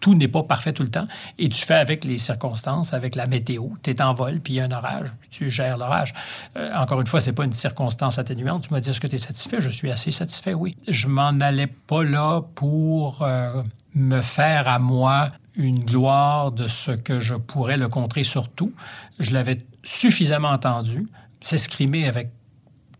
[0.00, 1.06] tout n'est pas parfait tout le temps
[1.38, 3.68] et tu fais avec les circonstances, avec la météo.
[3.82, 6.14] Tu es en vol, puis il y a un orage, tu gères l'orage.
[6.56, 8.68] Euh, encore une fois, c'est pas une circonstance atténuante.
[8.68, 9.60] Tu m'as dit est-ce que tu es satisfait?
[9.60, 10.76] Je suis assez satisfait, oui.
[10.86, 13.62] Je m'en allais pas là pour euh,
[13.94, 18.72] me faire à moi une gloire de ce que je pourrais le contrer sur tout.
[19.18, 21.08] Je l'avais suffisamment entendu
[21.40, 22.30] s'escrimer avec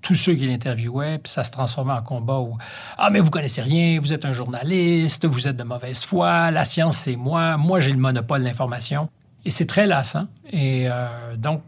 [0.07, 2.57] tous ceux qui l'interviewaient, puis ça se transformait en combat où
[2.97, 6.65] Ah, mais vous connaissez rien, vous êtes un journaliste, vous êtes de mauvaise foi, la
[6.65, 9.09] science, c'est moi, moi, j'ai le monopole de l'information.
[9.45, 10.27] Et c'est très lassant.
[10.53, 11.63] Et euh, donc,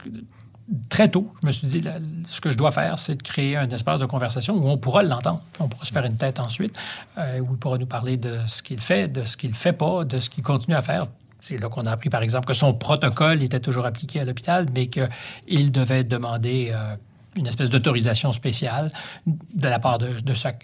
[0.89, 1.82] très tôt, je me suis dit,
[2.28, 5.02] ce que je dois faire, c'est de créer un espace de conversation où on pourra
[5.02, 6.77] l'entendre, on pourra se faire une tête ensuite,
[7.19, 9.73] euh, où il pourra nous parler de ce qu'il fait, de ce qu'il ne fait
[9.73, 11.05] pas, de ce qu'il continue à faire.
[11.40, 14.66] C'est là qu'on a appris, par exemple, que son protocole était toujours appliqué à l'hôpital,
[14.74, 16.97] mais qu'il devait demander euh,
[17.37, 18.91] une espèce d'autorisation spéciale
[19.27, 20.15] de la part de,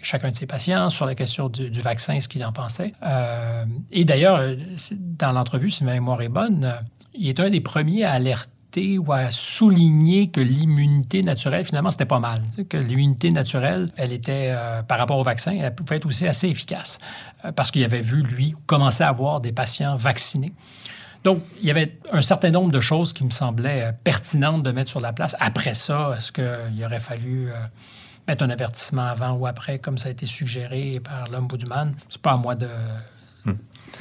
[0.01, 2.93] chacun de ses patients sur la question du, vaccin, ce qu'il en pensait.
[3.03, 4.41] Euh, et d'ailleurs,
[4.91, 6.73] dans l'entrevue, si ma mémoire est bonne, euh,
[7.13, 12.05] il est un des premiers à alerter ou à souligner que l'immunité naturelle, finalement, c'était
[12.05, 12.41] pas mal.
[12.67, 16.49] Que l'immunité naturelle, elle était, euh, par rapport au vaccin, elle pouvait être aussi assez
[16.49, 16.99] efficace.
[17.55, 20.51] parce qu'il avait vu, lui, commencer à avoir des patients vaccinés.
[21.25, 24.71] Donc, il y avait un certain nombre de choses qui me semblaient euh, pertinentes de
[24.71, 25.35] mettre sur la place.
[25.39, 27.53] Après ça, est-ce qu'il aurait fallu euh,
[28.27, 31.95] mettre un avertissement avant ou après, comme ça a été suggéré par l'Ombudsman?
[32.09, 32.69] C'est pas à moi de,
[33.45, 33.53] hmm.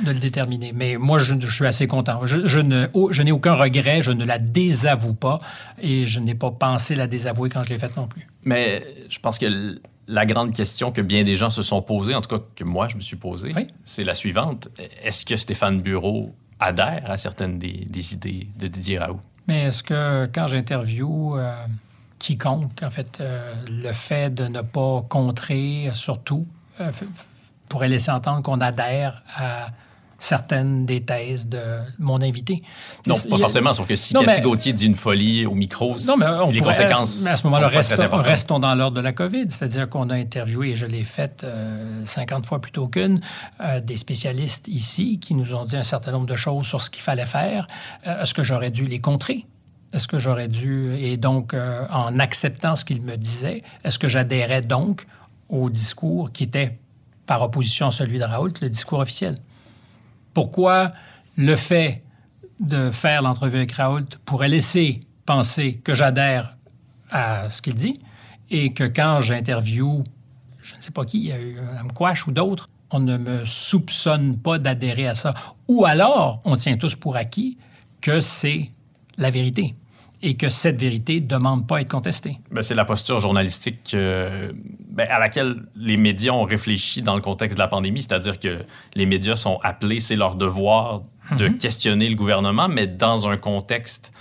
[0.05, 0.73] de le déterminer.
[0.75, 2.27] Mais moi, je, suis assez content.
[2.27, 5.41] Je, je n'ai aucun regret, je ne la désavoue pas
[5.81, 8.29] et je n'ai pas pensé la désavouer quand je l'ai faite non plus.
[8.45, 12.21] Mais je pense que la grande question que bien des gens se sont posées, en
[12.21, 13.55] tout cas que moi je me suis posée,
[13.87, 14.69] c'est la suivante.
[15.03, 19.21] Est-ce que Stéphane Bureau adhère à certaines des, idées de Didier Raoult.
[19.47, 21.55] Mais est-ce que quand j'interviewe euh,
[22.19, 26.47] quiconque, en fait, euh, le fait de ne pas contrer, surtout,
[26.81, 26.91] euh,
[27.69, 29.69] pourrait laisser entendre qu'on adhère à
[30.25, 31.61] certaines des thèses de
[31.99, 32.63] mon invité.
[33.07, 36.27] Non, pas forcément, sauf que si Cathy Gauthier dit une folie au micro, non, mais
[36.27, 37.23] on les conséquences.
[37.25, 40.71] Mais à ce moment-là, restons, restons, dans l'ordre de la COVID, c'est-à-dire qu'on a interviewé,
[40.71, 41.45] et je l'ai fait
[42.05, 43.21] 50 euh, fois plutôt qu'une,
[43.61, 46.89] euh, des spécialistes ici qui nous ont dit un certain nombre de choses sur ce
[46.89, 47.67] qu'il fallait faire.
[48.07, 49.45] Euh, est-ce que j'aurais dû les contrer?
[49.93, 54.63] Est-ce que j'aurais dû, et donc en acceptant ce qu'ils me disaient, est-ce que j'adhérais
[54.63, 55.07] donc
[55.49, 56.79] au discours qui était
[57.27, 59.37] par opposition à celui de Raoult, le discours officiel?
[60.35, 60.93] Pourquoi
[61.37, 62.03] le fait
[62.61, 66.57] de faire l'entrevue avec Raoult pourrait laisser penser que j'adhère
[67.11, 68.01] à ce qu'il dit
[68.51, 70.05] et que quand j'interviewe,
[70.61, 73.45] je ne sais pas qui, il y a eu Amquash ou d'autres, on ne me
[73.45, 75.35] soupçonne pas d'adhérer à ça.
[75.69, 77.59] Ou alors, on tient tous pour acquis
[78.01, 78.71] que c'est
[79.17, 79.75] la vérité
[80.25, 82.39] et que cette vérité ne demande pas à être contestée.
[82.51, 84.53] Ben, c'est la posture journalistique euh,
[84.89, 88.65] ben, à laquelle les médias ont réfléchi dans le contexte de la pandémie, c'est-à-dire que
[88.95, 91.03] les médias sont appelés, c'est leur devoir
[91.39, 91.59] de mhm.
[91.59, 94.13] questionner le gouvernement, mais dans un contexte,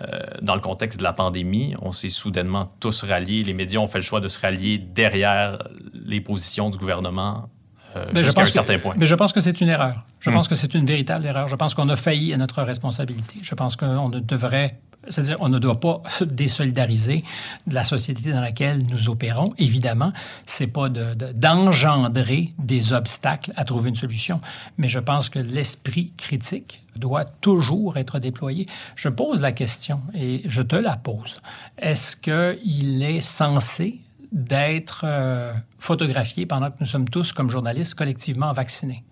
[0.00, 3.86] euh, dans le contexte de la pandémie, on s'est soudainement tous ralliés, les médias ont
[3.86, 5.58] fait le choix de se rallier derrière
[5.92, 7.48] les positions du gouvernement
[7.94, 8.94] euh, jusqu'à un certain point.
[8.96, 10.04] Mais je pense que c'est une erreur.
[10.18, 10.32] Je hmm.
[10.32, 11.46] pense que c'est une véritable erreur.
[11.46, 13.36] Je pense qu'on a failli à notre responsabilité.
[13.42, 17.24] Je pense qu'on ne devrait C'est-à-dire, on ne doit pas se désolidariser
[17.66, 19.52] de la société dans laquelle nous opérons.
[19.58, 20.12] Évidemment,
[20.46, 24.38] c'est pas d'engendrer de, des obstacles à trouver une solution,
[24.78, 28.66] mais je pense que l'esprit critique doit toujours être déployé.
[28.94, 31.40] Je pose la question et je te la pose.
[31.78, 34.00] Est-ce qu'il est censé
[34.32, 39.04] d'être euh, photographié pendant que nous sommes tous, comme journalistes, collectivement vaccinés?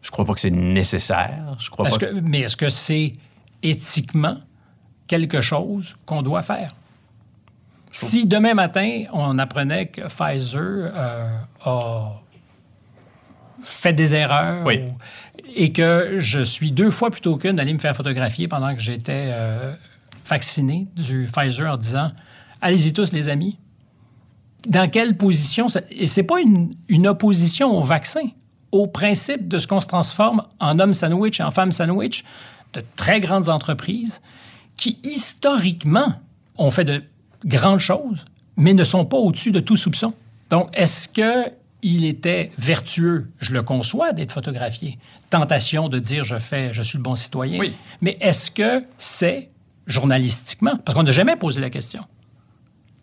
[0.00, 1.56] Je crois pas que c'est nécessaire.
[1.58, 1.96] Je crois pas...
[1.96, 3.12] que, mais est-ce que c'est
[3.62, 4.38] éthiquement
[5.08, 6.74] quelque chose qu'on doit faire?
[7.90, 12.20] Si demain matin, on apprenait que Pfizer euh, a
[13.62, 14.64] fait des erreurs
[15.56, 19.30] et que je suis deux fois plutôt qu'une d'aller me faire photographier pendant que j'étais
[19.32, 19.74] euh,
[20.26, 22.12] vacciné du Pfizer en disant
[22.60, 23.58] Allez-y tous, les amis.
[24.68, 25.68] Dans quelle position?
[25.68, 25.80] Ça...
[25.90, 28.28] Et c'est pas une, une opposition au vaccin
[28.70, 32.24] au principe de ce qu'on se transforme en homme sandwich et en femme sandwich
[32.74, 34.20] de très grandes entreprises
[34.78, 36.14] qui, historiquement,
[36.56, 37.02] ont fait de
[37.44, 38.24] grandes choses,
[38.56, 40.14] mais ne sont pas au-dessus de tout soupçon.
[40.48, 44.98] Donc, est-ce qu'il était vertueux, je le conçois, d'être photographié?
[45.28, 47.58] Tentation de dire je fais, je suis le bon citoyen.
[47.58, 47.74] Oui.
[48.00, 49.50] Mais est-ce que c'est
[49.86, 50.78] journalistiquement?
[50.84, 52.04] Parce qu'on n'a jamais posé la question.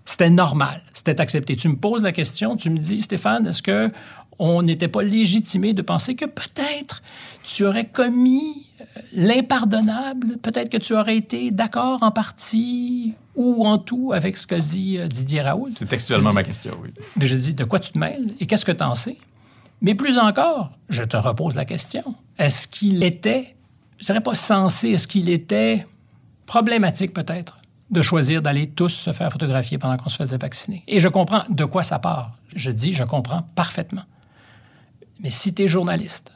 [0.05, 1.55] C'était normal, c'était accepté.
[1.55, 3.91] Tu me poses la question, tu me dis, Stéphane, est-ce que
[4.37, 7.01] on n'était pas légitimé de penser que peut-être
[7.43, 8.64] tu aurais commis
[9.13, 14.55] l'impardonnable, peut-être que tu aurais été d'accord en partie ou en tout avec ce que
[14.55, 15.69] dit euh, Didier Raoult?
[15.69, 16.89] C'est textuellement ma question, oui.
[17.17, 19.17] Mais je dis, de quoi tu te mêles et qu'est-ce que tu en sais?
[19.81, 22.15] Mais plus encore, je te repose la question.
[22.37, 23.55] Est-ce qu'il était,
[23.97, 25.85] je dirais pas censé, est-ce qu'il était
[26.45, 27.57] problématique peut-être
[27.91, 30.83] de choisir d'aller tous se faire photographier pendant qu'on se faisait vacciner?
[30.87, 32.37] Et je comprends de quoi ça part.
[32.55, 34.03] Je dis, je comprends parfaitement.
[35.19, 36.31] Mais si tu es journaliste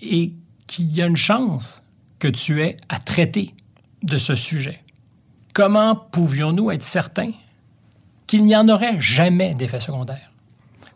[0.00, 0.34] et
[0.66, 1.82] qu'il y a une chance
[2.18, 3.54] que tu aies à traiter
[4.02, 4.82] de ce sujet,
[5.54, 7.32] comment pouvions-nous être certains
[8.26, 10.32] qu'il n'y en aurait jamais d'effet secondaire?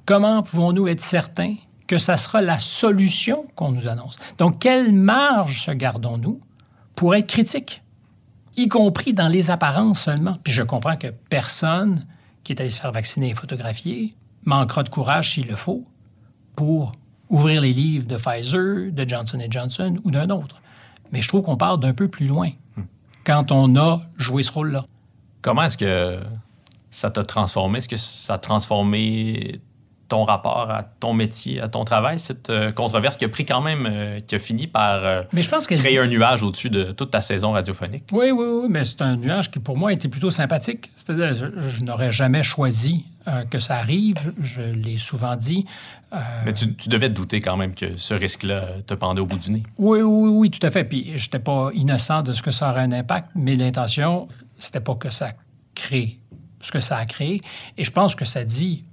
[0.06, 4.18] Comment pouvons-nous être certains que ça sera la solution qu'on nous annonce?
[4.38, 6.40] Donc, quelle marge se gardons-nous
[6.94, 7.82] pour être critiques,
[8.56, 10.38] y compris dans les apparences seulement?
[10.42, 12.06] Puis je comprends que personne
[12.42, 15.86] qui est allé se faire vacciner et photographier manquera de courage s'il le faut
[16.56, 16.92] pour
[17.28, 20.60] ouvrir les livres de Pfizer, de Johnson Johnson ou d'un autre.
[21.12, 22.50] Mais je trouve qu'on part d'un peu plus loin
[23.24, 24.86] quand on a joué ce rôle-là.
[25.42, 26.20] Comment est-ce que
[26.90, 27.78] ça t'a transformé?
[27.78, 29.60] Est-ce que ça a transformé
[30.08, 33.60] ton rapport à ton métier, à ton travail, cette euh, controverse qui a pris quand
[33.60, 36.92] même, euh, qui a fini par euh, mais je pense créer un nuage au-dessus de
[36.92, 38.04] toute ta saison radiophonique?
[38.12, 40.90] Oui, oui, oui, mais c'est un nuage qui pour moi était plutôt sympathique.
[40.96, 43.04] C'est-à-dire, je, n'aurais jamais choisi
[43.50, 45.66] que ça arrive, je l'ai souvent dit.
[46.44, 49.50] mais tu, devais te douter quand même que ce risque-là te pendait au bout du
[49.50, 49.62] nez.
[49.78, 50.84] Oui, oui, oui, tout à fait.
[50.84, 54.28] Puis je n'étais pas innocent de ce que ça aurait un impact, mais l'intention,
[54.58, 55.32] c'était pas que ça
[55.74, 56.14] crée
[56.60, 57.42] ce que ça a créé.
[57.76, 58.84] Et je pense que ça dit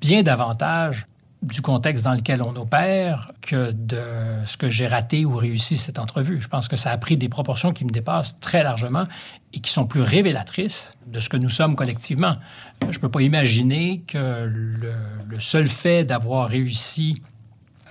[0.00, 1.06] bien davantage
[1.42, 4.02] du contexte dans lequel on opère que de
[4.44, 6.40] ce que j'ai raté ou réussi cette entrevue.
[6.40, 9.06] Je pense que ça a pris des proportions qui me dépassent très largement
[9.54, 12.36] et qui sont plus révélatrices de ce que nous sommes collectivement.
[12.82, 17.22] Je ne peux pas imaginer que le, seul fait d'avoir réussi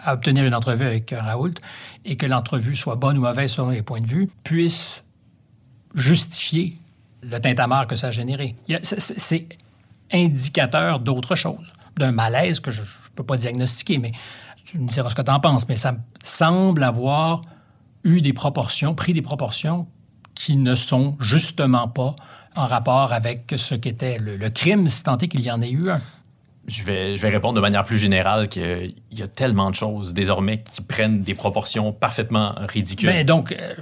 [0.03, 1.55] à obtenir une entrevue avec Raoult
[2.05, 5.03] et que l'entrevue soit bonne ou mauvaise selon les points de vue puisse
[5.95, 6.77] justifier
[7.23, 8.55] le tintamarre que ça a généré.
[8.83, 9.47] C'est
[10.11, 11.65] indicateur d'autre chose
[11.97, 12.83] d'un malaise que je
[13.19, 14.13] peux pas diagnostiquer, mais
[14.63, 17.41] tu me diras ce que tu en penses, mais ça semble avoir
[18.05, 19.87] eu des proportions, pris des proportions
[20.35, 22.15] qui ne sont justement pas
[22.55, 25.69] en rapport avec ce qu'était le, le crime, si tant est qu'il y en ait
[25.69, 25.99] eu un
[26.69, 30.13] je vais, je vais répondre de manière plus générale qu'il y a tellement de choses
[30.13, 33.09] désormais qui prennent des proportions parfaitement ridicules.
[33.09, 33.73] Mais donc, euh,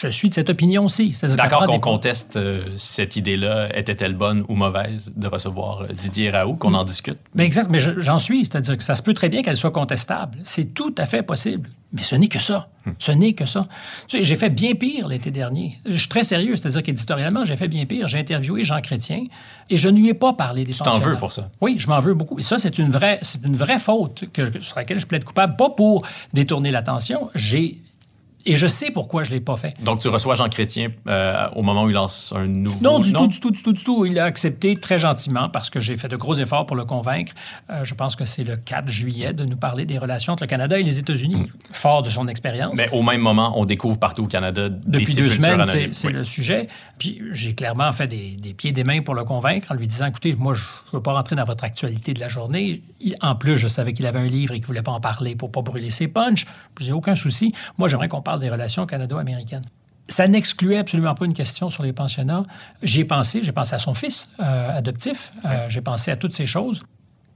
[0.00, 1.16] je suis de cette opinion aussi.
[1.36, 6.56] D'accord qu'on conteste euh, cette idée-là, était-elle bonne ou mauvaise de recevoir euh, Didier Raoult,
[6.56, 7.18] qu'on en discute?
[7.34, 8.44] Mais exact, mais j'en suis.
[8.44, 10.38] C'est-à-dire que ça se peut très bien qu'elle soit contestable.
[10.44, 11.70] C'est tout à fait possible.
[11.94, 12.68] Mais ce n'est que ça.
[12.84, 12.90] Hmm.
[12.98, 13.68] Ce n'est que ça.
[14.08, 15.78] Tu sais, j'ai fait bien pire l'été dernier.
[15.86, 18.08] Je suis très sérieux, c'est-à-dire qu'éditorialement, j'ai fait bien pire.
[18.08, 19.24] J'ai interviewé Jean Chrétien
[19.70, 21.50] et je ne lui ai pas parlé des Tu t'en veux pour ça?
[21.60, 22.38] Oui, je m'en veux beaucoup.
[22.38, 25.54] Et ça, c'est une vraie, c'est une vraie faute que, sur laquelle je plaide coupable,
[25.56, 27.30] pas pour détourner l'attention.
[27.36, 27.80] J'ai
[28.46, 29.74] et je sais pourquoi je ne l'ai pas fait.
[29.82, 32.82] Donc, tu reçois Jean Chrétien euh, au moment où il lance un nouveau...
[32.82, 34.04] Non, du tout, du tout, du tout, du tout.
[34.04, 37.32] Il a accepté très gentiment parce que j'ai fait de gros efforts pour le convaincre.
[37.70, 40.48] Euh, je pense que c'est le 4 juillet de nous parler des relations entre le
[40.48, 41.72] Canada et les États-Unis, mm.
[41.72, 42.76] fort de son expérience.
[42.76, 46.68] Mais au même moment, on découvre partout au Canada Depuis deux semaines, c'est le sujet.
[46.98, 50.06] Puis j'ai clairement fait des, pieds et des mains pour le convaincre en lui disant,
[50.06, 50.62] écoutez, moi, je
[50.92, 52.82] ne veux pas rentrer dans votre actualité de la journée.
[53.22, 55.34] en plus, je savais qu'il avait un livre et qu'il ne voulait pas en parler
[55.34, 56.46] pour ne pas brûler ses punches.
[56.78, 57.54] J'ai aucun souci.
[57.78, 59.64] Moi, j'aimerais qu'on parle des relations canado-américaines.
[60.08, 62.44] Ça n'excluait absolument pas une question sur les pensionnats.
[62.82, 66.34] J'y ai pensé, j'ai pensé à son fils euh, adoptif, euh, j'ai pensé à toutes
[66.34, 66.82] ces choses.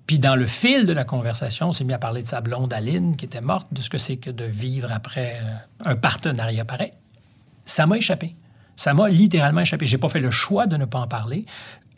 [0.06, 2.72] Puis dans le fil de la conversation, on s'est mis à parler de sa blonde
[2.72, 6.64] Aline qui était morte, de ce que c'est que de vivre après euh, un partenariat
[6.64, 6.92] pareil.
[7.64, 8.36] Ça m'a échappé.
[8.76, 9.86] Ça m'a littéralement échappé.
[9.86, 11.46] J'ai pas fait le choix de ne pas en parler.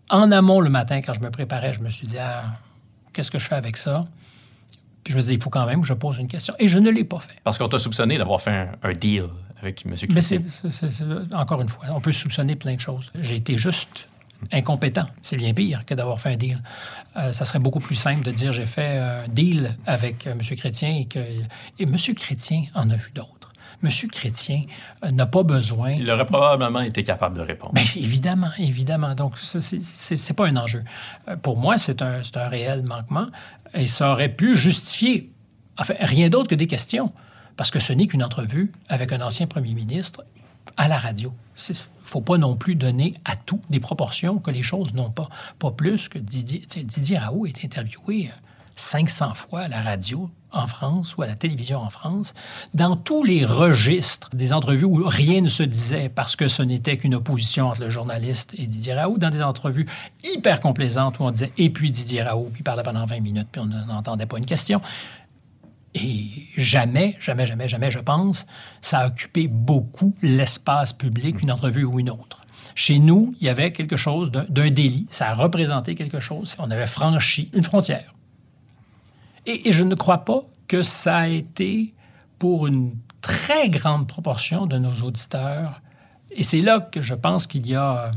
[0.09, 2.45] En amont, le matin, quand je me préparais, je me suis dit, ah,
[3.13, 4.07] qu'est-ce que je fais avec ça?
[5.05, 6.55] Puis je me dit, il faut quand même que je pose une question.
[6.59, 7.35] Et je ne l'ai pas fait.
[7.45, 9.25] Parce qu'on t'a soupçonné d'avoir fait un, un deal
[9.63, 9.93] avec M.
[10.03, 10.43] Mais Chrétien.
[10.63, 13.11] c'est, c'est- c'est- encore une fois, on peut soupçonner plein de choses.
[13.21, 14.07] J'ai été juste
[14.53, 15.07] incompétent.
[15.23, 16.63] C'est bien pire que d'avoir fait un deal.
[17.17, 20.41] Euh, ça serait beaucoup plus simple de dire j'ai fait un deal avec euh, M.
[20.57, 21.97] Chrétien et que et M.
[22.17, 23.40] Chrétien en a vu d'autres.
[23.83, 23.91] M.
[24.11, 24.65] Chrétien
[25.05, 25.93] euh, n'a pas besoin.
[25.93, 27.73] Il aurait probablement été capable de répondre.
[27.73, 29.15] Bien, évidemment, évidemment.
[29.15, 30.85] Donc, c'est c'est pas un enjeu.
[31.29, 33.27] Euh, Pour moi, c'est un, un réel manquement
[33.75, 35.31] et ça aurait pu justifier,
[35.79, 37.13] enfin, rien d'autre que des questions,
[37.57, 40.25] parce que ce n'est qu'une entrevue avec un ancien premier ministre
[40.77, 41.33] à la radio.
[41.69, 45.11] Il ne faut pas non plus donner à tout des proportions que les choses n'ont
[45.11, 45.29] pas.
[45.59, 48.37] Pas plus que Didier, Didier Raoult est interviewé euh,
[48.81, 52.35] 500 fois à la radio en France ou à la télévision en France,
[52.75, 56.97] dans tous les registres des entrevues où rien ne se disait parce que ce n'était
[56.97, 59.87] qu'une opposition entre le journaliste et Didier Raoult, dans des entrevues
[60.25, 63.49] hyper complaisantes où on disait «et puis Didier Raoult», puis il parlait pendant 20 minutes,
[63.53, 64.81] puis on n'entendait pas une question.
[65.95, 68.47] Et jamais, jamais, jamais, jamais, je pense,
[68.81, 72.41] ça a occupé beaucoup l'espace public, une entrevue ou une autre.
[72.75, 75.07] Chez nous, il y avait quelque chose d'un délit.
[75.11, 76.57] Ça a représenté quelque chose.
[76.59, 78.15] On avait franchi une frontière.
[79.51, 81.93] Et, je ne crois pas que ça a été
[82.39, 85.83] pour une très grande proportion de nos auditeurs.
[86.31, 88.11] Et c'est là que je pense qu'il y a euh,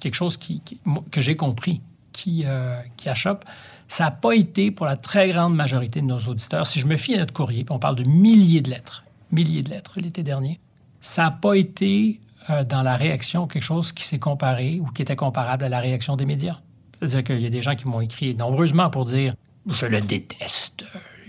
[0.00, 1.82] quelque chose que j'ai compris
[2.12, 3.08] qui, euh, qui.
[3.88, 6.66] Ça n'a pas été pour la très grande majorité de nos auditeurs.
[6.66, 9.70] Si je me fie à notre courrier, on parle de milliers de lettres, milliers de
[9.70, 10.60] lettres l'été dernier,
[11.02, 15.02] ça n'a pas été euh, dans la réaction quelque chose qui s'est comparé ou qui
[15.02, 16.58] était comparable à la réaction des médias.
[16.98, 19.34] C'est-à-dire qu'il y a des gens qui m'ont écrit nombreusement pour dire
[19.70, 20.84] je le déteste,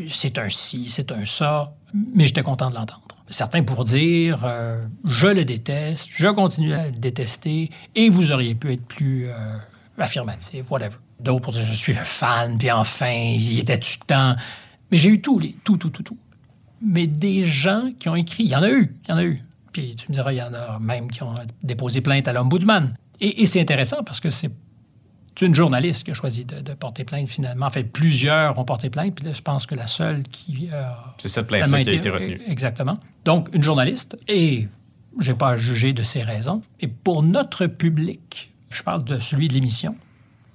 [0.08, 3.02] c'est un ci, c'est un ça, mais j'étais content de l'entendre.
[3.30, 8.56] Certains pour dire euh, je le déteste, je continue à le détester et vous auriez
[8.56, 9.58] pu être plus euh,
[9.98, 10.98] affirmatif, whatever.
[11.20, 14.36] D'autres pour dire je suis fan, puis enfin, il était-tu temps?
[14.92, 16.18] Mais j'ai eu tout, tout, tout, tout, tout.
[16.82, 19.24] Mais des gens qui ont écrit, il y en a eu, il y en a
[19.24, 19.44] eu.
[19.72, 22.98] Puis tu me diras, il y en a même qui ont déposé plainte à l'ombudsman.
[23.22, 24.52] Et, et c'est intéressant parce que c'est
[25.38, 27.66] c'est une journaliste qui a choisi de, de porter plainte finalement.
[27.66, 30.84] En fait, plusieurs ont porté plainte, puis là, je pense que la seule qui euh,
[31.18, 32.42] C'est cette plainte-là qui a été retenue.
[32.48, 33.00] Exactement.
[33.26, 34.68] Donc, une journaliste, et
[35.20, 36.62] je n'ai pas à juger de ses raisons.
[36.80, 39.96] Et pour notre public, je parle de celui de l'émission,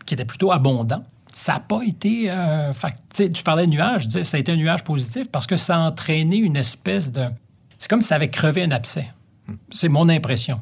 [0.04, 1.04] qui était plutôt abondant,
[1.34, 2.30] ça n'a pas été...
[2.30, 2.94] euh, fait
[3.32, 5.76] tu parlais de nuage, je disais, ça a été un nuage positif parce que ça
[5.76, 7.26] a entraîné une espèce de...
[7.76, 9.12] C'est comme si ça avait crevé un abcès.
[9.70, 10.60] C'est mon impression.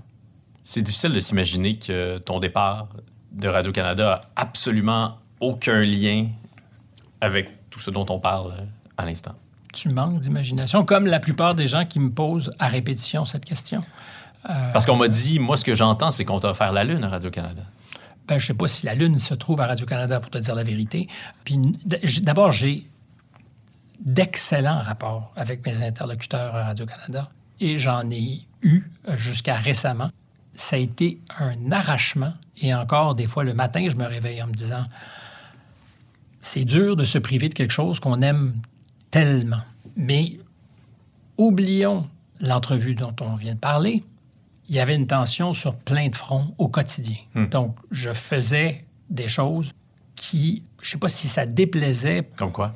[0.65, 2.89] C'est difficile de s'imaginer que ton départ
[3.35, 6.29] de Radio-Canada a absolument aucun lien
[7.21, 8.65] avec tout ce dont on parle euh,
[8.97, 9.35] à l'instant.
[9.73, 13.83] Tu manques d'imagination, comme la plupart des gens qui me posent à répétition cette question.
[14.73, 17.09] Parce qu'on m'a dit, moi, ce que j'entends, c'est qu'on t'a offert la Lune à
[17.09, 17.63] Radio-Canada.
[18.29, 20.55] Ben, je ne sais pas si la Lune se trouve à Radio-Canada, pour te dire
[20.55, 21.09] la vérité.
[21.45, 21.59] Puis
[22.23, 22.87] d'abord, j'ai
[24.01, 27.31] d'excellents rapports avec mes interlocuteurs à Radio-Canada
[27.61, 30.11] et j'en ai eu euh, jusqu'à récemment.
[30.55, 34.47] Ça a été un arrachement et encore des fois le matin, je me réveille en
[34.47, 34.85] me disant
[36.43, 38.55] c'est dur de se priver de quelque chose qu'on aime
[39.11, 39.63] tellement.
[39.97, 40.39] Mais
[41.37, 42.09] oublions
[42.41, 44.05] l'entrevue dont on vient de parler.
[44.69, 47.17] Il y avait une tension sur plein de fronts au quotidien.
[47.51, 49.73] Donc, je faisais des choses
[50.17, 52.75] qui, je ne sais pas si ça déplaisait Comme quoi?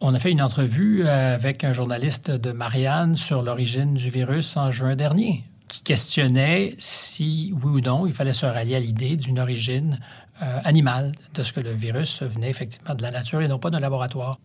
[0.00, 4.56] on a fait une entrevue euh, avec un journaliste de Marianne sur l'origine du virus
[4.56, 5.44] en juin dernier,
[5.76, 9.98] qui questionnait si, oui ou non, il fallait se rallier à l'idée d'une origine
[10.42, 13.68] euh, animale, de ce que le virus venait effectivement de la nature et non pas
[13.68, 14.38] d'un laboratoire.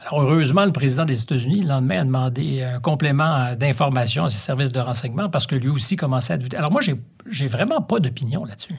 [0.00, 4.28] Alors, heureusement, le président des États-Unis, le lendemain, a demandé un complément euh, d'information à
[4.28, 6.56] ses services de renseignement parce que lui aussi commençait à douter.
[6.56, 8.76] Alors, moi, j'ai vraiment pas d'opinion là-dessus.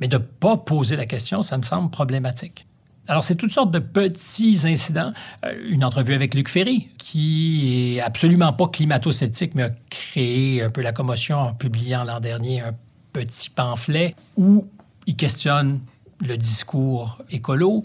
[0.00, 2.66] Mais de ne pas poser la question, ça me semble problématique.
[3.08, 5.12] Alors, c'est toutes sortes de petits incidents.
[5.44, 10.70] Euh, une entrevue avec Luc Ferry, qui est absolument pas climato-sceptique, mais a créé un
[10.70, 12.74] peu la commotion en publiant l'an dernier un
[13.12, 14.68] petit pamphlet où
[15.06, 15.80] il questionne
[16.20, 17.82] le discours écolo.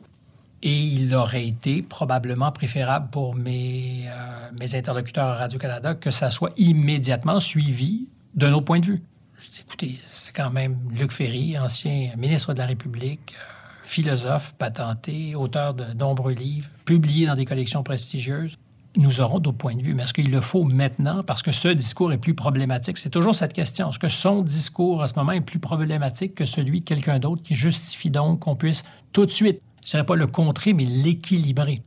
[0.64, 6.52] Et il aurait été probablement préférable pour mes, euh, interlocuteurs à Radio-Canada que ça soit
[6.58, 9.04] immédiatement suivi d'un autre point de vue.
[9.40, 13.57] Je dis, écoutez, c'est quand même Luc Ferry, ancien ministre de la République, euh,
[13.88, 18.58] philosophe patenté, auteur de nombreux livres, publié dans des collections prestigieuses.
[18.96, 19.94] nous aurons d'autres points de vue.
[19.94, 21.24] Mais est-ce qu'il le faut maintenant?
[21.24, 22.98] Parce que ce discours est plus problématique?
[22.98, 23.90] C'est toujours cette question.
[23.90, 27.44] Est-ce que son discours à ce moment est plus problématique que celui de quelqu'un d'autre
[27.44, 28.84] qui justifie donc qu'on puisse
[29.14, 31.82] tout de suite, je ne dirais pas le contrer, mais l'équilibrer?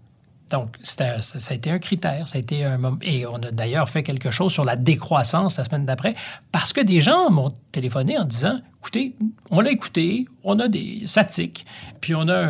[0.51, 1.17] Donc, ça,
[1.49, 4.53] a été un critère, ça a été un Et on a d'ailleurs fait quelque chose
[4.53, 6.15] sur la décroissance la semaine d'après,
[6.51, 9.15] parce que des gens m'ont téléphoné en disant écoutez,
[9.51, 11.67] on l'a écouté, on a des statiques,
[12.01, 12.43] puis on a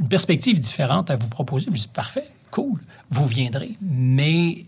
[0.00, 1.66] une perspective différente à vous proposer.
[1.70, 2.80] Je dis parfait, cool,
[3.10, 3.76] vous viendrez.
[3.80, 4.64] Mais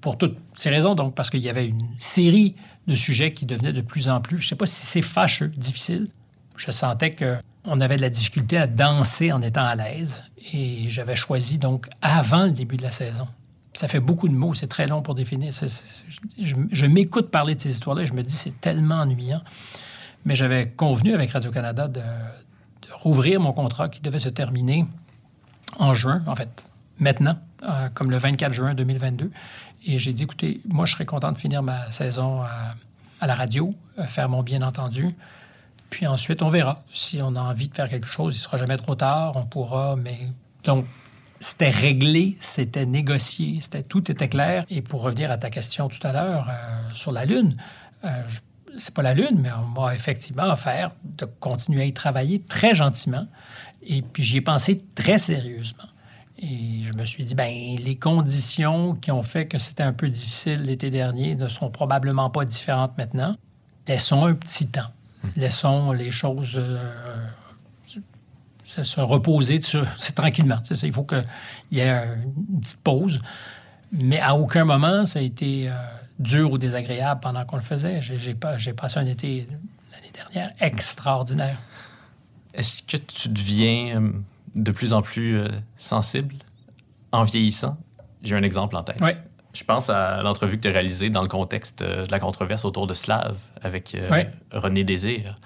[0.00, 2.54] pour toutes ces raisons, donc parce qu'il y avait une série
[2.86, 5.52] de sujets qui devenaient de plus en plus, je ne sais pas si c'est fâcheux,
[5.56, 6.08] difficile.
[6.56, 10.24] Je sentais qu'on avait de la difficulté à danser en étant à l'aise.
[10.52, 13.28] Et j'avais choisi donc avant le début de la saison.
[13.74, 15.52] Ça fait beaucoup de mots, c'est très long pour définir.
[16.38, 19.42] je, m'écoute parler de ces histoires-là et je me dis c'est tellement ennuyant.
[20.24, 22.00] Mais j'avais convenu avec Radio-Canada de,
[22.92, 24.86] rouvrir mon contrat qui devait se terminer
[25.78, 26.48] en juin, en fait,
[26.98, 29.30] maintenant, euh, comme le 24 juin 2022.
[29.86, 33.74] Et j'ai dit, écoutez, moi, je serais content de finir ma saison à, la radio,
[33.98, 35.14] euh, faire mon bien entendu,
[35.90, 36.82] puis ensuite, on verra.
[36.92, 39.44] Si on a envie de faire quelque chose, il ne sera jamais trop tard, on
[39.44, 40.28] pourra, mais...
[40.64, 40.84] Donc,
[41.40, 44.64] c'était réglé, c'était négocié, c'était tout était clair.
[44.70, 47.56] Et pour revenir à ta question tout à l'heure euh, sur la Lune,
[48.04, 48.22] euh,
[48.76, 52.74] c'est pas la Lune, mais on m'a effectivement offert de continuer à y travailler très
[52.74, 53.26] gentiment.
[53.82, 55.84] Et puis j'y ai pensé très sérieusement.
[56.40, 60.08] Et je me suis dit, ben les conditions qui ont fait que c'était un peu
[60.08, 63.36] difficile l'été dernier ne seront probablement pas différentes maintenant.
[63.88, 64.90] Laissons un petit temps.
[65.36, 66.92] Laissons les choses euh,
[68.64, 69.60] se reposer
[69.98, 70.60] c'est tranquillement.
[70.82, 71.24] Il faut qu'il
[71.72, 72.04] y ait
[72.50, 73.20] une petite pause.
[73.90, 75.72] Mais à aucun moment, ça a été euh,
[76.18, 78.00] dur ou désagréable pendant qu'on le faisait.
[78.02, 79.48] J'ai passé un été
[79.90, 81.58] l'année dernière extraordinaire.
[82.52, 84.12] Est-ce que tu deviens euh,
[84.54, 85.42] de plus en plus
[85.76, 86.34] sensible
[87.12, 87.78] en vieillissant?
[88.22, 88.98] J'ai un exemple en tête.
[89.00, 89.12] Oui.
[89.54, 92.64] Je pense à l'entrevue que tu as réalisée dans le contexte euh, de la controverse
[92.64, 95.36] autour de Slav avec euh, René Désir.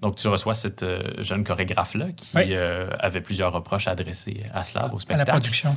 [0.00, 4.92] Donc, tu reçois cette euh, jeune chorégraphe-là qui avait plusieurs reproches à adresser à Slav,
[4.92, 5.30] au spectacle.
[5.30, 5.76] À la production.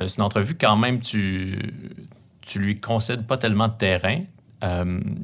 [0.00, 1.74] C'est une entrevue, quand même, tu,
[2.40, 4.22] tu lui concèdes pas tellement de terrain.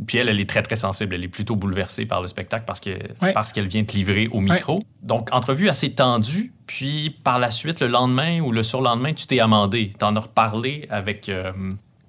[0.07, 1.15] puis elle, elle est très, très sensible.
[1.15, 4.41] Elle est plutôt bouleversée par le spectacle parce qu'elle parce qu'elle vient te livrer au
[4.41, 4.83] micro.
[5.03, 6.53] Donc, entrevue assez tendue.
[6.67, 9.93] Puis, par la suite, le lendemain ou le surlendemain, tu t'es amendé.
[9.99, 11.31] Tu en as reparlé avec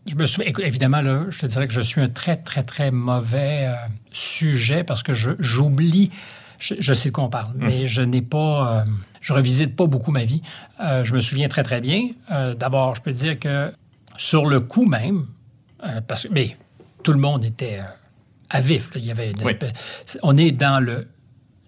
[0.07, 2.91] je me souviens, évidemment, là, je te dirais que je suis un très, très, très
[2.91, 3.75] mauvais euh,
[4.11, 6.11] sujet parce que j'oublie,
[6.59, 7.65] je, sais de quoi on parle, mmh.
[7.65, 8.85] mais je n'ai pas, euh,
[9.21, 10.41] je revisite pas beaucoup ma vie.
[10.79, 12.09] Euh, je me souviens très, très bien.
[12.29, 13.71] D'abord, je peux dire que
[14.17, 15.27] sur le coup même,
[16.07, 16.57] parce que, mais
[17.03, 17.81] tout le monde était
[18.49, 18.89] à vif.
[18.95, 21.07] il y avait une espèce, On est dans le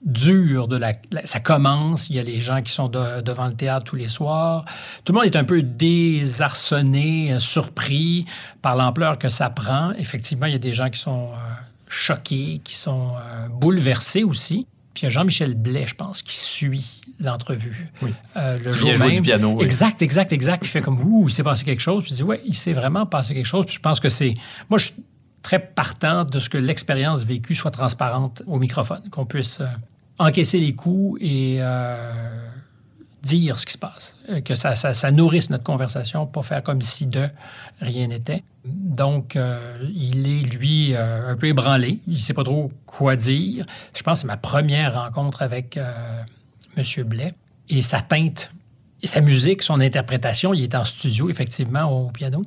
[0.04, 0.94] dur de la,
[1.26, 4.66] Ça commence, il y a les gens qui sont devant le théâtre tous les soirs.
[5.04, 8.26] Tout le monde est un peu désarçonné, euh, surpris
[8.62, 9.92] par l'ampleur que ça prend.
[9.94, 11.38] Effectivement, il y a des gens qui sont euh,
[11.88, 14.66] choqués, qui sont euh, bouleversés aussi.
[14.94, 17.92] Puis il y a Jean-Michel Blais, je pense, qui suit l'entrevue.
[18.02, 18.14] Oui.
[18.36, 19.12] le jour même.
[19.12, 19.62] du piano.
[19.62, 20.64] Exact, exact, exact.
[20.64, 22.04] Il fait comme, ouh, il s'est passé quelque chose.
[22.04, 23.66] Puis je dis, ouais, il s'est vraiment passé quelque chose.
[23.66, 24.34] Puis je pense que c'est...
[24.70, 25.04] Moi, je suis
[25.42, 29.60] très partant de ce que l'expérience vécue soit transparente au microphone, qu'on puisse
[30.20, 32.50] encaisser les coups et euh,
[33.24, 37.08] dire ce qui se passe, euh, que ça, nourrisse notre conversation, pas faire comme si
[37.08, 37.28] de
[37.82, 38.44] rien n'était.
[38.66, 42.00] Donc, euh, il est, lui, un peu ébranlé.
[42.08, 43.66] Il ne sait pas trop quoi dire.
[43.96, 46.84] Je pense que c'est ma première rencontre avec M.
[47.06, 47.34] Blais.
[47.70, 48.52] Et sa teinte,
[49.04, 52.42] sa musique, son interprétation, il est en studio, effectivement, au piano.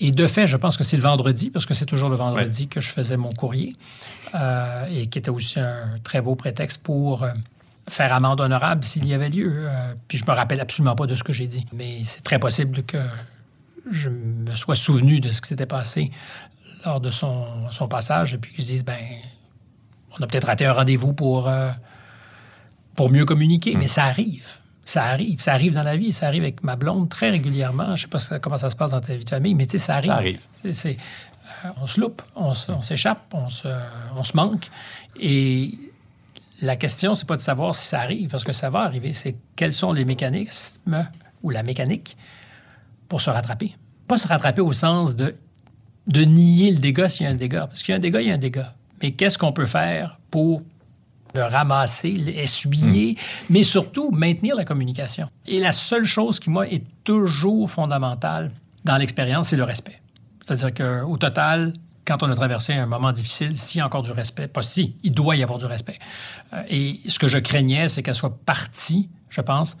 [0.00, 2.68] Et de fait, je pense que c'est le vendredi, parce que c'est toujours le vendredi
[2.68, 3.76] que je faisais mon courrier,
[4.34, 7.28] euh, et qui était aussi un très beau prétexte pour euh,
[7.88, 9.52] faire amende honorable s'il y avait lieu.
[9.56, 12.38] Euh, puis je me rappelle absolument pas de ce que j'ai dit, mais c'est très
[12.38, 12.98] possible que
[13.90, 16.10] je me sois souvenu de ce qui s'était passé
[16.84, 18.98] lors de son, son, passage, et puis que je dise, ben,
[20.18, 21.48] on a peut-être raté un rendez-vous pour,
[22.96, 24.61] pour mieux communiquer, mais ça arrive.
[24.84, 25.40] Ça arrive.
[25.40, 26.12] Ça arrive dans la vie.
[26.12, 27.96] Ça arrive avec ma blonde très régulièrement.
[27.96, 29.72] Je ne sais pas comment ça se passe dans ta vie de famille, mais tu
[29.72, 30.06] sais, ça arrive.
[30.06, 30.40] Ça arrive.
[31.64, 33.68] Euh, on se loupe, on, s'échappe, on se,
[34.16, 34.68] on se manque.
[35.20, 35.78] Et
[36.60, 39.12] la question, c'est pas de savoir si ça arrive, parce que ça va arriver.
[39.12, 41.08] C'est quels sont les mécanismes
[41.42, 42.16] ou la mécanique
[43.08, 43.76] pour se rattraper.
[44.08, 45.34] Pas se rattraper au sens de,
[46.06, 47.66] de nier le dégât s'il y a un dégât.
[47.66, 48.74] Parce qu'il y a un dégât, il y a un dégât.
[49.02, 50.62] Mais qu'est-ce qu'on peut faire pour
[51.34, 53.46] le ramasser, l'essuyer, hmm.
[53.50, 55.28] mais surtout maintenir la communication.
[55.46, 58.50] Et la seule chose qui, moi, est toujours fondamentale
[58.84, 60.00] dans l'expérience, c'est le respect.
[60.44, 61.72] C'est-à-dire qu'au total,
[62.04, 64.96] quand on a traversé un moment difficile, s'il y a encore du respect, pas si,
[65.02, 65.98] il doit y avoir du respect.
[66.52, 69.76] Euh, et ce que je craignais, c'est qu'elle soit partie, je pense,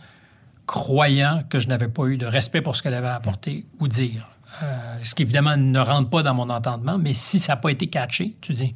[0.66, 4.28] croyant que je n'avais pas eu de respect pour ce qu'elle avait apporté ou dire.
[4.62, 7.70] Euh, ce qui évidemment ne rentre pas dans mon entendement, mais si ça n'a pas
[7.70, 8.74] été catché, tu dis,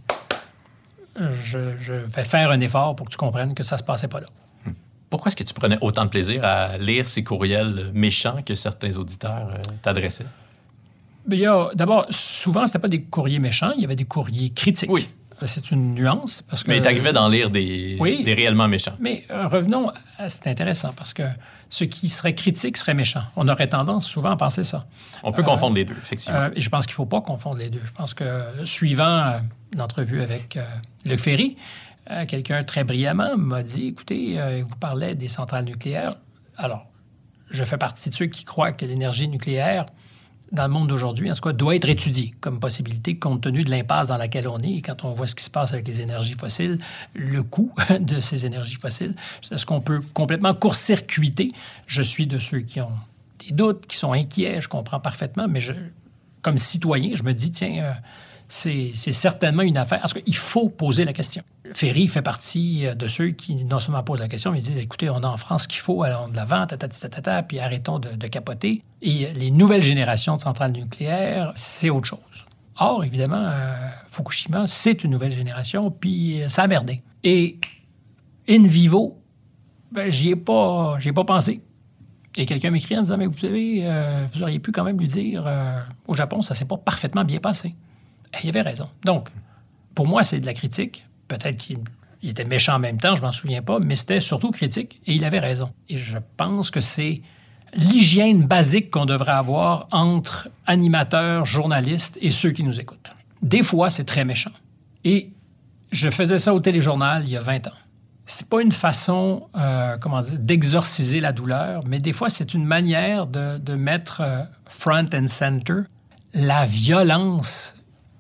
[1.43, 4.09] je, je, vais faire un effort pour que tu comprennes que ça ne se passait
[4.09, 4.27] pas là.
[5.09, 8.97] Pourquoi est-ce que tu prenais autant de plaisir à lire ces courriels méchants que certains
[8.97, 10.27] auditeurs euh, t'adressaient?
[11.75, 14.91] D'abord, souvent, ce n'était pas des courriers méchants, il y avait des courriers critiques.
[14.91, 15.09] Oui.
[15.45, 16.43] C'est une nuance.
[16.43, 18.97] Parce que, mais il t'arrivait d'en lire des, des réellement méchants.
[18.99, 19.93] Mais euh, revenons,
[20.29, 21.25] c'est intéressant parce que
[21.69, 23.23] ce qui serait critique serait méchant.
[23.37, 24.87] On aurait tendance souvent à penser ça.
[25.23, 26.39] On peut confondre les deux, effectivement.
[26.39, 27.83] Euh, et je pense qu'il ne faut pas confondre les deux.
[27.85, 29.41] Je pense que, suivant
[29.77, 30.59] l'entrevue avec
[31.05, 31.57] Luc Ferry,
[32.11, 36.15] euh, quelqu'un très brillamment m'a dit, écoutez, euh, vous parlez des centrales nucléaires.
[36.57, 36.87] Alors,
[37.51, 39.87] je fais partie de ceux qui croient que l'énergie nucléaire,
[40.57, 43.71] dans le monde d'aujourd'hui, en tout cas, doit être étudiée comme possibilité compte tenu de
[43.71, 44.73] l'impasse dans laquelle on est.
[44.73, 46.81] Et quand on voit ce qui se passe avec les énergies fossiles,
[47.15, 49.15] le coût de ces énergies fossiles,
[49.51, 51.53] est-ce qu'on peut complètement court-circuiter?
[51.87, 52.93] Je suis de ceux qui ont
[53.47, 55.61] des doutes, qui sont inquiets, je comprends parfaitement, mais
[56.43, 57.93] comme citoyen, je me dis, tiens, euh,
[58.49, 60.01] c'est certainement une affaire.
[60.01, 61.43] Parce qu'il faut poser la question.
[61.73, 65.11] Ferry fait partie euh, de ceux qui non seulement posent la question, mais disent écoutez,
[65.11, 68.83] on a en France ce qu'il faut, allons de l'avant, ta, puis arrêtons de, capoter.
[69.03, 72.19] Et les nouvelles générations de centrales nucléaires, c'est autre chose.
[72.79, 73.75] Or, évidemment, euh,
[74.11, 77.03] Fukushima, c'est une nouvelle génération, puis euh, ça a merdé.
[77.25, 77.59] Et
[78.49, 79.21] in vivo,
[79.91, 81.63] ben, j'y ai pas, pas pensé.
[82.37, 83.89] Et quelqu'un m'écrit en disant Mais vous savez,
[84.31, 85.51] vous auriez pu quand même lui dire
[86.07, 87.75] au Japon, ça s'est pas parfaitement bien passé.
[88.37, 88.89] Et il avait raison.
[89.05, 89.29] Donc,
[89.95, 91.79] pour moi, c'est de la critique peut-être qu'il
[92.23, 95.25] était méchant en même temps, je m'en souviens pas, mais c'était surtout critique et il
[95.25, 95.71] avait raison.
[95.89, 97.23] Et je pense que c'est
[97.75, 103.13] l'hygiène basique qu'on devrait avoir entre animateurs, journalistes et ceux qui nous écoutent.
[103.43, 104.53] Des fois, c'est très méchant.
[105.05, 105.31] Et
[105.93, 107.73] je faisais ça au téléjournal il y a 20 ans.
[108.29, 112.65] C'est pas une façon, euh, comment dire, d'exorciser la douleur, mais des fois, c'est une
[112.65, 115.83] manière de, mettre euh, front and center
[116.35, 117.76] la violence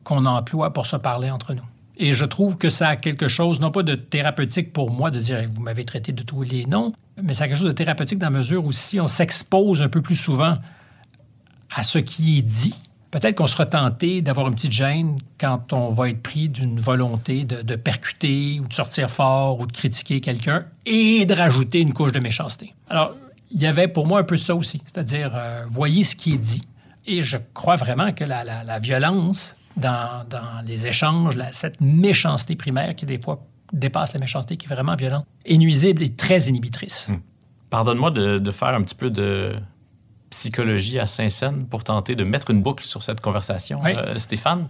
[0.07, 1.65] qu'on emploie pour se parler entre nous.
[1.97, 5.19] Et je trouve que ça a quelque chose, non pas de thérapeutique pour moi, de
[5.19, 8.21] dire vous m'avez traité de tous les noms, mais ça a quelque chose de thérapeutique
[8.21, 10.59] dans la mesure où si on s'expose un peu plus souvent
[11.75, 12.77] à ce qui est dit,
[13.11, 17.45] peut-être qu'on sera tenté d'avoir une petite gêne quand on va être pris d'une volonté
[17.45, 22.13] de, percuter ou de sortir fort ou de critiquer quelqu'un et de rajouter une couche
[22.13, 22.75] de méchanceté.
[22.89, 23.17] Alors,
[23.51, 26.39] il y avait pour moi un peu ça aussi, c'est-à-dire, euh, voyez ce qui est
[26.39, 26.63] dit.
[27.07, 30.27] Et je crois vraiment que la, la violence dans,
[30.65, 35.27] les échanges, cette méchanceté primaire qui, des fois, dépasse la méchanceté qui est vraiment violente,
[35.45, 37.07] est nuisible et très inhibitrice.
[37.09, 37.17] Hmm.
[37.71, 39.55] Pardonne-moi de, faire un petit peu de
[40.31, 44.69] psychologie à Saint-Saëns pour tenter de mettre une boucle sur cette conversation, euh, Stéphane.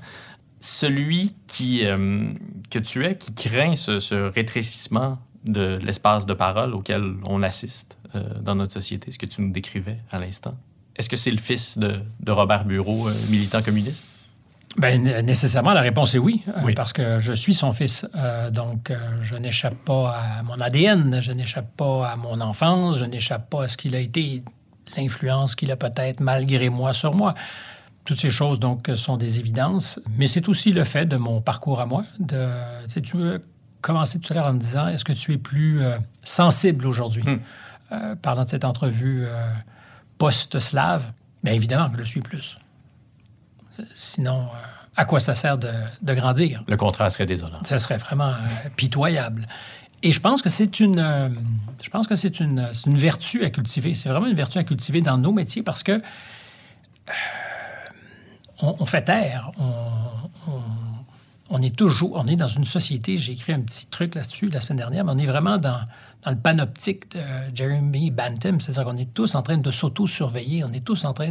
[0.60, 2.32] Celui qui, euh,
[2.70, 8.40] que tu es, qui craint ce, rétrécissement de l'espace de parole auquel on assiste euh,
[8.40, 10.56] dans notre société, ce que tu nous décrivais à l'instant,
[10.96, 14.16] est-ce que c'est le fils de, de Robert Bureau, militant communiste?
[14.78, 18.06] Bien, nécessairement, la réponse est oui, euh, parce que je suis son fils.
[18.14, 22.98] Euh, donc, euh, je n'échappe pas à mon ADN, je n'échappe pas à mon enfance,
[22.98, 24.42] je n'échappe pas à ce qu'il a été,
[24.96, 27.34] l'influence qu'il a peut-être malgré moi sur moi.
[28.04, 29.98] Toutes ces choses, donc, sont des évidences.
[30.16, 32.04] Mais c'est aussi le fait de mon parcours à moi.
[32.20, 32.50] De,
[33.02, 33.42] tu, veux
[33.80, 35.80] commencer tout à l'heure en me disant, est-ce que tu es plus
[36.22, 37.24] sensible aujourd'hui?
[37.24, 38.14] Hmm.
[38.22, 39.26] parlant de cette entrevue
[40.18, 41.10] post-slave,
[41.42, 42.58] bien évidemment que je le suis plus.
[43.94, 44.58] Sinon, euh,
[44.96, 45.70] à quoi ça sert de,
[46.02, 46.64] grandir?
[46.68, 47.58] Le contraire serait désolant.
[47.62, 49.42] Ça serait vraiment euh, pitoyable.
[50.02, 51.28] Et je pense que c'est une, euh,
[51.82, 53.94] je pense que c'est une, une, vertu à cultiver.
[53.94, 56.00] C'est vraiment une vertu à cultiver dans nos métiers parce que
[58.60, 59.52] on, fait taire,
[61.50, 63.16] on, est toujours, on est dans une société.
[63.16, 65.82] J'ai écrit un petit truc là-dessus la semaine dernière, mais on est vraiment dans,
[66.26, 67.20] dans le panoptique de
[67.54, 71.30] Jeremy Bantam, c'est-à-dire qu'on est tous en train de s'auto-surveiller, on est tous en train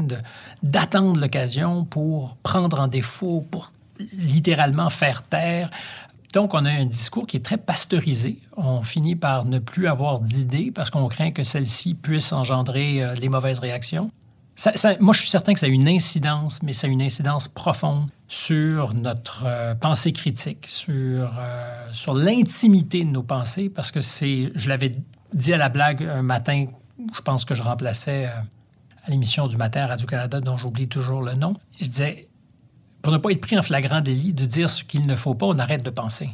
[0.63, 3.73] d'attendre l'occasion pour prendre en défaut, pour
[4.13, 5.69] littéralement faire taire.
[6.33, 8.39] Donc, on a un discours qui est très pasteurisé.
[8.55, 13.13] On finit par ne plus avoir d'idées parce qu'on craint que celles-ci puissent engendrer euh,
[13.15, 14.11] les mauvaises réactions.
[14.99, 18.07] Moi, je suis certain que ça a une incidence, mais ça a une incidence profonde
[18.27, 24.51] sur notre euh, pensée critique, sur, euh, sur l'intimité de nos pensées, parce que c'est,
[24.55, 24.95] je l'avais
[25.33, 26.67] dit à la blague un matin,
[27.13, 28.39] je pense que je remplaçais euh,
[29.05, 32.29] à l'émission du matin Radio-Canada, dont j'oublie toujours le nom, je disais,
[33.01, 35.47] pour ne pas être pris en flagrant délit de dire ce qu'il ne faut pas,
[35.47, 36.29] on arrête de penser.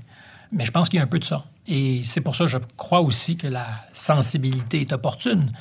[0.52, 1.46] Mais je pense qu'il y a un peu de ça.
[1.68, 5.52] Et c'est pour ça que je crois aussi que la sensibilité est opportune.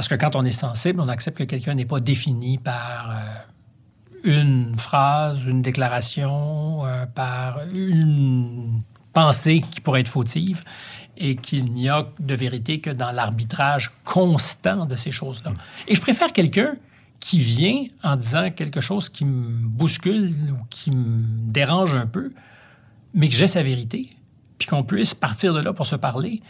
[0.00, 3.14] Parce que quand on est sensible, on accepte que quelqu'un n'est pas défini par
[4.24, 8.80] une phrase, une déclaration, euh, par une
[9.12, 10.64] pensée qui pourrait être fautive.
[11.18, 15.52] et qu'il n'y a de vérité que dans l'arbitrage constant de ces choses-là.
[15.86, 16.76] Et je préfère quelqu'un
[17.18, 21.22] qui vient en disant quelque chose qui me bouscule ou qui me
[21.52, 22.32] dérange un peu,
[23.12, 24.16] mais que j'ai sa vérité,
[24.56, 26.40] puis qu'on puisse partir de là pour se parler,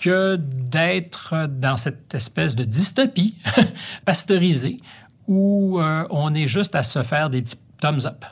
[0.00, 3.34] que d'être dans cette espèce de dystopie
[4.04, 4.80] pasteurisée
[5.26, 8.24] où euh, on est juste à se faire des petits thumbs up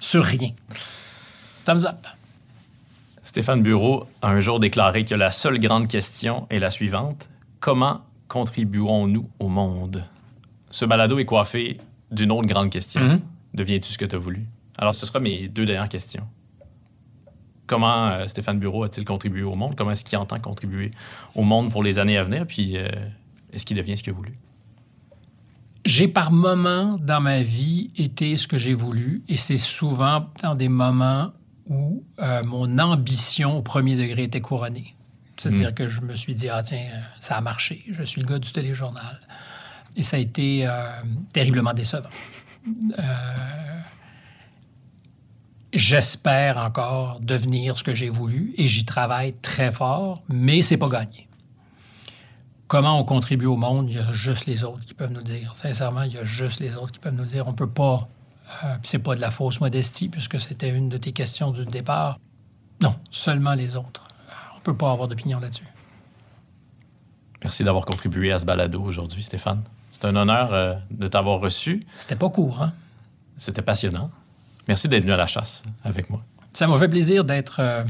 [0.00, 0.50] sur rien.
[1.64, 2.06] Thumbs up.
[3.22, 7.28] Stéphane Bureau a un jour déclaré que la seule grande question est la suivante.
[7.60, 10.04] Comment contribuons-nous au monde?
[10.70, 11.78] Ce balado est coiffé
[12.10, 13.00] d'une autre grande question.
[13.00, 13.20] Mhm.
[13.54, 14.46] Deviens-tu ce que tu as voulu?
[14.78, 16.26] Alors, ce sera mes deux dernières questions.
[17.66, 19.74] Comment euh, Stéphane Bureau a-t-il contribué au monde?
[19.76, 20.90] Comment est-ce qu'il entend contribuer
[21.34, 22.46] au monde pour les années à venir?
[22.46, 22.88] Puis, euh,
[23.52, 24.38] est-ce qu'il devient ce qu'il a voulu?
[25.84, 30.56] J'ai par moments dans ma vie été ce que j'ai voulu et c'est souvent dans
[30.56, 31.30] des moments
[31.68, 34.94] où euh, mon ambition au premier degré était couronnée.
[35.38, 36.86] C'est-à-dire que je me suis dit, ah tiens,
[37.20, 39.20] ça a marché, je suis le gars du téléjournal.
[39.96, 40.88] Et ça a été euh,
[41.32, 42.08] terriblement décevant.
[42.98, 43.02] Euh,
[45.76, 50.88] J'espère encore devenir ce que j'ai voulu et j'y travaille très fort, mais c'est pas
[50.88, 51.28] gagné.
[52.66, 55.24] Comment on contribue au monde, il y a juste les autres qui peuvent nous le
[55.24, 55.52] dire.
[55.54, 57.46] Sincèrement, il y a juste les autres qui peuvent nous le dire.
[57.46, 58.08] On peut pas.
[58.64, 62.18] euh, c'est pas de la fausse modestie, puisque c'était une de tes questions du départ.
[62.80, 64.02] Non, seulement les autres.
[64.28, 65.66] Euh, On peut pas avoir d'opinion là-dessus.
[67.42, 69.62] Merci d'avoir contribué à ce balado aujourd'hui, Stéphane.
[69.92, 71.84] C'est un honneur euh, de t'avoir reçu.
[71.96, 72.72] C'était pas court, hein?
[73.36, 74.10] C'était passionnant.
[74.68, 76.22] Merci d'être venu à la chasse avec moi.
[76.52, 77.84] Ça m'a fait plaisir d'être euh,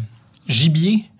[0.48, 1.10] gibier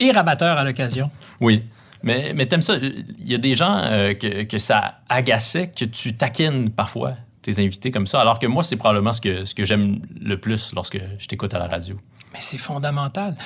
[0.00, 1.10] et rabatteur à l'occasion.
[1.40, 1.64] Oui.
[2.02, 2.76] Mais, mais t'aimes ça.
[2.76, 7.60] Il y a des gens euh, que, que ça agaçait, que tu taquines parfois tes
[7.62, 10.72] invités comme ça, alors que moi, c'est probablement ce que, ce que j'aime le plus
[10.74, 11.98] lorsque je t'écoute à la radio.
[12.32, 13.36] Mais c'est fondamental.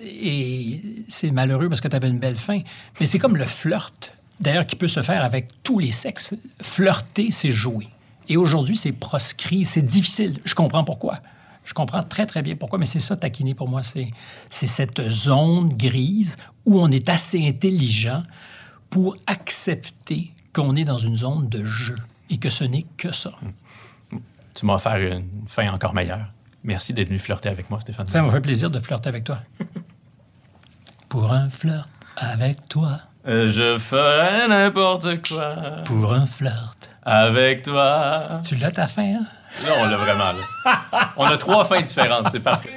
[0.00, 2.60] Et c'est malheureux parce que tu avais une belle fin.
[2.98, 6.34] Mais c'est comme le flirt, d'ailleurs, qui peut se faire avec tous les sexes.
[6.60, 7.88] Flirter, c'est jouer.
[8.28, 10.40] Et aujourd'hui, c'est proscrit, c'est difficile.
[10.44, 11.20] Je comprends pourquoi.
[11.64, 13.82] Je comprends très, très bien pourquoi, mais c'est ça, taquiner pour moi.
[13.82, 14.10] C'est
[14.50, 16.36] c'est cette zone grise
[16.66, 18.22] où on est assez intelligent
[18.90, 21.96] pour accepter qu'on est dans une zone de jeu
[22.30, 23.32] et que ce n'est que ça.
[24.54, 26.26] Tu m'as offert une fin encore meilleure.
[26.62, 28.08] Merci d'être venu flirter avec moi, Stéphane.
[28.08, 29.40] Ça m'a fait plaisir de flirter avec toi.
[31.08, 33.00] Pour un flirt avec toi.
[33.26, 36.90] Euh, je ferai n'importe quoi Pour un flirt.
[37.04, 38.40] Avec toi.
[38.46, 39.26] Tu l'as ta fin, hein?
[39.64, 40.32] Là, on l'a vraiment.
[40.32, 41.10] là.
[41.16, 42.70] on a trois fins différentes, c'est parfait.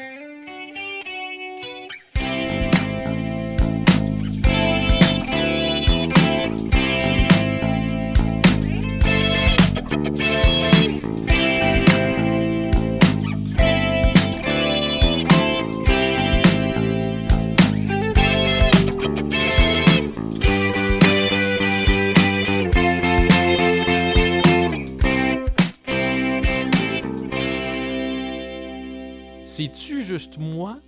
[30.47, 30.79] Moi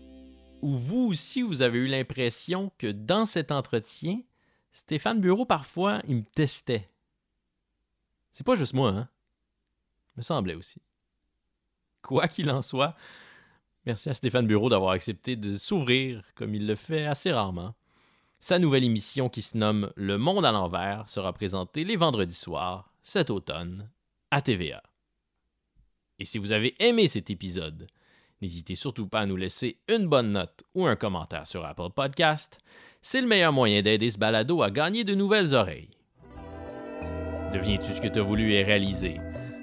[0.62, 4.22] ou vous aussi vous avez eu l'impression que dans cet entretien,
[4.72, 6.88] Stéphane Bureau parfois il me testait.
[8.32, 9.10] C'est pas juste moi, hein?
[10.18, 10.82] Me semblait aussi.
[12.02, 12.96] Quoi qu'il en soit,
[13.86, 17.76] merci à Stéphane Bureau d'avoir accepté de s'ouvrir comme il le fait assez rarement.
[18.40, 22.94] Sa nouvelle émission qui se nomme Le Monde à l'envers sera présentée les vendredis soirs
[23.04, 23.90] cet automne
[24.32, 24.82] à TVA.
[26.20, 27.88] Et si vous avez aimé cet épisode,
[28.42, 32.60] N'hésitez surtout pas à nous laisser une bonne note ou un commentaire sur Apple Podcast.
[33.02, 35.90] C'est le meilleur moyen d'aider ce balado à gagner de nouvelles oreilles.
[37.54, 39.16] Deviens-tu ce que tu as voulu et réalisé?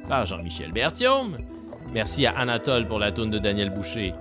[0.09, 1.39] Par Jean-Michel Berthiaume.
[1.93, 4.13] Merci à Anatole pour la tourne de Daniel Boucher,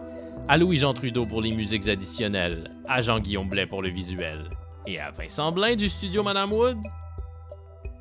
[0.47, 4.49] à Louis-Jean Trudeau pour les musiques additionnelles, à Jean-Guillaume Blais pour le visuel
[4.87, 6.77] et à Vincent Blain du studio Madame Wood.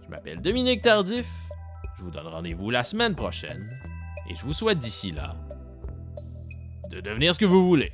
[0.05, 1.27] Je m'appelle Dominique Tardif.
[1.99, 3.59] Je vous donne rendez-vous la semaine prochaine
[4.29, 5.35] et je vous souhaite d'ici là
[6.95, 7.93] de devenir ce que vous voulez.